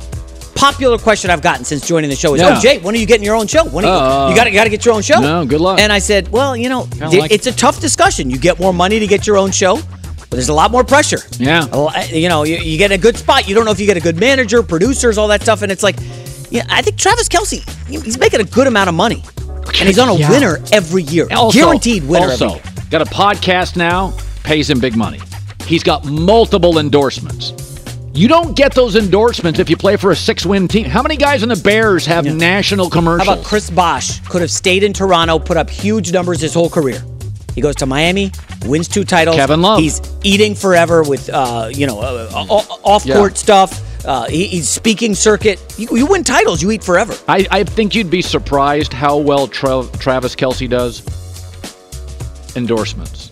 popular 0.55 0.97
question 0.97 1.29
I've 1.29 1.41
gotten 1.41 1.65
since 1.65 1.85
joining 1.85 2.09
the 2.09 2.15
show 2.15 2.35
is, 2.35 2.41
Yeah. 2.41 2.55
"Oh, 2.57 2.61
Jay, 2.61 2.77
when 2.77 2.95
are 2.95 2.97
you 2.97 3.05
getting 3.05 3.25
your 3.25 3.35
own 3.35 3.47
show? 3.47 3.65
When 3.65 3.83
are 3.83 3.87
you, 3.87 3.93
Uh, 3.93 4.29
you 4.29 4.35
got 4.35 4.45
to 4.45 4.51
got 4.51 4.63
to 4.63 4.69
get 4.69 4.85
your 4.85 4.93
own 4.95 5.01
show?" 5.01 5.19
no, 5.19 5.43
good 5.45 5.59
luck. 5.59 5.79
And 5.81 5.91
I 5.91 5.99
said, 5.99 6.31
"Well, 6.31 6.55
you 6.55 6.69
know, 6.69 6.87
like- 7.01 7.31
it's 7.31 7.47
a 7.47 7.51
tough 7.51 7.81
discussion. 7.81 8.29
You 8.29 8.37
get 8.37 8.59
more 8.59 8.73
money 8.73 8.99
to 8.99 9.07
get 9.07 9.27
your 9.27 9.37
own 9.37 9.51
show." 9.51 9.79
But 10.33 10.37
there's 10.37 10.49
a 10.49 10.53
lot 10.55 10.71
more 10.71 10.83
pressure. 10.83 11.19
Yeah. 11.37 11.67
A 11.71 11.91
eh, 11.93 12.15
You 12.15 12.27
know, 12.27 12.41
you, 12.41 12.55
you 12.55 12.75
get 12.79 12.91
a 12.91 12.97
good 12.97 13.15
spot. 13.15 13.47
You 13.47 13.53
don't 13.53 13.65
know 13.65 13.71
if 13.71 13.79
you 13.79 13.85
get 13.85 13.97
a 13.97 13.99
good 13.99 14.19
manager, 14.19 14.63
producers, 14.63 15.19
all 15.19 15.27
that 15.27 15.43
stuff. 15.43 15.61
And 15.61 15.71
it's 15.71 15.83
like, 15.83 15.95
yeah, 16.49 16.65
I 16.71 16.81
think 16.81 16.97
Travis 16.97 17.29
Kelce, 17.29 17.61
he's 17.87 18.17
making 18.17 18.41
a 18.41 18.43
good 18.43 18.65
amount 18.65 18.89
of 18.89 18.95
money. 18.95 19.23
And 19.47 19.87
he's 19.87 19.99
on 19.99 20.09
a 20.09 20.15
Yeah. 20.15 20.31
winner 20.31 20.57
every 20.71 21.03
year. 21.03 21.27
Also- 21.29 21.59
Guaranteed 21.59 22.07
winner 22.07 22.31
Also, 22.31 22.59
got 22.89 23.03
a 23.03 23.05
podcast 23.05 23.75
now, 23.75 24.11
pays 24.41 24.67
him 24.67 24.79
big 24.79 24.95
money. 24.95 25.19
He's 25.67 25.83
got 25.83 26.03
multiple 26.03 26.79
endorsements. 26.79 27.53
You 28.15 28.27
don't 28.27 28.55
get 28.55 28.73
those 28.73 28.95
endorsements 28.95 29.59
if 29.59 29.69
you 29.69 29.77
play 29.77 29.97
for 29.97 30.09
a 30.09 30.15
six-win 30.15 30.67
team. 30.67 30.85
How 30.85 31.03
many 31.03 31.15
guys 31.15 31.43
in 31.43 31.49
the 31.49 31.55
Bears 31.57 32.07
have 32.07 32.25
national 32.25 32.89
commercials? 32.89 33.27
How 33.27 33.33
about 33.35 33.45
Chris 33.45 33.69
Bosh? 33.69 34.19
Could 34.21 34.41
have 34.41 34.49
stayed 34.49 34.81
in 34.81 34.93
Toronto, 34.93 35.37
put 35.37 35.57
up 35.57 35.69
huge 35.69 36.11
numbers 36.11 36.41
his 36.41 36.55
whole 36.55 36.71
career. 36.71 37.03
He 37.55 37.61
goes 37.61 37.75
to 37.75 37.85
Miami, 37.85 38.31
wins 38.65 38.87
two 38.87 39.03
titles. 39.03 39.35
Kevin 39.35 39.61
Love. 39.61 39.79
He's 39.79 40.01
eating 40.23 40.55
forever 40.55 41.03
with, 41.03 41.29
uh, 41.29 41.69
you 41.71 41.85
know, 41.87 41.99
uh, 41.99 42.29
off 42.83 43.05
court 43.05 43.33
Yeah. 43.33 43.37
stuff. 43.37 44.05
Uh, 44.05 44.25
he, 44.25 44.47
he's 44.47 44.67
speaking 44.67 45.15
circuit. 45.15 45.61
You, 45.77 45.87
you 45.95 46.05
win 46.05 46.23
titles, 46.23 46.61
you 46.61 46.71
eat 46.71 46.83
forever. 46.83 47.15
I, 47.27 47.47
I 47.51 47.63
think 47.63 47.95
you'd 47.95 48.09
be 48.09 48.21
surprised 48.21 48.91
how 48.91 49.17
well 49.17 49.47
Tra- 49.47 49.87
Travis 49.99 50.35
Kelce 50.35 50.69
does 50.69 51.01
endorsements, 52.55 53.29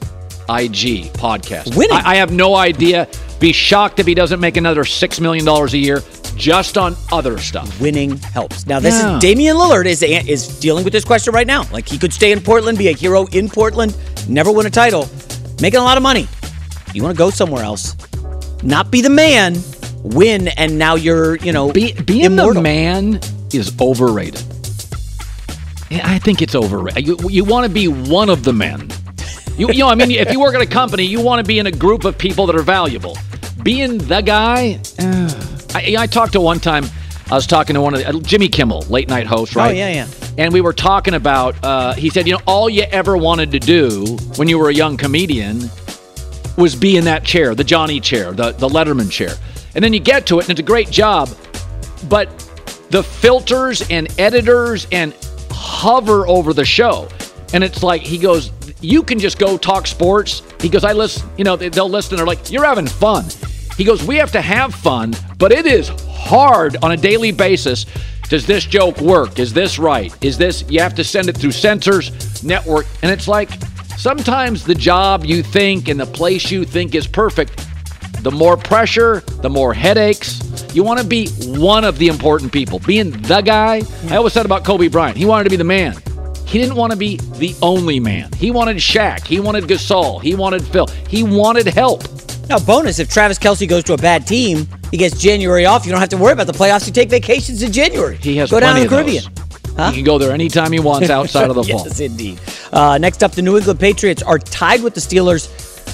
IG, 0.50 1.12
podcast. 1.14 1.76
Winning. 1.76 1.98
I, 1.98 2.12
I 2.12 2.16
have 2.16 2.32
no 2.32 2.56
idea. 2.56 3.08
Be 3.40 3.52
shocked 3.54 4.00
if 4.00 4.06
he 4.08 4.14
doesn't 4.14 4.40
make 4.40 4.56
another 4.58 4.84
$6 4.84 5.20
million 5.20 5.48
a 5.48 5.66
year 5.76 6.02
just 6.42 6.76
on 6.78 6.96
other 7.12 7.38
stuff. 7.38 7.70
Winning 7.80 8.18
helps. 8.18 8.66
Now, 8.66 8.80
this 8.80 8.96
Yeah. 8.96 9.16
is 9.18 9.22
Damian 9.22 9.56
Lillard 9.58 9.86
is 9.86 10.02
is 10.02 10.48
dealing 10.60 10.84
with 10.84 10.92
this 10.92 11.06
question 11.06 11.34
right 11.34 11.46
now. 11.46 11.68
Like 11.72 11.88
he 11.88 11.98
could 12.00 12.12
stay 12.12 12.32
in 12.32 12.42
Portland, 12.42 12.78
be 12.80 12.88
a 12.88 12.94
hero 12.94 13.28
in 13.28 13.48
Portland, 13.48 13.96
never 14.28 14.52
win 14.52 14.66
a 14.66 14.70
title, 14.72 15.08
making 15.62 15.80
a 15.80 15.84
lot 15.84 15.98
of 15.98 16.04
money. 16.04 16.28
You 16.94 17.04
want 17.04 17.16
to 17.16 17.18
go 17.18 17.30
somewhere 17.30 17.64
else, 17.64 17.96
not 18.64 18.90
be 18.92 19.02
the 19.02 19.10
man, 19.10 19.56
win, 20.04 20.48
and 20.58 20.78
now 20.80 20.96
you're 20.96 21.36
you 21.38 21.54
know 21.54 21.72
Be, 21.72 21.94
being 21.94 22.26
immortal. 22.26 22.56
the 22.56 22.62
man 22.62 23.20
is 23.54 23.72
overrated. 23.80 24.42
I 25.92 26.20
think 26.20 26.42
it's 26.42 26.56
overrated. 26.56 27.06
You, 27.06 27.18
you 27.30 27.44
want 27.44 27.66
to 27.68 27.72
be 27.72 27.88
one 27.88 28.30
of 28.30 28.44
the 28.44 28.54
men. 28.54 28.90
You, 29.58 29.68
you 29.72 29.80
know, 29.80 29.90
I 29.90 29.96
mean, 29.96 30.10
if 30.12 30.32
you 30.32 30.40
work 30.40 30.56
at 30.56 30.62
a 30.62 30.66
company, 30.66 31.04
you 31.04 31.20
want 31.22 31.40
to 31.40 31.48
be 31.48 31.60
in 31.60 31.68
a 31.68 31.72
group 31.72 32.06
of 32.06 32.18
people 32.18 32.46
that 32.48 32.56
are 32.56 32.64
valuable. 32.64 33.18
Being 33.62 33.98
the 34.00 34.22
guy, 34.22 34.80
uh, 35.00 35.30
I, 35.74 35.96
I 36.00 36.08
talked 36.08 36.34
to 36.34 36.42
one 36.42 36.60
time. 36.60 36.86
I 37.30 37.36
was 37.36 37.48
talking 37.48 37.76
to 37.76 37.82
one 37.82 37.94
of 37.94 38.02
the, 38.02 38.10
uh, 38.10 38.20
Jimmy 38.20 38.50
Kimmel, 38.50 38.82
late 38.90 39.08
night 39.08 39.26
host, 39.26 39.56
right? 39.56 39.72
Oh, 39.72 39.74
yeah, 39.74 39.90
yeah. 39.90 40.08
And 40.38 40.54
we 40.54 40.60
were 40.62 40.74
talking 40.74 41.14
about. 41.14 41.56
Uh, 41.64 41.94
he 41.94 42.10
said, 42.10 42.28
you 42.28 42.34
know, 42.34 42.42
all 42.46 42.70
you 42.70 42.84
ever 42.84 43.16
wanted 43.16 43.52
to 43.52 43.60
do 43.60 44.18
when 44.36 44.48
you 44.50 44.60
were 44.60 44.70
a 44.70 44.74
young 44.74 44.98
comedian 44.98 45.70
was 46.58 46.76
be 46.76 46.98
in 46.98 47.06
that 47.06 47.24
chair, 47.24 47.56
the 47.56 47.64
Johnny 47.64 48.00
chair, 48.02 48.34
the 48.34 48.52
the 48.52 48.68
Letterman 48.68 49.10
chair, 49.10 49.32
and 49.76 49.84
then 49.84 49.94
you 49.94 50.00
get 50.02 50.26
to 50.28 50.40
it, 50.40 50.44
and 50.44 50.52
it's 50.52 50.60
a 50.60 50.64
great 50.64 50.90
job, 50.92 51.30
but 52.10 52.28
the 52.90 53.02
filters 53.02 53.82
and 53.90 54.08
editors 54.20 54.86
and 54.92 55.14
hover 55.52 56.28
over 56.28 56.54
the 56.54 56.66
show, 56.66 57.08
and 57.54 57.64
it's 57.64 57.82
like 57.84 58.02
he 58.02 58.18
goes, 58.18 58.52
you 58.82 59.02
can 59.04 59.18
just 59.20 59.40
go 59.40 59.58
talk 59.58 59.88
sports. 59.88 60.44
He 60.60 60.68
goes, 60.68 60.84
I 60.84 60.92
listen, 60.92 61.30
you 61.38 61.46
know, 61.46 61.56
they- 61.56 61.70
they'll 61.70 61.90
listen. 61.90 62.18
They're 62.18 62.26
like, 62.26 62.52
you're 62.52 62.66
having 62.66 62.88
fun. 62.88 63.26
He 63.82 63.86
goes, 63.86 64.06
we 64.06 64.18
have 64.18 64.32
to 64.34 64.42
have 64.42 64.76
fun, 64.76 65.16
but 65.40 65.52
it 65.52 65.66
is 65.66 65.90
hard 66.08 66.78
on 66.84 66.92
a 66.92 66.98
daily 66.98 67.32
basis. 67.32 67.88
Does 68.30 68.46
this 68.46 68.64
joke 68.64 69.02
work? 69.02 69.40
Is 69.40 69.54
this 69.54 69.80
right? 69.80 70.16
Is 70.24 70.38
this, 70.38 70.64
you 70.70 70.80
have 70.82 70.94
to 70.94 71.04
send 71.04 71.30
it 71.30 71.36
through 71.36 71.54
censors, 71.54 72.44
network. 72.44 72.86
And 73.02 73.12
it's 73.12 73.28
like, 73.28 73.50
sometimes 73.98 74.64
the 74.64 74.76
job 74.76 75.26
you 75.26 75.42
think 75.42 75.88
and 75.88 76.00
the 76.00 76.06
place 76.06 76.52
you 76.52 76.64
think 76.64 76.94
is 76.94 77.08
perfect, 77.08 77.68
the 78.22 78.30
more 78.30 78.56
pressure, 78.56 79.22
the 79.42 79.50
more 79.50 79.74
headaches. 79.74 80.44
You 80.76 80.84
want 80.84 81.00
to 81.00 81.08
be 81.08 81.30
one 81.58 81.84
of 81.84 81.98
the 81.98 82.08
important 82.08 82.54
people. 82.54 82.78
Being 82.78 83.10
the 83.10 83.42
guy, 83.42 83.82
I 84.10 84.18
always 84.18 84.34
said 84.34 84.46
about 84.46 84.64
Kobe 84.64 84.90
Bryant, 84.90 85.18
he 85.18 85.26
wanted 85.26 85.46
to 85.46 85.50
be 85.50 85.56
the 85.56 85.64
man. 85.64 85.96
He 86.46 86.60
didn't 86.60 86.76
want 86.76 86.92
to 86.92 86.98
be 86.98 87.16
the 87.16 87.56
only 87.64 88.00
man. 88.00 88.32
He 88.34 88.52
wanted 88.52 88.78
Shaq. 88.78 89.26
He 89.26 89.40
wanted 89.40 89.64
Gasol. 89.64 90.22
He 90.22 90.36
wanted 90.36 90.62
Phil. 90.68 90.86
He 91.08 91.24
wanted 91.24 91.66
help. 91.66 92.04
Now, 92.52 92.60
bonus 92.60 93.00
if 93.00 93.10
Travis 93.10 93.40
Kelce 93.40 93.66
goes 93.66 93.86
to 93.86 93.94
a 93.94 93.98
bad 93.98 94.28
team, 94.28 94.68
he 94.92 94.98
gets 94.98 95.18
January 95.18 95.66
off. 95.66 95.86
You 95.86 95.92
don't 95.94 96.02
have 96.02 96.10
to 96.10 96.18
worry 96.18 96.34
about 96.34 96.48
the 96.48 96.52
playoffs. 96.52 96.86
You 96.86 96.92
take 96.92 97.10
vacations 97.10 97.64
in 97.64 97.72
January. 97.72 98.18
He 98.18 98.36
has 98.36 98.52
go 98.52 98.60
down 98.60 98.76
to 98.76 98.82
the 98.82 98.90
Caribbean. 98.90 99.24
those. 99.78 99.90
He 99.92 99.96
can 99.96 100.04
go 100.04 100.18
there 100.18 100.34
anytime 100.34 100.74
he 100.74 100.82
wants 100.82 101.10
outside 101.10 101.50
of 101.50 101.56
the 101.56 101.64
fall. 101.72 101.88
yes, 101.88 102.02
indeed. 102.02 102.42
Uh, 102.74 102.98
next 102.98 103.24
up, 103.24 103.32
the 103.32 103.42
New 103.42 103.56
England 103.56 103.80
Patriots 103.80 104.22
are 104.22 104.38
tied 104.38 104.84
with 104.84 104.94
the 104.94 105.00
Steelers 105.00 105.48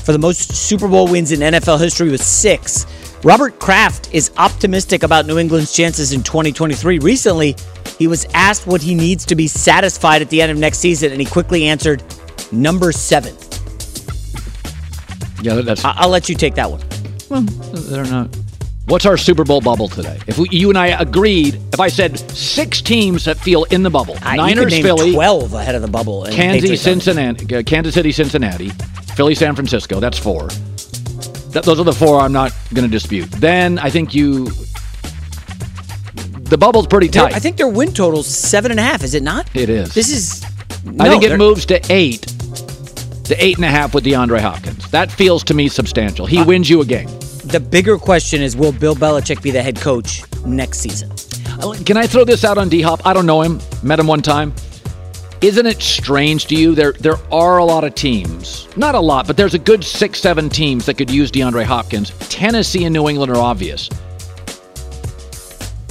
for 0.04 0.14
the 0.14 0.18
most 0.18 0.52
Super 0.52 0.88
Bowl 0.88 1.08
wins 1.08 1.32
in 1.32 1.42
NFL 1.42 1.80
history 1.80 2.10
with 2.10 2.24
six. 2.24 2.88
Robert 3.24 3.60
Kraft 3.60 4.12
is 4.12 4.32
optimistic 4.38 5.04
about 5.04 5.28
New 5.28 5.38
England's 5.38 5.72
chances 5.72 6.12
in 6.12 6.24
2023. 6.24 6.98
Recently, 6.98 7.56
he 8.00 8.08
was 8.08 8.26
asked 8.34 8.66
what 8.66 8.82
he 8.82 8.96
needs 8.96 9.26
to 9.28 9.36
be 9.36 9.48
satisfied 9.48 10.24
at 10.24 10.32
the 10.32 10.42
end 10.42 10.52
of 10.52 10.58
next 10.58 10.80
season, 10.80 11.12
and 11.12 11.22
he 11.22 11.28
quickly 11.28 11.66
answered, 11.66 12.02
number 12.52 12.92
seven. 12.92 13.36
Yeah, 15.42 15.56
that's 15.62 15.84
I- 15.86 15.94
I'll 15.98 16.10
let 16.10 16.30
you 16.30 16.36
take 16.36 16.56
that 16.56 16.70
one. 16.72 16.82
Well, 17.30 17.42
they're 17.42 18.06
not. 18.06 18.36
What's 18.88 19.06
our 19.06 19.18
Super 19.18 19.44
Bowl 19.44 19.60
bubble 19.60 19.90
today? 19.90 20.18
If 20.28 20.38
we, 20.38 20.48
you 20.50 20.70
and 20.70 20.78
I 20.78 20.88
agreed, 20.88 21.56
if 21.74 21.80
I 21.82 21.90
said 21.90 22.18
six 22.32 22.82
teams 22.82 23.26
that 23.26 23.38
feel 23.38 23.66
in 23.66 23.84
the 23.84 23.90
bubble, 23.90 24.16
I, 24.22 24.36
you 24.36 24.38
Niners, 24.38 24.64
could 24.66 24.72
name 24.72 24.84
Philly, 24.84 25.12
12 25.12 25.54
ahead 25.56 25.76
of 25.76 25.82
the 25.82 25.90
bubble. 25.90 26.24
and 26.24 26.34
Kansas, 26.34 26.62
Patriots. 26.62 26.84
Cincinnati, 26.84 27.56
uh, 27.58 27.64
Kansas 27.64 27.94
City, 27.94 28.14
Cincinnati, 28.14 28.70
Philly, 29.16 29.36
San 29.36 29.56
Francisco. 29.56 30.00
That's 30.00 30.18
four. 30.18 30.48
Th- 30.48 31.66
those 31.66 31.82
are 31.82 31.84
the 31.84 31.92
four 31.94 32.22
I'm 32.22 32.32
not 32.32 32.54
going 32.74 32.86
to 32.86 32.92
dispute. 32.92 33.30
Then 33.32 33.78
I 33.80 33.90
think 33.90 34.16
you. 34.16 34.46
The 36.46 36.58
bubble's 36.58 36.88
pretty 36.88 37.08
Their- 37.10 37.24
tight. 37.24 37.36
I 37.36 37.40
think 37.40 37.58
their 37.58 37.68
win 37.68 37.92
total's 37.94 38.26
seven 38.28 38.72
and 38.72 38.80
a 38.80 38.84
half. 38.84 39.04
Is 39.04 39.14
it 39.16 39.24
not? 39.24 39.50
It 39.54 39.70
is. 39.70 39.94
This 39.94 40.10
is. 40.10 40.46
I 40.98 41.10
think 41.10 41.24
it 41.24 41.38
moves 41.38 41.66
to 41.66 41.82
eight, 41.92 42.26
to 43.28 43.44
eight 43.44 43.56
and 43.56 43.66
a 43.66 43.70
half 43.70 43.94
with 43.94 44.04
DeAndre 44.04 44.40
Hopkins. 44.40 44.90
That 44.92 45.12
feels 45.12 45.44
to 45.46 45.54
me 45.54 45.68
substantial. 45.68 46.26
He 46.26 46.40
uh, 46.40 46.46
wins 46.46 46.70
you 46.70 46.82
a 46.82 46.86
game. 46.86 47.08
The 47.46 47.60
bigger 47.60 47.98
question 47.98 48.42
is: 48.42 48.56
Will 48.56 48.72
Bill 48.72 48.96
Belichick 48.96 49.42
be 49.42 49.52
the 49.52 49.62
head 49.62 49.78
coach 49.78 50.24
next 50.46 50.80
season? 50.80 51.12
Uh, 51.62 51.76
can 51.86 51.98
I 51.98 52.08
throw 52.08 52.26
this 52.26 52.44
out 52.44 52.58
on 52.58 52.70
D 52.70 52.82
Hop? 52.82 53.06
I 53.06 53.14
don't 53.14 53.26
know 53.26 53.42
him. 53.42 53.60
Met 53.84 54.00
him 54.00 54.08
one 54.08 54.22
time. 54.22 54.54
Isn't 55.40 55.68
it 55.68 55.82
strange 55.82 56.48
to 56.48 56.56
you? 56.56 56.74
There, 56.74 56.94
there 56.94 57.18
are 57.32 57.60
a 57.60 57.66
lot 57.66 57.84
of 57.84 57.94
teams. 57.94 58.68
Not 58.76 58.96
a 58.96 59.00
lot, 59.00 59.28
but 59.28 59.38
there's 59.38 59.54
a 59.54 59.60
good 59.60 59.84
six, 59.84 60.20
seven 60.20 60.50
teams 60.50 60.88
that 60.88 60.96
could 60.96 61.12
use 61.12 61.32
DeAndre 61.32 61.64
Hopkins. 61.64 62.10
Tennessee 62.30 62.86
and 62.86 62.94
New 62.94 63.08
England 63.08 63.32
are 63.32 63.38
obvious. 63.38 63.88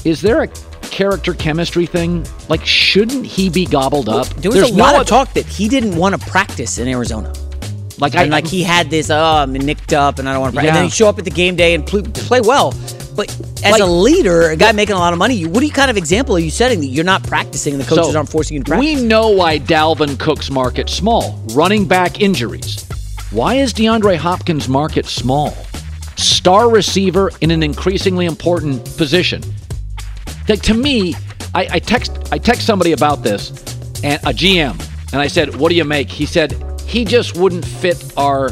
Is 0.05 0.20
there 0.20 0.42
a 0.42 0.49
character 0.97 1.35
chemistry 1.35 1.85
thing? 1.85 2.27
Like, 2.49 2.65
shouldn't 2.65 3.27
he 3.27 3.51
be 3.51 3.67
gobbled 3.67 4.09
up? 4.09 4.27
There 4.29 4.51
was 4.51 4.61
There's 4.61 4.71
a 4.71 4.77
no 4.77 4.83
lot 4.83 4.99
of 4.99 5.07
talk 5.07 5.35
that 5.35 5.45
he 5.45 5.69
didn't 5.69 5.95
want 5.95 6.19
to 6.19 6.27
practice 6.31 6.79
in 6.79 6.89
Arizona. 6.89 7.35
Like 7.99 8.15
and 8.15 8.33
I 8.35 8.39
like 8.39 8.47
he 8.47 8.63
had 8.63 8.89
this, 8.89 9.11
oh, 9.11 9.19
I'm 9.23 9.53
nicked 9.53 9.93
up 9.93 10.19
and 10.19 10.27
I 10.29 10.33
don't 10.33 10.41
want 10.41 10.55
to 10.55 10.61
play. 10.61 10.69
And 10.69 10.77
then 10.77 10.85
he 10.85 10.91
show 10.91 11.07
up 11.07 11.19
at 11.19 11.25
the 11.27 11.31
game 11.31 11.55
day 11.55 11.75
and 11.75 11.87
pl- 11.87 12.03
play 12.03 12.41
well. 12.41 12.73
But 13.15 13.31
as 13.63 13.73
Like- 13.73 13.83
a 13.83 13.87
leader, 13.87 14.51
a 14.51 14.57
guy 14.57 14.73
making 14.73 14.97
a 14.97 14.99
lot 14.99 15.13
of 15.13 15.19
money, 15.19 15.35
you- 15.35 15.51
what 15.51 15.71
kind 15.75 15.91
of 15.91 15.99
example 15.99 16.35
are 16.35 16.39
you 16.39 16.51
setting 16.51 16.81
that 16.81 16.87
you're 16.87 17.05
not 17.05 17.23
practicing 17.25 17.75
and 17.75 17.83
the 17.83 17.87
coaches 17.87 18.13
So, 18.13 18.17
aren't 18.17 18.31
forcing 18.31 18.57
you 18.57 18.63
to 18.63 18.69
practice? 18.71 18.97
We 18.97 19.03
know 19.03 19.29
why 19.29 19.59
Dalvin 19.59 20.19
Cook's 20.19 20.51
market 20.51 20.89
small. 20.89 21.39
Running 21.53 21.85
back 21.85 22.21
injuries. 22.23 22.87
Why 23.31 23.57
is 23.57 23.75
DeAndre 23.75 24.17
Hopkins' 24.17 24.67
market 24.69 25.05
small? 25.07 25.55
Star 26.17 26.71
receiver 26.71 27.31
in 27.43 27.51
an 27.51 27.63
increasingly 27.63 28.25
important 28.25 28.85
position. 28.97 29.43
Like 30.49 30.63
to 30.63 30.75
me, 30.75 31.15
I, 31.55 31.69
I 31.73 31.79
text 31.79 32.29
I 32.33 32.39
text 32.39 32.67
somebody 32.67 32.93
about 32.93 33.23
this, 33.23 33.51
and 34.03 34.21
a 34.23 34.33
GM, 34.33 34.81
and 35.13 35.21
I 35.21 35.27
said, 35.27 35.55
"What 35.57 35.71
do 35.71 35.75
you 35.75 35.85
make?" 35.85 36.09
He 36.09 36.27
said 36.27 36.53
he 36.87 37.05
just 37.05 37.37
wouldn't 37.37 37.65
fit 37.65 38.13
our 38.17 38.51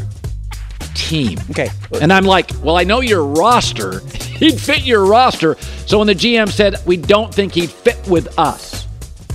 team. 0.95 1.39
Okay. 1.51 1.69
And 2.01 2.13
I'm 2.13 2.25
like, 2.25 2.51
well, 2.63 2.77
I 2.77 2.85
know 2.85 3.01
your 3.01 3.25
roster. 3.25 4.01
He'd 4.39 4.61
fit 4.61 4.85
your 4.85 5.05
roster. 5.07 5.57
So 5.87 5.99
when 5.99 6.07
the 6.07 6.15
GM 6.15 6.49
said, 6.49 6.77
we 6.87 6.97
don't 6.97 7.33
think 7.33 7.53
he'd 7.53 7.71
fit 7.71 8.07
with 8.09 8.37
us, 8.39 8.87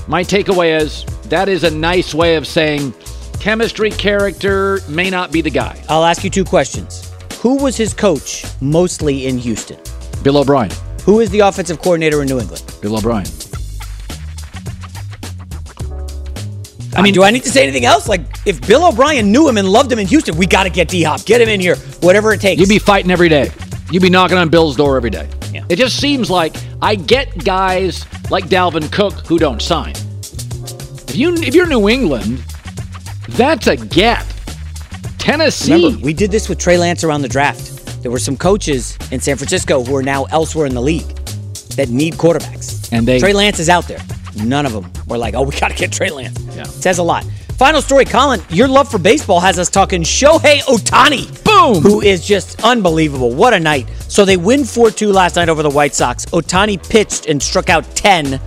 my 0.08 0.24
takeaway 0.24 0.80
is 0.80 1.06
that 1.30 1.48
is 1.48 1.63
a 1.63 1.72
nice 1.72 2.13
way 2.13 2.36
of 2.36 2.45
saying 2.45 2.93
chemistry, 3.39 3.91
character 3.91 4.82
may 4.89 5.10
not 5.10 5.32
be 5.32 5.41
the 5.41 5.50
guy. 5.50 5.82
I'll 5.88 6.04
ask 6.04 6.24
you 6.24 6.30
two 6.30 6.43
questions. 6.43 7.13
Who 7.41 7.56
was 7.63 7.78
his 7.78 7.93
coach 7.93 8.45
mostly 8.62 9.28
in 9.28 9.38
Houston? 9.38 9.80
Bill 10.24 10.38
O'Brien. 10.38 10.72
Who 11.10 11.22
is 11.22 11.32
the 11.32 11.39
offensive 11.39 11.82
coordinator 11.82 12.22
in 12.22 12.28
New 12.28 12.39
England? 12.39 12.63
Bill 12.84 12.95
O'Brien. 12.95 13.26
I 16.95 17.02
mean, 17.02 17.15
do 17.15 17.24
I 17.24 17.32
need 17.32 17.41
to 17.45 17.50
say 17.50 17.63
anything 17.63 17.86
else? 17.86 18.08
Like, 18.08 18.22
if 18.45 18.62
Bill 18.67 18.88
O'Brien 18.88 19.32
knew 19.32 19.50
him 19.50 19.58
and 19.58 19.67
loved 19.67 19.91
him 19.91 19.98
in 19.98 20.06
Houston, 20.06 20.38
we 20.38 20.45
got 20.45 20.65
to 20.65 20.69
get 20.69 20.88
D 20.88 21.02
Hop, 21.02 21.26
get 21.26 21.41
him 21.41 21.50
in 21.50 21.60
here, 21.60 21.78
whatever 22.02 22.32
it 22.32 22.41
takes. 22.41 22.60
You'd 22.60 22.69
be 22.69 22.78
fighting 22.78 23.10
every 23.10 23.28
day. 23.28 23.50
You'd 23.89 24.04
be 24.04 24.12
knocking 24.12 24.38
on 24.38 24.50
Bill's 24.50 24.76
door 24.76 24.98
every 24.98 25.10
day. 25.10 25.28
Yeah. 25.52 25.65
It 25.67 25.78
just 25.78 26.00
seems 26.00 26.30
like 26.30 26.56
I 26.80 26.93
get 26.93 27.43
guys 27.43 28.06
like 28.30 28.45
Dalvin 28.45 28.91
Cook 28.91 29.26
who 29.26 29.39
don't 29.39 29.63
sign. 29.63 29.95
If 31.08 31.15
you 31.15 31.34
if 31.34 31.56
you're 31.56 31.65
New 31.65 31.89
England, 31.89 32.38
that's 33.30 33.65
a 33.65 33.78
gap. 33.78 34.28
Tennessee. 35.17 35.74
Remember, 35.74 36.06
we 36.06 36.13
did 36.13 36.30
this 36.30 36.48
with 36.48 36.60
Trey 36.60 36.78
Lance 36.78 37.04
around 37.04 37.24
the 37.24 37.30
draft. 37.30 37.78
There 38.01 38.12
were 38.12 38.19
some 38.19 38.38
coaches 38.38 38.97
in 39.12 39.19
San 39.19 39.35
Francisco 39.38 39.83
who 39.83 39.95
are 39.95 40.03
now 40.03 40.25
elsewhere 40.25 40.65
in 40.65 40.73
the 40.73 40.81
league 40.81 41.07
that 41.75 41.89
need 41.89 42.13
quarterbacks. 42.15 42.89
And 42.91 43.07
they- 43.07 43.19
Trey 43.19 43.33
Lance 43.33 43.59
is 43.59 43.69
out 43.69 43.88
there. 43.88 43.99
None 44.43 44.65
of 44.65 44.73
them 44.73 44.91
were 45.07 45.17
like, 45.17 45.33
oh, 45.35 45.41
we 45.43 45.57
got 45.59 45.69
to 45.69 45.75
get 45.75 45.91
Trey 45.91 46.09
Lance. 46.09 46.39
Yeah. 46.55 46.63
Says 46.63 46.97
a 46.99 47.03
lot. 47.03 47.25
Final 47.57 47.81
story, 47.81 48.05
Colin, 48.05 48.41
your 48.51 48.69
love 48.69 48.89
for 48.89 48.97
baseball 48.99 49.41
has 49.41 49.59
us 49.59 49.69
talking 49.69 50.01
Shohei 50.03 50.62
Ohtani. 50.62 51.27
Boom! 51.43 51.83
Who 51.83 51.99
is 52.01 52.25
just 52.25 52.63
unbelievable. 52.63 53.31
What 53.35 53.53
a 53.53 53.59
night. 53.59 53.89
So 54.07 54.23
they 54.23 54.38
win 54.38 54.63
4 54.63 54.91
2 54.91 55.12
last 55.12 55.35
night 55.35 55.49
over 55.49 55.62
the 55.62 55.69
White 55.69 55.93
Sox. 55.93 56.25
Ohtani 56.27 56.77
pitched 56.89 57.25
and 57.25 57.43
struck 57.43 57.69
out 57.69 57.83
10 57.95 58.39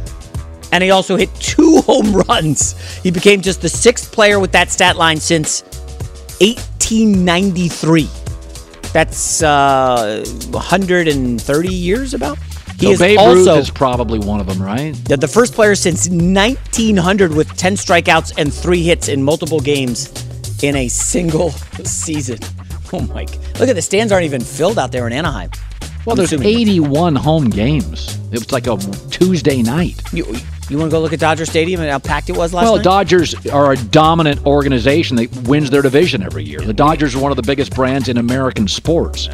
and 0.73 0.83
he 0.83 0.91
also 0.91 1.17
hit 1.17 1.29
two 1.35 1.83
home 1.87 2.15
runs. 2.15 2.75
He 3.03 3.11
became 3.11 3.43
just 3.43 3.61
the 3.61 3.69
sixth 3.69 4.11
player 4.11 4.41
with 4.41 4.53
that 4.53 4.71
stat 4.71 4.97
line 4.97 5.21
since 5.21 5.61
1893. 6.41 8.09
That's 8.93 9.43
uh, 9.43 10.25
130 10.51 11.69
years 11.69 12.15
about. 12.15 12.39
He 12.79 12.87
so 12.87 12.93
is 12.93 12.99
Babe 12.99 13.19
Ruth 13.21 13.49
is 13.49 13.71
probably 13.71 14.19
one 14.19 14.41
of 14.41 14.47
them, 14.47 14.61
right? 14.61 14.93
the 15.05 15.17
the 15.17 15.29
first 15.29 15.55
player 15.55 15.75
since 15.75 16.09
1900 16.09 17.33
with 17.33 17.55
10 17.57 17.75
strikeouts 17.75 18.35
and 18.39 18.53
three 18.53 18.83
hits 18.83 19.09
in 19.09 19.23
multiple 19.23 19.61
games 19.61 20.11
in 20.63 20.77
a 20.77 20.89
single 20.89 21.51
season. 21.85 22.39
Oh 22.93 23.01
my! 23.01 23.23
Look 23.59 23.69
at 23.69 23.77
the 23.77 23.83
stands 23.83 24.13
aren't 24.13 24.25
even 24.25 24.41
filled 24.43 24.79
out 24.79 24.93
there 24.93 25.07
in 25.07 25.13
Anaheim. 25.13 25.51
Well, 26.05 26.15
I'm 26.15 26.17
there's 26.17 26.33
assuming- 26.33 26.59
81 26.59 27.15
home 27.17 27.49
games. 27.51 28.19
It 28.33 28.39
was 28.39 28.53
like 28.53 28.67
a 28.67 28.77
Tuesday 29.11 29.63
night. 29.63 30.03
You, 30.13 30.25
you 30.73 30.79
want 30.79 30.91
to 30.91 30.97
go 30.97 31.01
look 31.01 31.13
at 31.13 31.21
Dodger 31.21 31.47
Stadium 31.47 31.81
and 31.81 31.91
how 31.91 31.99
packed 31.99 32.29
it 32.31 32.37
was 32.37 32.53
last 32.55 32.65
Well, 32.65 32.77
night? 32.77 32.85
Dodgers 32.85 33.47
are 33.47 33.73
a 33.73 33.77
dominant 33.77 34.45
organization 34.47 35.17
that 35.17 35.35
wins 35.49 35.71
their 35.71 35.83
division 35.83 36.23
every 36.23 36.45
year. 36.45 36.61
The 36.61 36.73
Dodgers 36.73 37.15
are 37.15 37.21
one 37.21 37.31
of 37.33 37.37
the 37.37 37.43
biggest 37.43 37.75
brands 37.75 38.09
in 38.09 38.19
American 38.19 38.67
sports. 38.69 39.29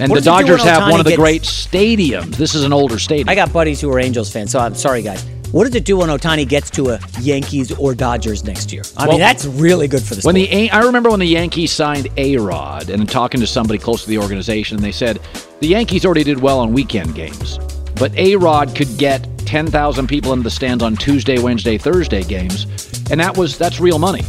And 0.00 0.10
What 0.10 0.16
the 0.16 0.20
does 0.22 0.40
it 0.40 0.46
do 0.46 0.52
when 0.52 0.58
Dodgers 0.58 0.62
have 0.62 0.90
one 0.90 1.00
of 1.00 1.04
the 1.04 1.10
gets- 1.10 1.20
great 1.20 1.42
stadiums. 1.42 2.36
This 2.36 2.54
is 2.54 2.64
an 2.64 2.72
older 2.72 2.98
stadium. 2.98 3.28
I 3.28 3.34
got 3.34 3.52
buddies 3.52 3.80
who 3.80 3.90
are 3.92 4.00
Angels 4.00 4.30
fans, 4.32 4.50
so 4.50 4.58
I'm 4.58 4.74
sorry, 4.74 5.02
guys. 5.02 5.24
What 5.52 5.64
does 5.64 5.74
it 5.74 5.84
do 5.84 5.96
when 5.98 6.08
Ohtani 6.10 6.48
gets 6.48 6.70
to 6.70 6.90
a 6.90 7.00
Yankees 7.20 7.72
or 7.72 7.92
Dodgers 7.94 8.44
next 8.44 8.72
year? 8.72 8.82
I 8.96 9.02
Well, 9.02 9.12
mean, 9.18 9.20
that's 9.20 9.44
really 9.44 9.88
good 9.88 10.00
for 10.02 10.14
the 10.14 10.20
When 10.22 10.36
sport. 10.36 10.48
the 10.50 10.56
A- 10.56 10.70
I 10.70 10.78
remember 10.84 11.10
when 11.10 11.18
the 11.18 11.26
Yankees 11.26 11.72
signed 11.72 12.06
A 12.16 12.36
Rod, 12.36 12.88
and 12.88 13.08
talking 13.10 13.40
to 13.40 13.46
somebody 13.48 13.78
close 13.78 14.02
to 14.04 14.08
the 14.08 14.18
organization, 14.18 14.76
and 14.76 14.84
they 14.84 14.92
said 14.92 15.18
the 15.58 15.66
Yankees 15.66 16.04
already 16.06 16.22
did 16.22 16.40
well 16.40 16.60
on 16.60 16.72
weekend 16.72 17.16
games, 17.16 17.58
but 17.96 18.16
A 18.16 18.36
Rod 18.36 18.74
could 18.76 18.96
get 18.96 19.26
ten 19.50 19.66
thousand 19.66 20.06
people 20.06 20.32
in 20.32 20.44
the 20.44 20.50
stands 20.50 20.80
on 20.80 20.94
Tuesday, 20.94 21.40
Wednesday, 21.40 21.76
Thursday 21.76 22.22
games, 22.22 22.66
and 23.10 23.18
that 23.18 23.36
was 23.36 23.58
that's 23.58 23.80
real 23.80 23.98
money. 23.98 24.22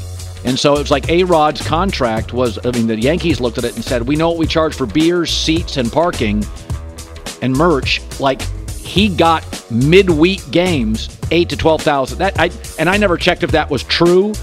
And 0.46 0.58
so 0.58 0.74
it 0.74 0.80
was 0.80 0.90
like 0.90 1.08
A 1.10 1.24
Rod's 1.24 1.62
contract 1.62 2.34
was. 2.34 2.58
I 2.66 2.72
mean, 2.72 2.88
the 2.88 3.00
Yankees 3.00 3.40
looked 3.40 3.60
at 3.60 3.64
it 3.64 3.76
and 3.76 3.86
said, 3.86 4.02
"We 4.02 4.16
know 4.16 4.30
what 4.30 4.40
we 4.40 4.48
charge 4.48 4.74
for 4.74 4.88
beers, 4.88 5.30
seats, 5.30 5.78
and 5.78 5.92
parking, 5.92 6.44
and 7.44 7.54
merch." 7.54 8.02
Like 8.20 8.42
he 8.82 9.10
got 9.10 9.46
midweek 9.70 10.42
games, 10.50 11.16
eight 11.30 11.50
to 11.50 11.56
twelve 11.56 11.84
thousand. 11.84 12.18
That 12.18 12.40
I 12.40 12.50
and 12.80 12.90
I 12.90 12.98
never 12.98 13.16
checked 13.16 13.44
if 13.44 13.52
that 13.52 13.70
was 13.70 13.84
true, 13.84 14.34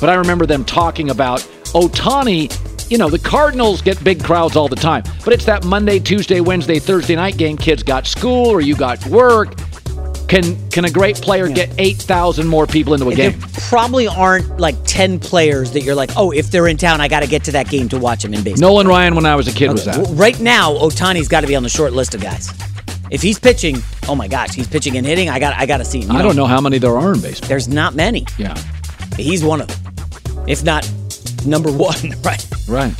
but 0.00 0.10
I 0.10 0.14
remember 0.14 0.44
them 0.44 0.64
talking 0.64 1.10
about 1.10 1.38
Ohtani. 1.66 2.50
You 2.90 2.98
know, 2.98 3.10
the 3.10 3.20
Cardinals 3.20 3.80
get 3.80 4.02
big 4.02 4.24
crowds 4.24 4.56
all 4.56 4.66
the 4.66 4.74
time, 4.74 5.04
but 5.24 5.32
it's 5.32 5.44
that 5.44 5.64
Monday, 5.64 6.00
Tuesday, 6.00 6.40
Wednesday, 6.40 6.80
Thursday 6.80 7.14
night 7.14 7.36
game. 7.36 7.56
Kids 7.56 7.84
got 7.84 8.08
school 8.08 8.46
or 8.46 8.60
you 8.60 8.74
got 8.74 9.06
work. 9.06 9.54
Can 10.28 10.70
can 10.70 10.84
a 10.84 10.90
great 10.90 11.16
player 11.16 11.48
get 11.48 11.70
eight 11.78 11.98
thousand 11.98 12.46
more 12.48 12.66
people 12.66 12.94
into 12.94 13.08
a 13.08 13.14
there 13.14 13.30
game? 13.30 13.40
probably 13.68 14.08
aren't 14.08 14.58
like 14.58 14.74
10 14.84 15.18
players 15.20 15.70
that 15.72 15.82
you're 15.82 15.94
like, 15.94 16.10
oh, 16.16 16.32
if 16.32 16.50
they're 16.50 16.66
in 16.66 16.76
town, 16.76 17.00
I 17.00 17.08
got 17.08 17.20
to 17.20 17.28
get 17.28 17.44
to 17.44 17.52
that 17.52 17.68
game 17.68 17.88
to 17.90 17.98
watch 17.98 18.22
them 18.22 18.34
in 18.34 18.42
baseball. 18.42 18.70
Nolan 18.70 18.86
Ryan, 18.88 19.14
when 19.14 19.24
I 19.26 19.36
was 19.36 19.46
a 19.48 19.52
kid, 19.52 19.70
was 19.70 19.84
that. 19.84 19.96
well, 19.96 20.12
Right 20.14 20.38
now, 20.40 20.72
Ohtani's 20.74 21.28
got 21.28 21.40
to 21.42 21.46
be 21.46 21.54
on 21.56 21.62
the 21.62 21.68
short 21.68 21.92
list 21.92 22.14
of 22.14 22.20
guys. 22.20 22.48
If 23.10 23.22
he's 23.22 23.38
pitching, 23.38 23.76
oh 24.08 24.14
my 24.16 24.26
gosh, 24.26 24.54
he's 24.54 24.66
pitching 24.66 24.96
and 24.96 25.06
hitting. 25.06 25.28
I 25.28 25.38
got, 25.38 25.56
I 25.56 25.64
got 25.66 25.76
to 25.78 25.84
see 25.84 26.00
him. 26.02 26.10
You 26.10 26.18
I 26.18 26.22
don't 26.22 26.34
know 26.34 26.46
how 26.46 26.60
many 26.60 26.78
there 26.78 26.96
are 26.98 27.12
in 27.14 27.20
baseball. 27.20 27.48
There's 27.48 27.68
not 27.68 27.94
many. 27.94 28.26
Yeah, 28.36 28.56
He's 29.16 29.44
one 29.44 29.60
of 29.60 29.68
them, 29.68 30.44
if 30.48 30.64
not 30.64 30.90
number 31.46 31.70
one. 31.70 31.94
Right. 32.24 32.46
right. 32.68 32.94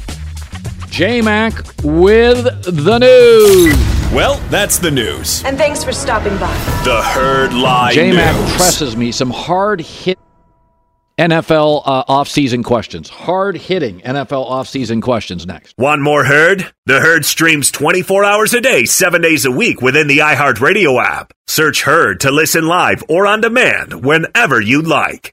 J 0.91 1.21
Mac 1.21 1.53
with 1.83 2.45
the 2.65 2.99
news. 2.99 3.96
Well, 4.15 4.39
that's 4.51 4.79
the 4.79 4.91
news. 4.91 5.45
And 5.45 5.59
thanks 5.59 5.85
for 5.85 5.93
stopping 5.93 6.37
by. 6.39 6.53
The 6.85 7.03
Herd 7.03 7.53
Live 7.53 7.93
J 7.93 8.13
Mac 8.13 8.35
presses 8.57 8.97
me 8.97 9.13
some 9.13 9.31
hard 9.31 9.81
hit 9.81 10.19
NFL 11.19 11.83
uh, 11.85 12.05
offseason 12.05 12.63
questions. 12.65 13.09
Hard 13.09 13.57
hitting 13.57 14.01
NFL 14.01 14.49
offseason 14.49 15.03
questions 15.03 15.47
next. 15.47 15.75
Want 15.77 16.03
more 16.03 16.25
Herd? 16.25 16.73
The 16.87 17.01
Herd 17.01 17.25
streams 17.25 17.71
24 17.71 18.25
hours 18.25 18.55
a 18.55 18.61
day, 18.61 18.85
7 18.85 19.21
days 19.23 19.45
a 19.45 19.51
week 19.51 19.83
within 19.83 20.07
the 20.09 20.19
iHeartRadio 20.19 21.03
app. 21.03 21.33
Search 21.47 21.83
Herd 21.83 22.21
to 22.21 22.31
listen 22.31 22.67
live 22.67 23.03
or 23.09 23.27
on 23.27 23.41
demand 23.41 24.05
whenever 24.05 24.61
you'd 24.61 24.87
like. 24.87 25.33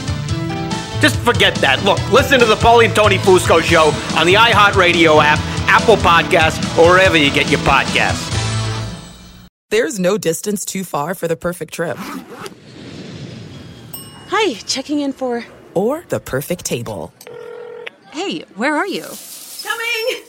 Just 1.01 1.17
forget 1.17 1.55
that. 1.55 1.83
Look, 1.83 1.99
listen 2.11 2.39
to 2.39 2.45
the 2.45 2.55
Paulie 2.55 2.85
and 2.85 2.95
Tony 2.95 3.17
Fusco 3.17 3.61
show 3.61 3.91
on 4.17 4.27
the 4.27 4.35
iHeartRadio 4.35 5.21
app, 5.21 5.39
Apple 5.67 5.97
Podcasts, 5.97 6.77
or 6.77 6.91
wherever 6.91 7.17
you 7.17 7.31
get 7.31 7.49
your 7.49 7.59
podcasts. 7.61 8.29
There's 9.69 9.99
no 9.99 10.17
distance 10.17 10.63
too 10.65 10.83
far 10.83 11.15
for 11.15 11.27
the 11.27 11.35
perfect 11.35 11.73
trip. 11.73 11.97
Hi, 14.27 14.53
checking 14.65 14.99
in 14.99 15.13
for. 15.13 15.45
Or 15.73 16.03
the 16.09 16.19
perfect 16.19 16.65
table. 16.65 17.13
Hey, 18.11 18.41
where 18.55 18.75
are 18.75 18.87
you? 18.87 19.05
Coming! 19.63 20.23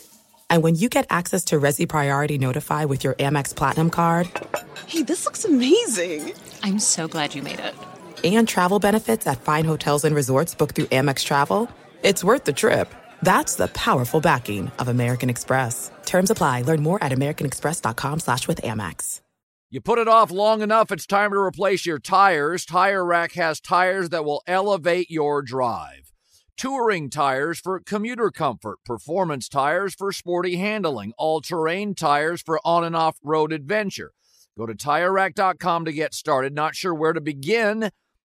And 0.48 0.62
when 0.62 0.76
you 0.76 0.88
get 0.88 1.06
access 1.10 1.44
to 1.46 1.58
Resy 1.58 1.88
Priority 1.88 2.38
Notify 2.38 2.84
with 2.84 3.02
your 3.04 3.14
Amex 3.14 3.54
Platinum 3.54 3.90
card 3.90 4.28
Hey, 4.92 5.02
this 5.02 5.24
looks 5.24 5.46
amazing. 5.46 6.34
I'm 6.62 6.78
so 6.78 7.08
glad 7.08 7.34
you 7.34 7.40
made 7.42 7.60
it. 7.60 7.74
And 8.24 8.46
travel 8.46 8.78
benefits 8.78 9.26
at 9.26 9.40
fine 9.40 9.64
hotels 9.64 10.04
and 10.04 10.14
resorts 10.14 10.54
booked 10.54 10.74
through 10.74 10.86
Amex 10.86 11.24
Travel, 11.24 11.68
it's 12.02 12.24
worth 12.24 12.44
the 12.44 12.52
trip. 12.52 12.94
That's 13.22 13.54
the 13.56 13.68
powerful 13.68 14.20
backing 14.20 14.70
of 14.78 14.88
American 14.88 15.30
Express. 15.30 15.90
Terms 16.06 16.30
apply. 16.30 16.62
Learn 16.62 16.82
more 16.82 17.02
at 17.02 17.12
americanexpress.com 17.12 18.20
slash 18.20 18.48
with 18.48 18.62
Amex. 18.62 19.20
You 19.70 19.80
put 19.80 19.98
it 19.98 20.06
off 20.06 20.30
long 20.30 20.60
enough, 20.60 20.92
it's 20.92 21.06
time 21.06 21.30
to 21.30 21.38
replace 21.38 21.86
your 21.86 21.98
tires. 21.98 22.66
Tire 22.66 23.02
Rack 23.06 23.32
has 23.32 23.58
tires 23.58 24.10
that 24.10 24.22
will 24.22 24.42
elevate 24.46 25.10
your 25.10 25.40
drive. 25.40 26.12
Touring 26.58 27.08
tires 27.08 27.58
for 27.58 27.80
commuter 27.80 28.30
comfort, 28.30 28.80
performance 28.84 29.48
tires 29.48 29.94
for 29.94 30.12
sporty 30.12 30.56
handling, 30.56 31.14
all 31.16 31.40
terrain 31.40 31.94
tires 31.94 32.42
for 32.42 32.60
on 32.66 32.84
and 32.84 32.94
off 32.94 33.16
road 33.22 33.50
adventure. 33.50 34.12
Go 34.58 34.66
to 34.66 34.74
tirerack.com 34.74 35.86
to 35.86 35.92
get 35.92 36.12
started. 36.12 36.54
Not 36.54 36.76
sure 36.76 36.94
where 36.94 37.14
to 37.14 37.22
begin? 37.22 37.90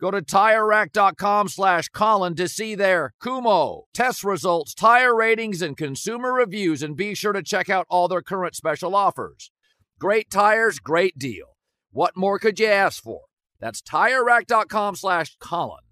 Go 0.00 0.10
to 0.10 0.22
TireRack.com 0.22 1.48
slash 1.48 1.88
Colin 1.90 2.34
to 2.36 2.48
see 2.48 2.74
their 2.74 3.12
Kumho, 3.22 3.82
test 3.92 4.24
results, 4.24 4.74
tire 4.74 5.14
ratings, 5.14 5.60
and 5.60 5.76
consumer 5.76 6.32
reviews, 6.32 6.82
and 6.82 6.96
be 6.96 7.14
sure 7.14 7.34
to 7.34 7.42
check 7.42 7.68
out 7.68 7.86
all 7.90 8.08
their 8.08 8.22
current 8.22 8.54
special 8.54 8.96
offers. 8.96 9.50
Great 9.98 10.30
tires, 10.30 10.78
great 10.78 11.18
deal. 11.18 11.54
What 11.92 12.16
more 12.16 12.38
could 12.38 12.58
you 12.58 12.68
ask 12.68 13.02
for? 13.02 13.20
That's 13.60 13.82
TireRack.com 13.82 14.96
slash 14.96 15.36
Colin. 15.38 15.82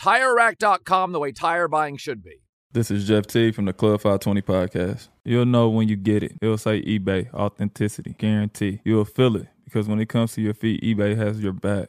TireRack.com, 0.00 1.12
the 1.12 1.18
way 1.18 1.32
tire 1.32 1.68
buying 1.68 1.98
should 1.98 2.22
be. 2.22 2.40
This 2.72 2.90
is 2.90 3.06
Jeff 3.06 3.26
Teague 3.26 3.54
from 3.54 3.66
the 3.66 3.74
Club 3.74 4.00
520 4.00 4.40
podcast. 4.42 5.08
You'll 5.26 5.44
know 5.44 5.68
when 5.68 5.88
you 5.88 5.96
get 5.96 6.22
it. 6.22 6.32
It'll 6.40 6.56
say 6.56 6.80
eBay, 6.82 7.30
authenticity, 7.34 8.14
guarantee. 8.16 8.80
You'll 8.84 9.04
feel 9.04 9.36
it 9.36 9.48
because 9.64 9.88
when 9.88 10.00
it 10.00 10.08
comes 10.08 10.32
to 10.34 10.40
your 10.40 10.54
feet, 10.54 10.82
eBay 10.82 11.14
has 11.18 11.40
your 11.40 11.52
back. 11.52 11.88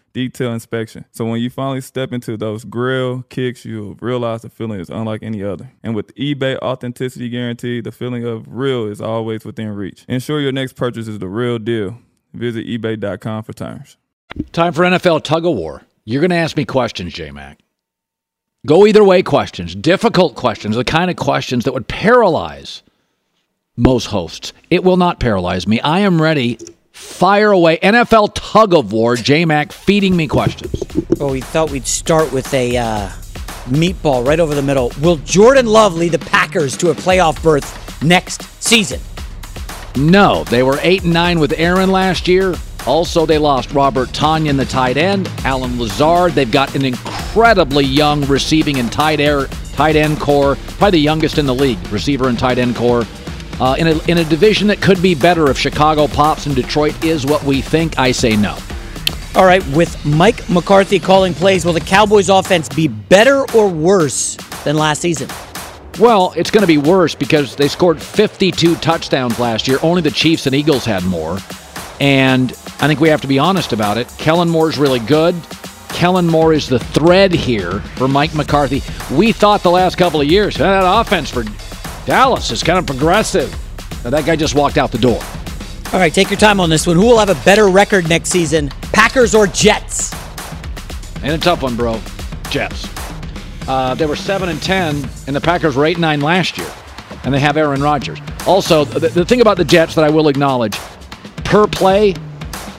detailed 0.13 0.53
inspection. 0.53 1.05
So 1.11 1.25
when 1.25 1.41
you 1.41 1.49
finally 1.49 1.81
step 1.81 2.11
into 2.11 2.37
those 2.37 2.63
grail 2.63 3.23
kicks, 3.29 3.65
you'll 3.65 3.95
realize 4.01 4.41
the 4.41 4.49
feeling 4.49 4.79
is 4.79 4.89
unlike 4.89 5.23
any 5.23 5.43
other. 5.43 5.71
And 5.83 5.95
with 5.95 6.13
eBay 6.15 6.57
authenticity 6.59 7.29
guarantee, 7.29 7.81
the 7.81 7.91
feeling 7.91 8.25
of 8.25 8.45
real 8.47 8.87
is 8.87 9.01
always 9.01 9.45
within 9.45 9.69
reach. 9.69 10.05
Ensure 10.07 10.39
your 10.39 10.51
next 10.51 10.73
purchase 10.73 11.07
is 11.07 11.19
the 11.19 11.27
real 11.27 11.59
deal. 11.59 11.97
Visit 12.33 12.65
eBay.com 12.65 13.43
for 13.43 13.53
terms. 13.53 13.97
Time 14.51 14.73
for 14.73 14.83
NFL 14.83 15.23
tug 15.23 15.45
of 15.45 15.55
war. 15.55 15.81
You're 16.05 16.21
going 16.21 16.31
to 16.31 16.37
ask 16.37 16.55
me 16.57 16.65
questions, 16.65 17.13
J 17.13 17.31
Mac. 17.31 17.59
Go 18.65 18.85
either 18.85 19.03
way 19.03 19.23
questions, 19.23 19.73
difficult 19.73 20.35
questions, 20.35 20.75
the 20.75 20.83
kind 20.83 21.09
of 21.09 21.17
questions 21.17 21.65
that 21.65 21.73
would 21.73 21.87
paralyze 21.87 22.83
most 23.75 24.05
hosts. 24.05 24.53
It 24.69 24.83
will 24.83 24.97
not 24.97 25.19
paralyze 25.19 25.67
me. 25.67 25.79
I 25.81 25.99
am 26.01 26.21
ready. 26.21 26.59
Fire 26.91 27.51
away. 27.51 27.77
NFL 27.77 28.31
tug 28.35 28.73
of 28.73 28.91
war. 28.91 29.15
J 29.15 29.45
Mac 29.45 29.71
feeding 29.71 30.15
me 30.15 30.27
questions. 30.27 30.83
Well, 31.17 31.31
we 31.31 31.41
thought 31.41 31.71
we'd 31.71 31.87
start 31.87 32.31
with 32.31 32.53
a 32.53 32.77
uh, 32.77 33.09
meatball 33.67 34.25
right 34.25 34.39
over 34.39 34.55
the 34.55 34.61
middle. 34.61 34.91
Will 35.01 35.17
Jordan 35.17 35.65
Love 35.65 35.95
lead 35.95 36.11
the 36.11 36.19
Packers 36.19 36.75
to 36.77 36.89
a 36.89 36.95
playoff 36.95 37.41
berth 37.41 38.03
next 38.03 38.43
season? 38.61 38.99
No, 39.95 40.43
they 40.45 40.63
were 40.63 40.79
8 40.81 41.03
and 41.03 41.13
9 41.13 41.39
with 41.39 41.53
Aaron 41.57 41.91
last 41.91 42.27
year. 42.27 42.55
Also, 42.87 43.25
they 43.25 43.37
lost 43.37 43.71
Robert 43.73 44.09
Tonyan, 44.09 44.57
the 44.57 44.65
tight 44.65 44.97
end, 44.97 45.29
Allen 45.43 45.79
Lazard. 45.79 46.31
They've 46.31 46.51
got 46.51 46.73
an 46.75 46.83
incredibly 46.83 47.85
young 47.85 48.25
receiving 48.25 48.79
and 48.79 48.91
tight, 48.91 49.19
air, 49.19 49.45
tight 49.73 49.95
end 49.95 50.19
core, 50.19 50.55
probably 50.77 50.91
the 50.91 50.99
youngest 50.99 51.37
in 51.37 51.45
the 51.45 51.53
league, 51.53 51.77
receiver 51.91 52.27
and 52.27 52.39
tight 52.39 52.57
end 52.57 52.75
core. 52.75 53.03
Uh, 53.61 53.75
in, 53.77 53.87
a, 53.87 54.09
in 54.09 54.17
a 54.17 54.23
division 54.23 54.67
that 54.69 54.81
could 54.81 54.99
be 55.03 55.13
better 55.13 55.51
if 55.51 55.55
Chicago 55.55 56.07
pops 56.07 56.47
and 56.47 56.55
Detroit 56.55 57.05
is 57.05 57.27
what 57.27 57.43
we 57.43 57.61
think, 57.61 57.99
I 57.99 58.11
say 58.11 58.35
no. 58.35 58.57
All 59.35 59.45
right, 59.45 59.65
with 59.67 60.03
Mike 60.03 60.49
McCarthy 60.49 60.97
calling 60.97 61.35
plays, 61.35 61.63
will 61.63 61.73
the 61.73 61.79
Cowboys 61.79 62.29
offense 62.29 62.67
be 62.67 62.87
better 62.87 63.45
or 63.53 63.69
worse 63.69 64.35
than 64.63 64.77
last 64.77 64.99
season? 64.99 65.29
Well, 65.99 66.33
it's 66.35 66.49
going 66.49 66.61
to 66.61 66.67
be 66.67 66.79
worse 66.79 67.13
because 67.13 67.55
they 67.55 67.67
scored 67.67 68.01
52 68.01 68.77
touchdowns 68.77 69.39
last 69.39 69.67
year. 69.67 69.77
Only 69.83 70.01
the 70.01 70.09
Chiefs 70.09 70.47
and 70.47 70.55
Eagles 70.55 70.83
had 70.83 71.03
more. 71.03 71.37
And 71.99 72.51
I 72.79 72.87
think 72.87 72.99
we 72.99 73.09
have 73.09 73.21
to 73.21 73.27
be 73.27 73.37
honest 73.37 73.73
about 73.73 73.99
it. 73.99 74.07
Kellen 74.17 74.49
Moore's 74.49 74.79
really 74.79 74.99
good. 74.99 75.35
Kellen 75.89 76.25
Moore 76.25 76.51
is 76.51 76.67
the 76.67 76.79
thread 76.79 77.31
here 77.31 77.79
for 77.95 78.07
Mike 78.07 78.33
McCarthy. 78.33 78.81
We 79.15 79.31
thought 79.31 79.61
the 79.61 79.69
last 79.69 79.99
couple 79.99 80.19
of 80.19 80.25
years 80.25 80.57
that 80.57 80.81
offense 80.83 81.29
for 81.29 81.43
Dallas 82.05 82.51
is 82.51 82.63
kind 82.63 82.79
of 82.79 82.85
progressive. 82.85 83.51
Now, 84.03 84.09
that 84.09 84.25
guy 84.25 84.35
just 84.35 84.55
walked 84.55 84.77
out 84.77 84.91
the 84.91 84.97
door. 84.97 85.21
All 85.93 85.99
right, 85.99 86.13
take 86.13 86.29
your 86.29 86.39
time 86.39 86.59
on 86.59 86.69
this 86.69 86.87
one. 86.87 86.95
Who 86.95 87.05
will 87.05 87.19
have 87.19 87.29
a 87.29 87.45
better 87.45 87.67
record 87.67 88.07
next 88.07 88.29
season, 88.29 88.69
Packers 88.93 89.35
or 89.35 89.45
Jets? 89.45 90.13
And 91.21 91.33
a 91.33 91.37
tough 91.37 91.61
one, 91.61 91.75
bro. 91.75 92.01
Jets. 92.49 92.87
Uh, 93.67 93.93
they 93.93 94.05
were 94.05 94.15
seven 94.15 94.49
and 94.49 94.61
ten, 94.61 95.07
and 95.27 95.35
the 95.35 95.41
Packers 95.41 95.75
were 95.75 95.85
eight 95.85 95.97
and 95.97 96.01
nine 96.01 96.21
last 96.21 96.57
year, 96.57 96.71
and 97.23 97.33
they 97.33 97.39
have 97.39 97.57
Aaron 97.57 97.81
Rodgers. 97.81 98.19
Also, 98.47 98.83
the, 98.85 99.09
the 99.09 99.23
thing 99.25 99.41
about 99.41 99.57
the 99.57 99.65
Jets 99.65 99.93
that 99.95 100.03
I 100.03 100.09
will 100.09 100.29
acknowledge, 100.29 100.77
per 101.43 101.67
play, 101.67 102.15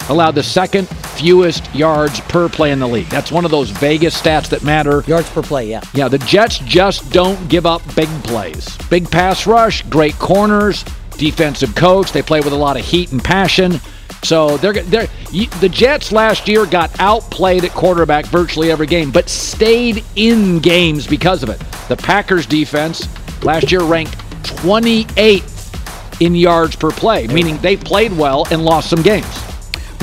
allowed 0.08 0.32
the 0.34 0.42
second 0.42 0.88
fewest 1.22 1.72
yards 1.72 2.18
per 2.22 2.48
play 2.48 2.72
in 2.72 2.80
the 2.80 2.88
league. 2.88 3.06
That's 3.06 3.30
one 3.30 3.44
of 3.44 3.52
those 3.52 3.70
Vegas 3.70 4.20
stats 4.20 4.48
that 4.48 4.64
matter. 4.64 5.04
Yards 5.06 5.30
per 5.30 5.40
play, 5.40 5.70
yeah. 5.70 5.80
Yeah, 5.94 6.08
the 6.08 6.18
Jets 6.18 6.58
just 6.58 7.12
don't 7.12 7.48
give 7.48 7.64
up 7.64 7.80
big 7.94 8.08
plays. 8.24 8.76
Big 8.90 9.08
pass 9.08 9.46
rush, 9.46 9.82
great 9.82 10.18
corners, 10.18 10.84
defensive 11.12 11.76
coach. 11.76 12.10
They 12.10 12.22
play 12.22 12.40
with 12.40 12.52
a 12.52 12.56
lot 12.56 12.76
of 12.76 12.84
heat 12.84 13.12
and 13.12 13.22
passion. 13.22 13.80
So 14.24 14.56
they're, 14.56 14.72
they're 14.72 15.06
the 15.60 15.68
Jets 15.70 16.10
last 16.10 16.48
year 16.48 16.66
got 16.66 16.90
outplayed 16.98 17.64
at 17.64 17.70
quarterback 17.70 18.26
virtually 18.26 18.72
every 18.72 18.88
game, 18.88 19.12
but 19.12 19.28
stayed 19.28 20.04
in 20.16 20.58
games 20.58 21.06
because 21.06 21.44
of 21.44 21.50
it. 21.50 21.60
The 21.86 21.96
Packers 21.96 22.46
defense 22.46 23.08
last 23.44 23.70
year 23.70 23.82
ranked 23.82 24.18
28th 24.42 26.20
in 26.20 26.34
yards 26.34 26.74
per 26.74 26.90
play, 26.90 27.28
meaning 27.28 27.58
they 27.58 27.76
played 27.76 28.12
well 28.12 28.44
and 28.50 28.64
lost 28.64 28.90
some 28.90 29.02
games. 29.02 29.51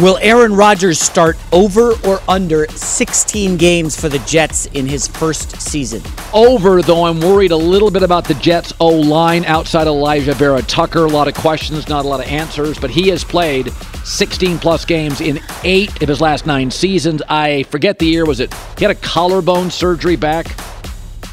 Will 0.02 0.18
Aaron 0.22 0.56
Rodgers 0.56 0.98
start 0.98 1.36
over 1.52 1.92
or 2.08 2.22
under 2.26 2.66
16 2.70 3.58
games 3.58 4.00
for 4.00 4.08
the 4.08 4.20
Jets 4.20 4.68
in 4.68 4.86
his 4.86 5.10
first 5.10 5.60
season? 5.60 6.02
Over, 6.34 6.82
though 6.82 7.04
I'm 7.04 7.20
worried 7.20 7.52
a 7.52 7.58
little 7.58 7.92
bit 7.92 8.02
about 8.02 8.24
the 8.24 8.36
Jets' 8.36 8.72
O 8.80 8.88
line 8.88 9.44
outside 9.44 9.88
Alijah 9.88 10.36
Vera 10.36 10.62
Tucker. 10.62 11.04
A 11.04 11.10
lot 11.10 11.28
of 11.28 11.34
questions, 11.34 11.90
not 11.90 12.06
a 12.06 12.08
lot 12.08 12.22
of 12.22 12.28
answers, 12.28 12.80
but 12.80 12.90
he 12.90 13.10
has 13.10 13.26
played 13.26 13.74
16 14.06 14.60
plus 14.60 14.86
games 14.86 15.20
in 15.20 15.42
eight 15.66 16.02
of 16.02 16.08
his 16.08 16.22
last 16.22 16.46
nine 16.46 16.72
seasons. 16.72 17.22
I 17.28 17.64
forget 17.64 18.00
the 18.00 18.06
year. 18.06 18.26
Was 18.26 18.40
it? 18.40 18.54
He 18.78 18.86
had 18.86 18.92
a 18.92 19.00
collarbone 19.02 19.70
surgery 19.70 20.16
back 20.16 20.46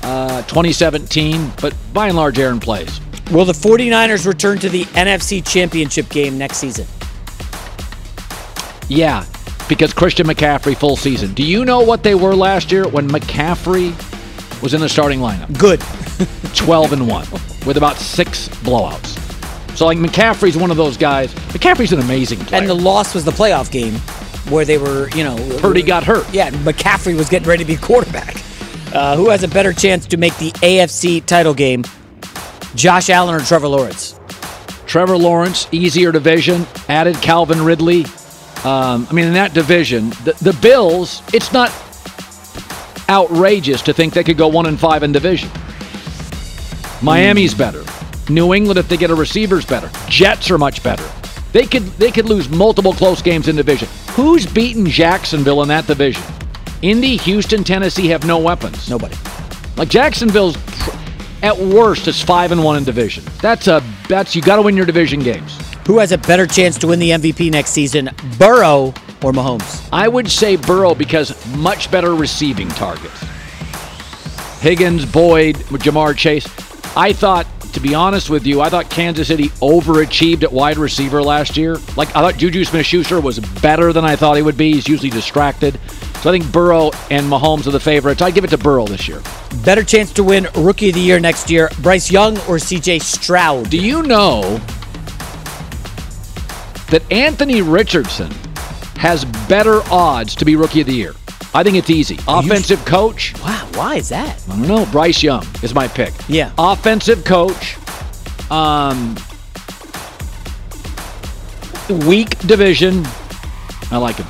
uh, 0.02 0.42
2017, 0.42 1.52
but 1.62 1.72
by 1.92 2.08
and 2.08 2.16
large, 2.16 2.36
Aaron 2.40 2.58
plays. 2.58 3.00
Will 3.30 3.44
the 3.44 3.52
49ers 3.52 4.26
return 4.26 4.58
to 4.58 4.68
the 4.68 4.86
NFC 4.86 5.46
Championship 5.46 6.08
game 6.08 6.36
next 6.36 6.56
season? 6.56 6.88
Yeah, 8.88 9.24
because 9.68 9.92
Christian 9.92 10.26
McCaffrey 10.26 10.76
full 10.76 10.96
season. 10.96 11.34
Do 11.34 11.42
you 11.42 11.64
know 11.64 11.80
what 11.80 12.02
they 12.02 12.14
were 12.14 12.34
last 12.34 12.70
year 12.70 12.86
when 12.88 13.08
McCaffrey 13.08 13.92
was 14.62 14.74
in 14.74 14.80
the 14.80 14.88
starting 14.88 15.20
lineup? 15.20 15.58
Good. 15.58 15.80
12 16.56 16.92
and 16.94 17.08
1 17.08 17.26
with 17.66 17.76
about 17.76 17.96
6 17.96 18.48
blowouts. 18.60 19.22
So 19.76 19.84
like 19.86 19.98
McCaffrey's 19.98 20.56
one 20.56 20.70
of 20.70 20.76
those 20.76 20.96
guys. 20.96 21.32
McCaffrey's 21.34 21.92
an 21.92 22.00
amazing 22.00 22.38
player. 22.38 22.60
And 22.60 22.70
the 22.70 22.74
loss 22.74 23.14
was 23.14 23.24
the 23.24 23.30
playoff 23.32 23.70
game 23.70 23.94
where 24.50 24.64
they 24.64 24.78
were, 24.78 25.10
you 25.10 25.24
know, 25.24 25.36
Purdy 25.60 25.82
got 25.82 26.04
hurt. 26.04 26.32
Yeah, 26.32 26.50
McCaffrey 26.50 27.16
was 27.16 27.28
getting 27.28 27.48
ready 27.48 27.64
to 27.64 27.68
be 27.68 27.76
quarterback. 27.80 28.36
Uh, 28.94 29.16
who 29.16 29.28
has 29.28 29.42
a 29.42 29.48
better 29.48 29.72
chance 29.72 30.06
to 30.06 30.16
make 30.16 30.34
the 30.38 30.52
AFC 30.52 31.24
title 31.26 31.52
game? 31.52 31.84
Josh 32.74 33.10
Allen 33.10 33.34
or 33.34 33.40
Trevor 33.44 33.68
Lawrence? 33.68 34.18
Trevor 34.86 35.18
Lawrence, 35.18 35.66
easier 35.72 36.12
division, 36.12 36.66
added 36.88 37.16
Calvin 37.16 37.62
Ridley. 37.62 38.04
Um, 38.66 39.06
I 39.08 39.12
mean, 39.12 39.26
in 39.26 39.34
that 39.34 39.54
division, 39.54 40.10
the, 40.24 40.36
the 40.42 40.52
Bills, 40.60 41.22
it's 41.32 41.52
not 41.52 41.70
outrageous 43.08 43.80
to 43.82 43.92
think 43.92 44.12
they 44.12 44.24
could 44.24 44.36
go 44.36 44.48
one 44.48 44.66
and 44.66 44.76
five 44.76 45.04
in 45.04 45.12
division. 45.12 45.48
Miami's 47.00 47.54
better. 47.54 47.84
New 48.28 48.54
England, 48.54 48.76
if 48.76 48.88
they 48.88 48.96
get 48.96 49.10
a 49.10 49.14
receiver's 49.14 49.64
better. 49.64 49.88
Jets 50.08 50.50
are 50.50 50.58
much 50.58 50.82
better. 50.82 51.08
They 51.52 51.64
could 51.64 51.84
they 51.92 52.10
could 52.10 52.26
lose 52.26 52.48
multiple 52.48 52.92
close 52.92 53.22
games 53.22 53.46
in 53.46 53.54
division. 53.54 53.88
Who's 54.10 54.46
beaten 54.46 54.84
Jacksonville 54.84 55.62
in 55.62 55.68
that 55.68 55.86
division? 55.86 56.24
Indy, 56.82 57.18
Houston, 57.18 57.62
Tennessee 57.62 58.08
have 58.08 58.26
no 58.26 58.38
weapons. 58.38 58.90
Nobody. 58.90 59.14
Like 59.76 59.90
Jacksonville's 59.90 60.56
at 61.44 61.56
worst 61.56 62.08
is 62.08 62.20
five 62.20 62.50
and 62.50 62.64
one 62.64 62.78
in 62.78 62.82
division. 62.82 63.22
That's 63.40 63.68
a 63.68 63.80
that's 64.08 64.34
you 64.34 64.42
got 64.42 64.56
to 64.56 64.62
win 64.62 64.76
your 64.76 64.86
division 64.86 65.20
games. 65.20 65.56
Who 65.86 66.00
has 66.00 66.10
a 66.10 66.18
better 66.18 66.48
chance 66.48 66.76
to 66.78 66.88
win 66.88 66.98
the 66.98 67.10
MVP 67.10 67.52
next 67.52 67.70
season, 67.70 68.10
Burrow 68.38 68.88
or 69.22 69.30
Mahomes? 69.30 69.88
I 69.92 70.08
would 70.08 70.28
say 70.28 70.56
Burrow 70.56 70.96
because 70.96 71.32
much 71.54 71.92
better 71.92 72.16
receiving 72.16 72.66
targets. 72.70 73.22
Higgins, 74.60 75.06
Boyd, 75.06 75.54
Ja'Marr 75.54 76.16
Chase. 76.16 76.44
I 76.96 77.12
thought, 77.12 77.46
to 77.72 77.78
be 77.78 77.94
honest 77.94 78.30
with 78.30 78.48
you, 78.48 78.62
I 78.62 78.68
thought 78.68 78.90
Kansas 78.90 79.28
City 79.28 79.50
overachieved 79.60 80.42
at 80.42 80.52
wide 80.52 80.76
receiver 80.76 81.22
last 81.22 81.56
year. 81.56 81.76
Like 81.96 82.08
I 82.16 82.20
thought 82.20 82.36
Juju 82.36 82.64
Smith-Schuster 82.64 83.20
was 83.20 83.38
better 83.38 83.92
than 83.92 84.04
I 84.04 84.16
thought 84.16 84.34
he 84.34 84.42
would 84.42 84.56
be. 84.56 84.72
He's 84.72 84.88
usually 84.88 85.10
distracted. 85.10 85.78
So 86.20 86.30
I 86.30 86.36
think 86.36 86.50
Burrow 86.50 86.90
and 87.12 87.30
Mahomes 87.30 87.68
are 87.68 87.70
the 87.70 87.78
favorites. 87.78 88.22
I'd 88.22 88.34
give 88.34 88.42
it 88.42 88.50
to 88.50 88.58
Burrow 88.58 88.86
this 88.86 89.06
year. 89.06 89.22
Better 89.62 89.84
chance 89.84 90.12
to 90.14 90.24
win 90.24 90.48
Rookie 90.56 90.88
of 90.88 90.96
the 90.96 91.00
Year 91.00 91.20
next 91.20 91.48
year, 91.48 91.70
Bryce 91.80 92.10
Young 92.10 92.36
or 92.38 92.56
CJ 92.56 93.02
Stroud? 93.02 93.70
Do 93.70 93.78
you 93.78 94.02
know 94.02 94.60
that 96.90 97.02
Anthony 97.10 97.62
Richardson 97.62 98.30
has 98.96 99.24
better 99.48 99.80
odds 99.90 100.34
to 100.36 100.44
be 100.44 100.56
Rookie 100.56 100.80
of 100.80 100.86
the 100.86 100.94
Year? 100.94 101.14
I 101.54 101.62
think 101.62 101.76
it's 101.76 101.90
easy. 101.90 102.18
Offensive 102.28 102.84
coach. 102.84 103.34
Wow, 103.42 103.68
why 103.74 103.96
is 103.96 104.08
that? 104.10 104.42
I 104.50 104.56
don't 104.56 104.68
know. 104.68 104.86
Bryce 104.86 105.22
Young 105.22 105.46
is 105.62 105.74
my 105.74 105.88
pick. 105.88 106.12
Yeah. 106.28 106.52
Offensive 106.58 107.24
coach. 107.24 107.76
Um, 108.50 109.16
weak 112.06 112.38
division. 112.40 113.02
I 113.90 113.96
like 113.96 114.16
him. 114.16 114.26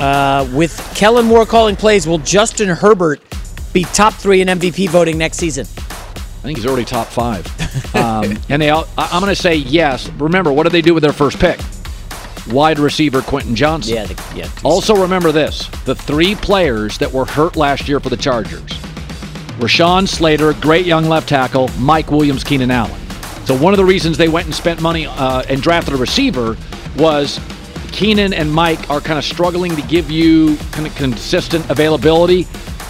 Uh, 0.00 0.48
with 0.54 0.76
Kellen 0.96 1.26
Moore 1.26 1.44
calling 1.46 1.76
plays, 1.76 2.06
will 2.06 2.18
Justin 2.18 2.68
Herbert 2.68 3.20
be 3.72 3.84
top 3.84 4.14
three 4.14 4.40
in 4.40 4.48
MVP 4.48 4.88
voting 4.88 5.18
next 5.18 5.36
season? 5.38 5.66
I 5.76 6.42
think 6.42 6.56
he's 6.58 6.66
already 6.66 6.84
top 6.84 7.06
five. 7.08 7.46
Um, 7.94 8.36
and 8.48 8.60
they, 8.60 8.70
all, 8.70 8.86
I- 8.98 9.08
I'm 9.12 9.20
going 9.22 9.34
to 9.34 9.40
say 9.40 9.54
yes. 9.56 10.08
Remember, 10.10 10.52
what 10.52 10.64
did 10.64 10.72
they 10.72 10.82
do 10.82 10.94
with 10.94 11.02
their 11.02 11.12
first 11.12 11.38
pick? 11.38 11.58
Wide 12.50 12.78
receiver 12.78 13.22
Quentin 13.22 13.54
Johnston. 13.54 13.96
Yeah, 13.96 14.06
the, 14.06 14.36
yeah. 14.36 14.50
Also, 14.64 14.94
remember 14.94 15.32
this 15.32 15.68
the 15.84 15.94
three 15.94 16.34
players 16.34 16.98
that 16.98 17.12
were 17.12 17.24
hurt 17.24 17.56
last 17.56 17.88
year 17.88 18.00
for 18.00 18.08
the 18.08 18.16
Chargers 18.16 18.70
Rashawn 19.58 20.06
Slater, 20.06 20.52
great 20.54 20.86
young 20.86 21.06
left 21.06 21.28
tackle, 21.28 21.68
Mike 21.78 22.12
Williams, 22.12 22.44
Keenan 22.44 22.70
Allen. 22.70 23.00
So, 23.44 23.56
one 23.56 23.72
of 23.72 23.76
the 23.76 23.84
reasons 23.84 24.16
they 24.16 24.28
went 24.28 24.46
and 24.46 24.54
spent 24.54 24.80
money 24.80 25.06
uh, 25.06 25.42
and 25.48 25.60
drafted 25.60 25.94
a 25.94 25.96
receiver 25.96 26.56
was 26.96 27.40
Keenan 27.90 28.32
and 28.32 28.52
Mike 28.52 28.88
are 28.88 29.00
kind 29.00 29.18
of 29.18 29.24
struggling 29.24 29.74
to 29.74 29.82
give 29.82 30.12
you 30.12 30.56
kind 30.70 30.86
of 30.86 30.94
consistent 30.94 31.68
availability. 31.70 32.44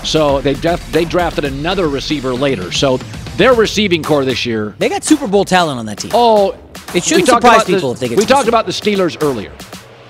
So, 0.05 0.43
they, 0.43 0.55
def- 0.55 0.93
they 0.93 1.07
drafted 1.07 1.45
another 1.45 1.89
receiver 1.89 2.35
later. 2.35 2.71
So, 2.71 2.99
their 3.39 3.55
receiving 3.55 4.03
core 4.03 4.27
this 4.27 4.45
year. 4.45 4.75
They 4.79 4.91
got 4.91 5.05
Super 5.05 5.27
Bowl 5.27 5.47
talent 5.47 5.79
on 5.79 5.87
that 5.87 5.99
team. 5.99 6.11
Oh, 6.13 6.59
It 6.95 7.05
shouldn't 7.05 7.27
we 7.27 7.31
talked 7.31 7.43
surprise 7.43 7.69
about 7.69 7.81
the- 7.81 7.91
if 7.93 7.99
they 8.01 8.09
get 8.09 8.19
We 8.19 8.25
talked 8.25 8.49
about 8.49 8.67
the 8.67 8.73
Steelers 8.73 9.23
earlier. 9.23 9.53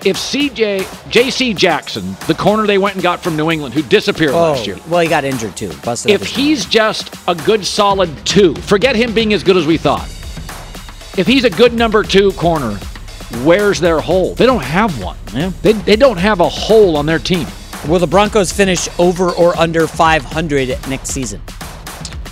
If 0.05 0.17
CJ, 0.17 1.11
J.C. 1.11 1.55
Jackson, 1.55 2.17
the 2.29 2.35
corner 2.35 2.67
they 2.69 2.79
went 2.79 2.95
and 2.95 3.03
got 3.03 3.21
from 3.21 3.37
New 3.37 3.51
England, 3.51 3.75
who 3.75 3.83
disappeared 3.83 4.31
Oh, 4.31 4.53
last 4.53 4.65
year, 4.65 4.77
well, 4.89 5.01
he 5.01 5.09
got 5.09 5.25
injured 5.25 5.57
too. 5.57 5.73
Busted 5.85 6.13
if 6.13 6.25
he's 6.25 6.65
just 6.67 7.13
a 7.27 7.35
good 7.35 7.67
solid 7.67 8.09
two, 8.25 8.55
forget 8.55 8.95
him 8.95 9.13
being 9.13 9.33
as 9.33 9.43
good 9.43 9.57
as 9.57 9.67
we 9.67 9.77
thought. 9.77 10.07
If 11.19 11.27
he's 11.27 11.43
a 11.43 11.51
good 11.51 11.73
number 11.75 12.05
two 12.05 12.31
corner, 12.33 12.75
where's 13.43 13.81
their 13.81 13.99
hole? 13.99 14.35
They 14.37 14.47
don't 14.47 14.63
have 14.63 15.03
one. 15.03 15.17
Yeah. 15.35 15.51
They, 15.63 15.73
they 15.73 15.97
don't 15.97 16.17
have 16.17 16.39
a 16.39 16.49
hole 16.49 16.97
on 16.97 17.05
their 17.07 17.19
team. 17.19 17.49
will 17.89 17.99
the 17.99 18.07
Broncos 18.07 18.53
finish 18.53 18.89
over 19.01 19.31
or 19.33 19.57
under 19.59 19.89
500 19.89 20.69
next 20.89 21.09
season? 21.11 21.43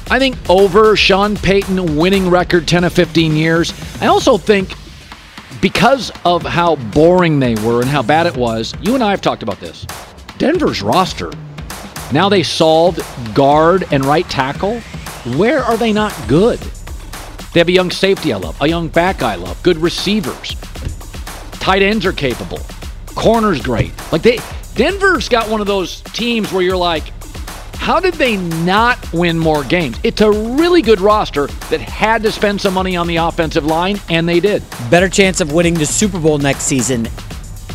I 0.09 0.19
think 0.19 0.37
over 0.49 0.95
Sean 0.95 1.37
Payton 1.37 1.97
winning 1.97 2.31
record 2.31 2.69
10 2.69 2.85
of 2.85 2.93
15 2.93 3.35
years. 3.35 3.73
I 4.01 4.07
also 4.07 4.39
think 4.39 4.73
because 5.61 6.13
of 6.25 6.43
how 6.43 6.77
boring 6.77 7.41
they 7.41 7.57
were 7.57 7.81
and 7.81 7.91
how 7.91 8.03
bad 8.03 8.27
it 8.27 8.37
was, 8.37 8.73
you 8.81 8.95
and 8.95 9.03
I 9.03 9.11
have 9.11 9.21
talked 9.21 9.43
about 9.43 9.59
this. 9.59 9.85
Denver's 10.39 10.81
roster. 10.81 11.33
Now 12.13 12.29
they 12.29 12.45
solved 12.45 13.03
guard 13.35 13.85
and 13.93 14.05
right 14.05 14.29
tackle. 14.29 14.81
Where 15.37 15.61
are 15.61 15.77
they 15.77 15.93
not 15.93 16.15
good? 16.29 16.61
They 17.53 17.61
have 17.61 17.69
a 17.69 17.73
young 17.73 17.91
safety 17.91 18.33
I 18.33 18.37
love, 18.37 18.61
a 18.61 18.69
young 18.69 18.89
back 18.89 19.23
I 19.23 19.35
love, 19.35 19.61
good 19.63 19.79
receivers. 19.79 20.55
Tight 21.53 21.83
ends 21.83 22.07
are 22.07 22.13
capable. 22.13 22.61
Corners 23.17 23.61
great. 23.61 23.93
Like 24.13 24.23
they 24.23 24.39
Denver's 24.77 25.29
got 25.29 25.49
one 25.49 25.61
of 25.61 25.67
those 25.67 26.03
teams 26.03 26.53
where 26.53 26.63
you're 26.63 26.77
like, 26.77 27.05
how 27.87 28.01
did 28.01 28.14
they 28.14 28.37
not 28.37 28.99
win 29.12 29.39
more 29.39 29.62
games? 29.62 29.97
It's 30.03 30.20
a 30.20 30.28
really 30.28 30.82
good 30.82 31.01
roster 31.01 31.47
that 31.70 31.80
had 31.80 32.24
to 32.24 32.32
spend 32.32 32.61
some 32.61 32.74
money 32.74 32.97
on 32.97 33.07
the 33.07 33.14
offensive 33.14 33.64
line, 33.64 34.01
and 34.11 34.28
they 34.28 34.41
did. 34.41 34.64
Better 34.91 35.09
chance 35.09 35.41
of 35.41 35.53
winning 35.53 35.74
the 35.74 35.87
Super 35.87 36.18
Bowl 36.18 36.37
next 36.39 36.64
season, 36.64 37.07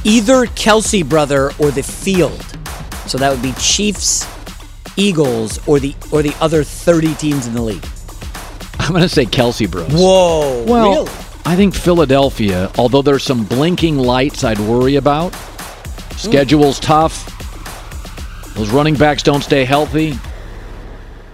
either 0.04 0.48
Kelce 0.48 1.08
brother 1.08 1.52
or 1.60 1.72
the 1.72 1.82
field. 1.82 2.42
So 3.08 3.18
that 3.20 3.32
would 3.32 3.42
be 3.42 3.54
Chiefs, 3.54 4.28
Eagles, 4.98 5.66
or 5.66 5.80
the 5.80 5.96
or 6.12 6.22
the 6.22 6.36
other 6.42 6.66
30 6.66 7.16
teams 7.16 7.48
in 7.48 7.54
the 7.54 7.62
league. 7.62 7.86
I'm 8.80 8.92
going 8.92 9.04
to 9.04 9.08
say 9.08 9.24
Kelce 9.26 9.72
Bros. 9.72 9.94
Whoa, 9.94 10.66
Well, 10.68 11.06
really? 11.06 11.12
I 11.46 11.56
think 11.56 11.74
Philadelphia, 11.74 12.70
although 12.78 13.02
there's 13.02 13.24
some 13.24 13.46
blinking 13.46 13.98
lights 13.98 14.44
I'd 14.44 14.60
worry 14.60 14.98
about, 14.98 15.34
schedule's 16.18 16.82
tough. 16.82 17.31
Those 18.56 18.70
running 18.70 18.96
backs 18.96 19.24
don't 19.24 19.42
stay 19.44 19.66
healthy. 19.66 20.12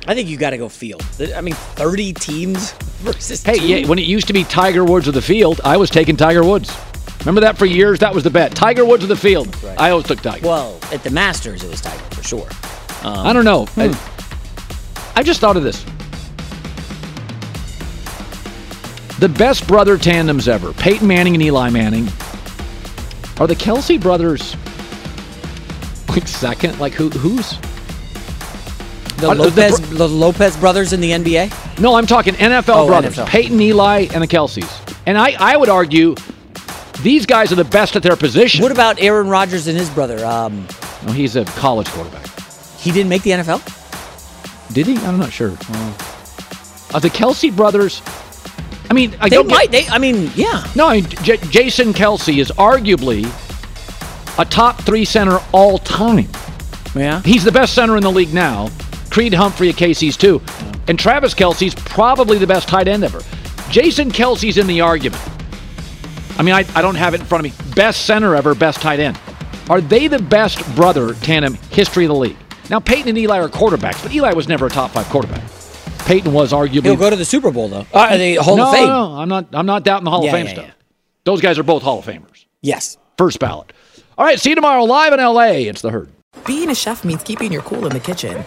I 0.08 0.16
think 0.16 0.30
you 0.30 0.38
got 0.38 0.52
to 0.52 0.58
go 0.58 0.70
field. 0.70 1.04
I 1.36 1.42
mean, 1.42 1.54
30 1.56 2.14
teams 2.14 2.72
versus 3.00 3.44
Hey, 3.44 3.58
two? 3.58 3.68
yeah, 3.68 3.88
when 3.88 4.00
it 4.00 4.06
used 4.06 4.28
to 4.28 4.34
be 4.34 4.44
Tiger 4.46 4.86
Woods 4.86 5.08
of 5.08 5.14
the 5.14 5.22
field, 5.22 5.60
I 5.66 5.76
was 5.78 5.90
taking 5.90 6.16
Tiger 6.16 6.44
Woods. 6.46 6.74
Remember 7.20 7.42
that 7.42 7.58
for 7.58 7.66
years? 7.66 8.00
That 8.00 8.14
was 8.14 8.24
the 8.24 8.30
bet. 8.30 8.56
Tiger 8.56 8.86
Woods 8.86 9.04
of 9.04 9.10
the 9.10 9.16
field. 9.18 9.54
I 9.78 9.90
always 9.90 10.06
took 10.06 10.22
Tiger. 10.22 10.48
Well, 10.48 10.80
at 10.94 11.04
the 11.04 11.10
Masters, 11.10 11.64
it 11.64 11.70
was 11.70 11.82
Tiger 11.82 12.02
for 12.16 12.24
sure. 12.24 12.48
Um, 13.04 13.28
I 13.28 13.34
don't 13.34 13.44
know. 13.44 13.66
hmm. 13.66 13.82
I, 13.82 15.12
I 15.18 15.24
just 15.24 15.42
thought 15.42 15.58
of 15.58 15.64
this. 15.64 15.84
The 19.20 19.28
best 19.30 19.68
brother 19.68 19.98
tandems 19.98 20.48
ever, 20.48 20.74
Peyton 20.74 21.08
Manning 21.08 21.34
and 21.34 21.42
Eli 21.44 21.70
Manning. 21.72 22.08
Are 23.40 23.48
the 23.48 23.56
Kelce 23.56 24.00
brothers 24.00 24.56
like 26.20 26.28
second? 26.28 26.80
Like 26.80 26.94
who? 26.94 27.10
Who's? 27.10 27.58
The 29.18 29.30
Uh, 29.30 29.34
the 29.34 29.44
Lopez, 29.44 29.90
the 29.98 30.08
Lopez 30.08 30.58
brothers 30.58 30.94
in 30.94 31.02
the 31.02 31.12
NBA. 31.12 31.80
No, 31.80 31.96
I'm 31.96 32.06
talking 32.06 32.34
NFL 32.36 32.64
Oh, 32.76 32.88
brothers, 32.88 33.16
NFL. 33.18 33.28
Peyton, 33.28 33.60
Eli, 33.62 34.08
and 34.14 34.22
the 34.24 34.28
Kelces. 34.28 34.70
And 35.06 35.18
I, 35.18 35.36
I 35.40 35.58
would 35.58 35.70
argue 35.70 36.16
these 37.02 37.26
guys 37.26 37.52
are 37.52 37.56
the 37.56 37.64
best 37.64 37.96
at 37.96 38.04
their 38.04 38.16
position. 38.16 38.62
What 38.64 38.72
about 38.72 39.02
Aaron 39.02 39.28
Rodgers 39.28 39.68
and 39.68 39.78
his 39.78 39.90
brother? 39.90 40.24
Um, 40.26 40.68
well, 41.04 41.14
he's 41.14 41.36
a 41.36 41.46
college 41.46 41.88
quarterback. 41.90 42.26
he 42.80 42.92
didn't 42.92 43.10
make 43.10 43.24
the 43.24 43.32
NFL. 43.32 43.62
Did 44.74 44.86
he? 44.88 44.98
I'm 45.06 45.18
not 45.18 45.32
sure. 45.32 45.50
Are 46.94 47.00
the 47.00 47.10
Kelce 47.10 47.56
brothers? 47.56 48.02
I 48.90 48.94
mean, 48.94 49.16
I 49.20 49.30
They 49.30 49.36
don't 49.36 49.48
get- 49.48 49.56
might. 49.56 49.72
They, 49.72 49.88
I 49.88 49.98
mean, 49.98 50.32
yeah. 50.36 50.66
No, 50.76 50.88
I 50.88 51.02
mean, 51.02 51.10
J- 51.24 51.38
Jason 51.50 51.94
Kelce 51.94 52.38
is 52.40 52.52
arguably 52.52 53.26
a 54.38 54.46
top 54.46 54.82
three 54.82 55.06
center 55.06 55.40
all 55.52 55.78
time. 55.80 56.28
Yeah. 56.96 57.22
He's 57.22 57.44
the 57.44 57.52
best 57.52 57.74
center 57.74 57.98
in 57.98 58.04
the 58.04 58.12
league 58.12 58.34
now. 58.34 58.70
Creed 59.10 59.34
Humphrey 59.34 59.70
at 59.70 59.78
Casey's 59.78 60.18
too. 60.18 60.42
And 60.88 60.98
Travis 60.98 61.34
Kelce's 61.34 61.76
probably 61.76 62.38
the 62.38 62.48
best 62.48 62.68
tight 62.68 62.88
end 62.88 63.04
ever. 63.04 63.22
Jason 63.70 64.12
Kelce's 64.12 64.58
in 64.58 64.68
the 64.68 64.82
argument. 64.82 65.22
I 66.38 66.44
mean, 66.44 66.54
I, 66.54 66.66
I 66.76 66.82
don't 66.82 66.96
have 66.96 67.14
it 67.14 67.20
in 67.22 67.26
front 67.26 67.46
of 67.46 67.52
me. 67.52 67.74
Best 67.76 68.06
center 68.06 68.36
ever, 68.36 68.56
best 68.56 68.80
tight 68.80 69.00
end. 69.00 69.20
Are 69.70 69.82
they 69.82 70.08
the 70.08 70.20
best 70.20 70.64
brother 70.76 71.14
tandem 71.16 71.56
history 71.72 72.06
of 72.06 72.10
the 72.10 72.16
league? 72.16 72.38
Now, 72.70 72.80
Peyton 72.80 73.10
and 73.10 73.18
Eli 73.18 73.40
are 73.40 73.50
quarterbacks, 73.50 74.02
but 74.02 74.14
Eli 74.14 74.34
was 74.34 74.48
never 74.48 74.68
a 74.68 74.70
top 74.70 74.92
five 74.92 75.08
quarterback. 75.08 75.44
Peyton 76.06 76.32
was 76.32 76.54
arguably. 76.54 76.84
He'll 76.84 76.96
go 76.96 77.10
to 77.10 77.16
the 77.16 77.26
Super 77.26 77.52
Bowl 77.52 77.68
though. 77.68 77.86
Uh, 77.94 78.16
the 78.18 78.36
Hall 78.36 78.56
no, 78.56 78.68
of 78.68 78.74
Fame. 78.74 78.88
No, 78.88 79.14
I'm 79.18 79.28
not. 79.28 79.48
I'm 79.52 79.66
not 79.66 79.84
doubting 79.84 80.06
the 80.06 80.12
Hall 80.12 80.24
Yeah, 80.24 80.30
of 80.30 80.36
Fame 80.36 80.46
yeah, 80.46 80.54
stuff. 80.54 80.72
Those 81.26 81.42
guys 81.42 81.60
are 81.60 81.64
both 81.64 81.84
Hall 81.84 82.00
of 82.00 82.06
Famers. 82.06 82.46
Yes. 82.62 82.98
First 83.18 83.40
ballot. 83.40 83.74
All 84.18 84.26
right, 84.26 84.40
see 84.40 84.50
you 84.50 84.56
tomorrow 84.56 84.84
live 84.84 85.14
in 85.14 85.20
LA. 85.20 85.68
It's 85.70 85.82
the 85.82 85.92
herd. 85.92 86.10
Being 86.46 86.70
a 86.70 86.76
chef 86.76 87.04
means 87.04 87.24
keeping 87.24 87.52
your 87.52 87.62
cool 87.62 87.86
in 87.86 87.94
the 87.94 88.00
kitchen. 88.00 88.44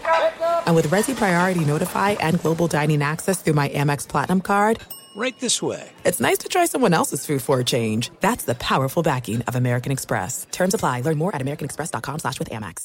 And 0.66 0.74
with 0.74 0.86
Resy 0.88 1.14
Priority 1.14 1.64
Notify 1.64 2.10
and 2.12 2.40
Global 2.40 2.66
Dining 2.66 3.02
Access 3.02 3.40
through 3.42 3.54
my 3.54 3.68
Amex 3.70 4.06
Platinum 4.08 4.40
card, 4.40 4.80
Right 5.16 5.36
this 5.40 5.60
way. 5.60 5.90
it's 6.04 6.20
nice 6.20 6.38
to 6.38 6.48
try 6.48 6.66
someone 6.66 6.94
else's 6.94 7.26
food 7.26 7.42
for 7.42 7.58
a 7.60 7.64
change. 7.64 8.10
That's 8.20 8.44
the 8.44 8.54
powerful 8.54 9.02
backing 9.02 9.42
of 9.42 9.56
American 9.56 9.90
Express. 9.92 10.46
Terms 10.52 10.72
apply. 10.74 11.00
Learn 11.00 11.18
more 11.18 11.34
at 11.34 11.42
americanexpress.com 11.42 12.18
slash 12.20 12.38
with 12.38 12.50
Amex. 12.50 12.84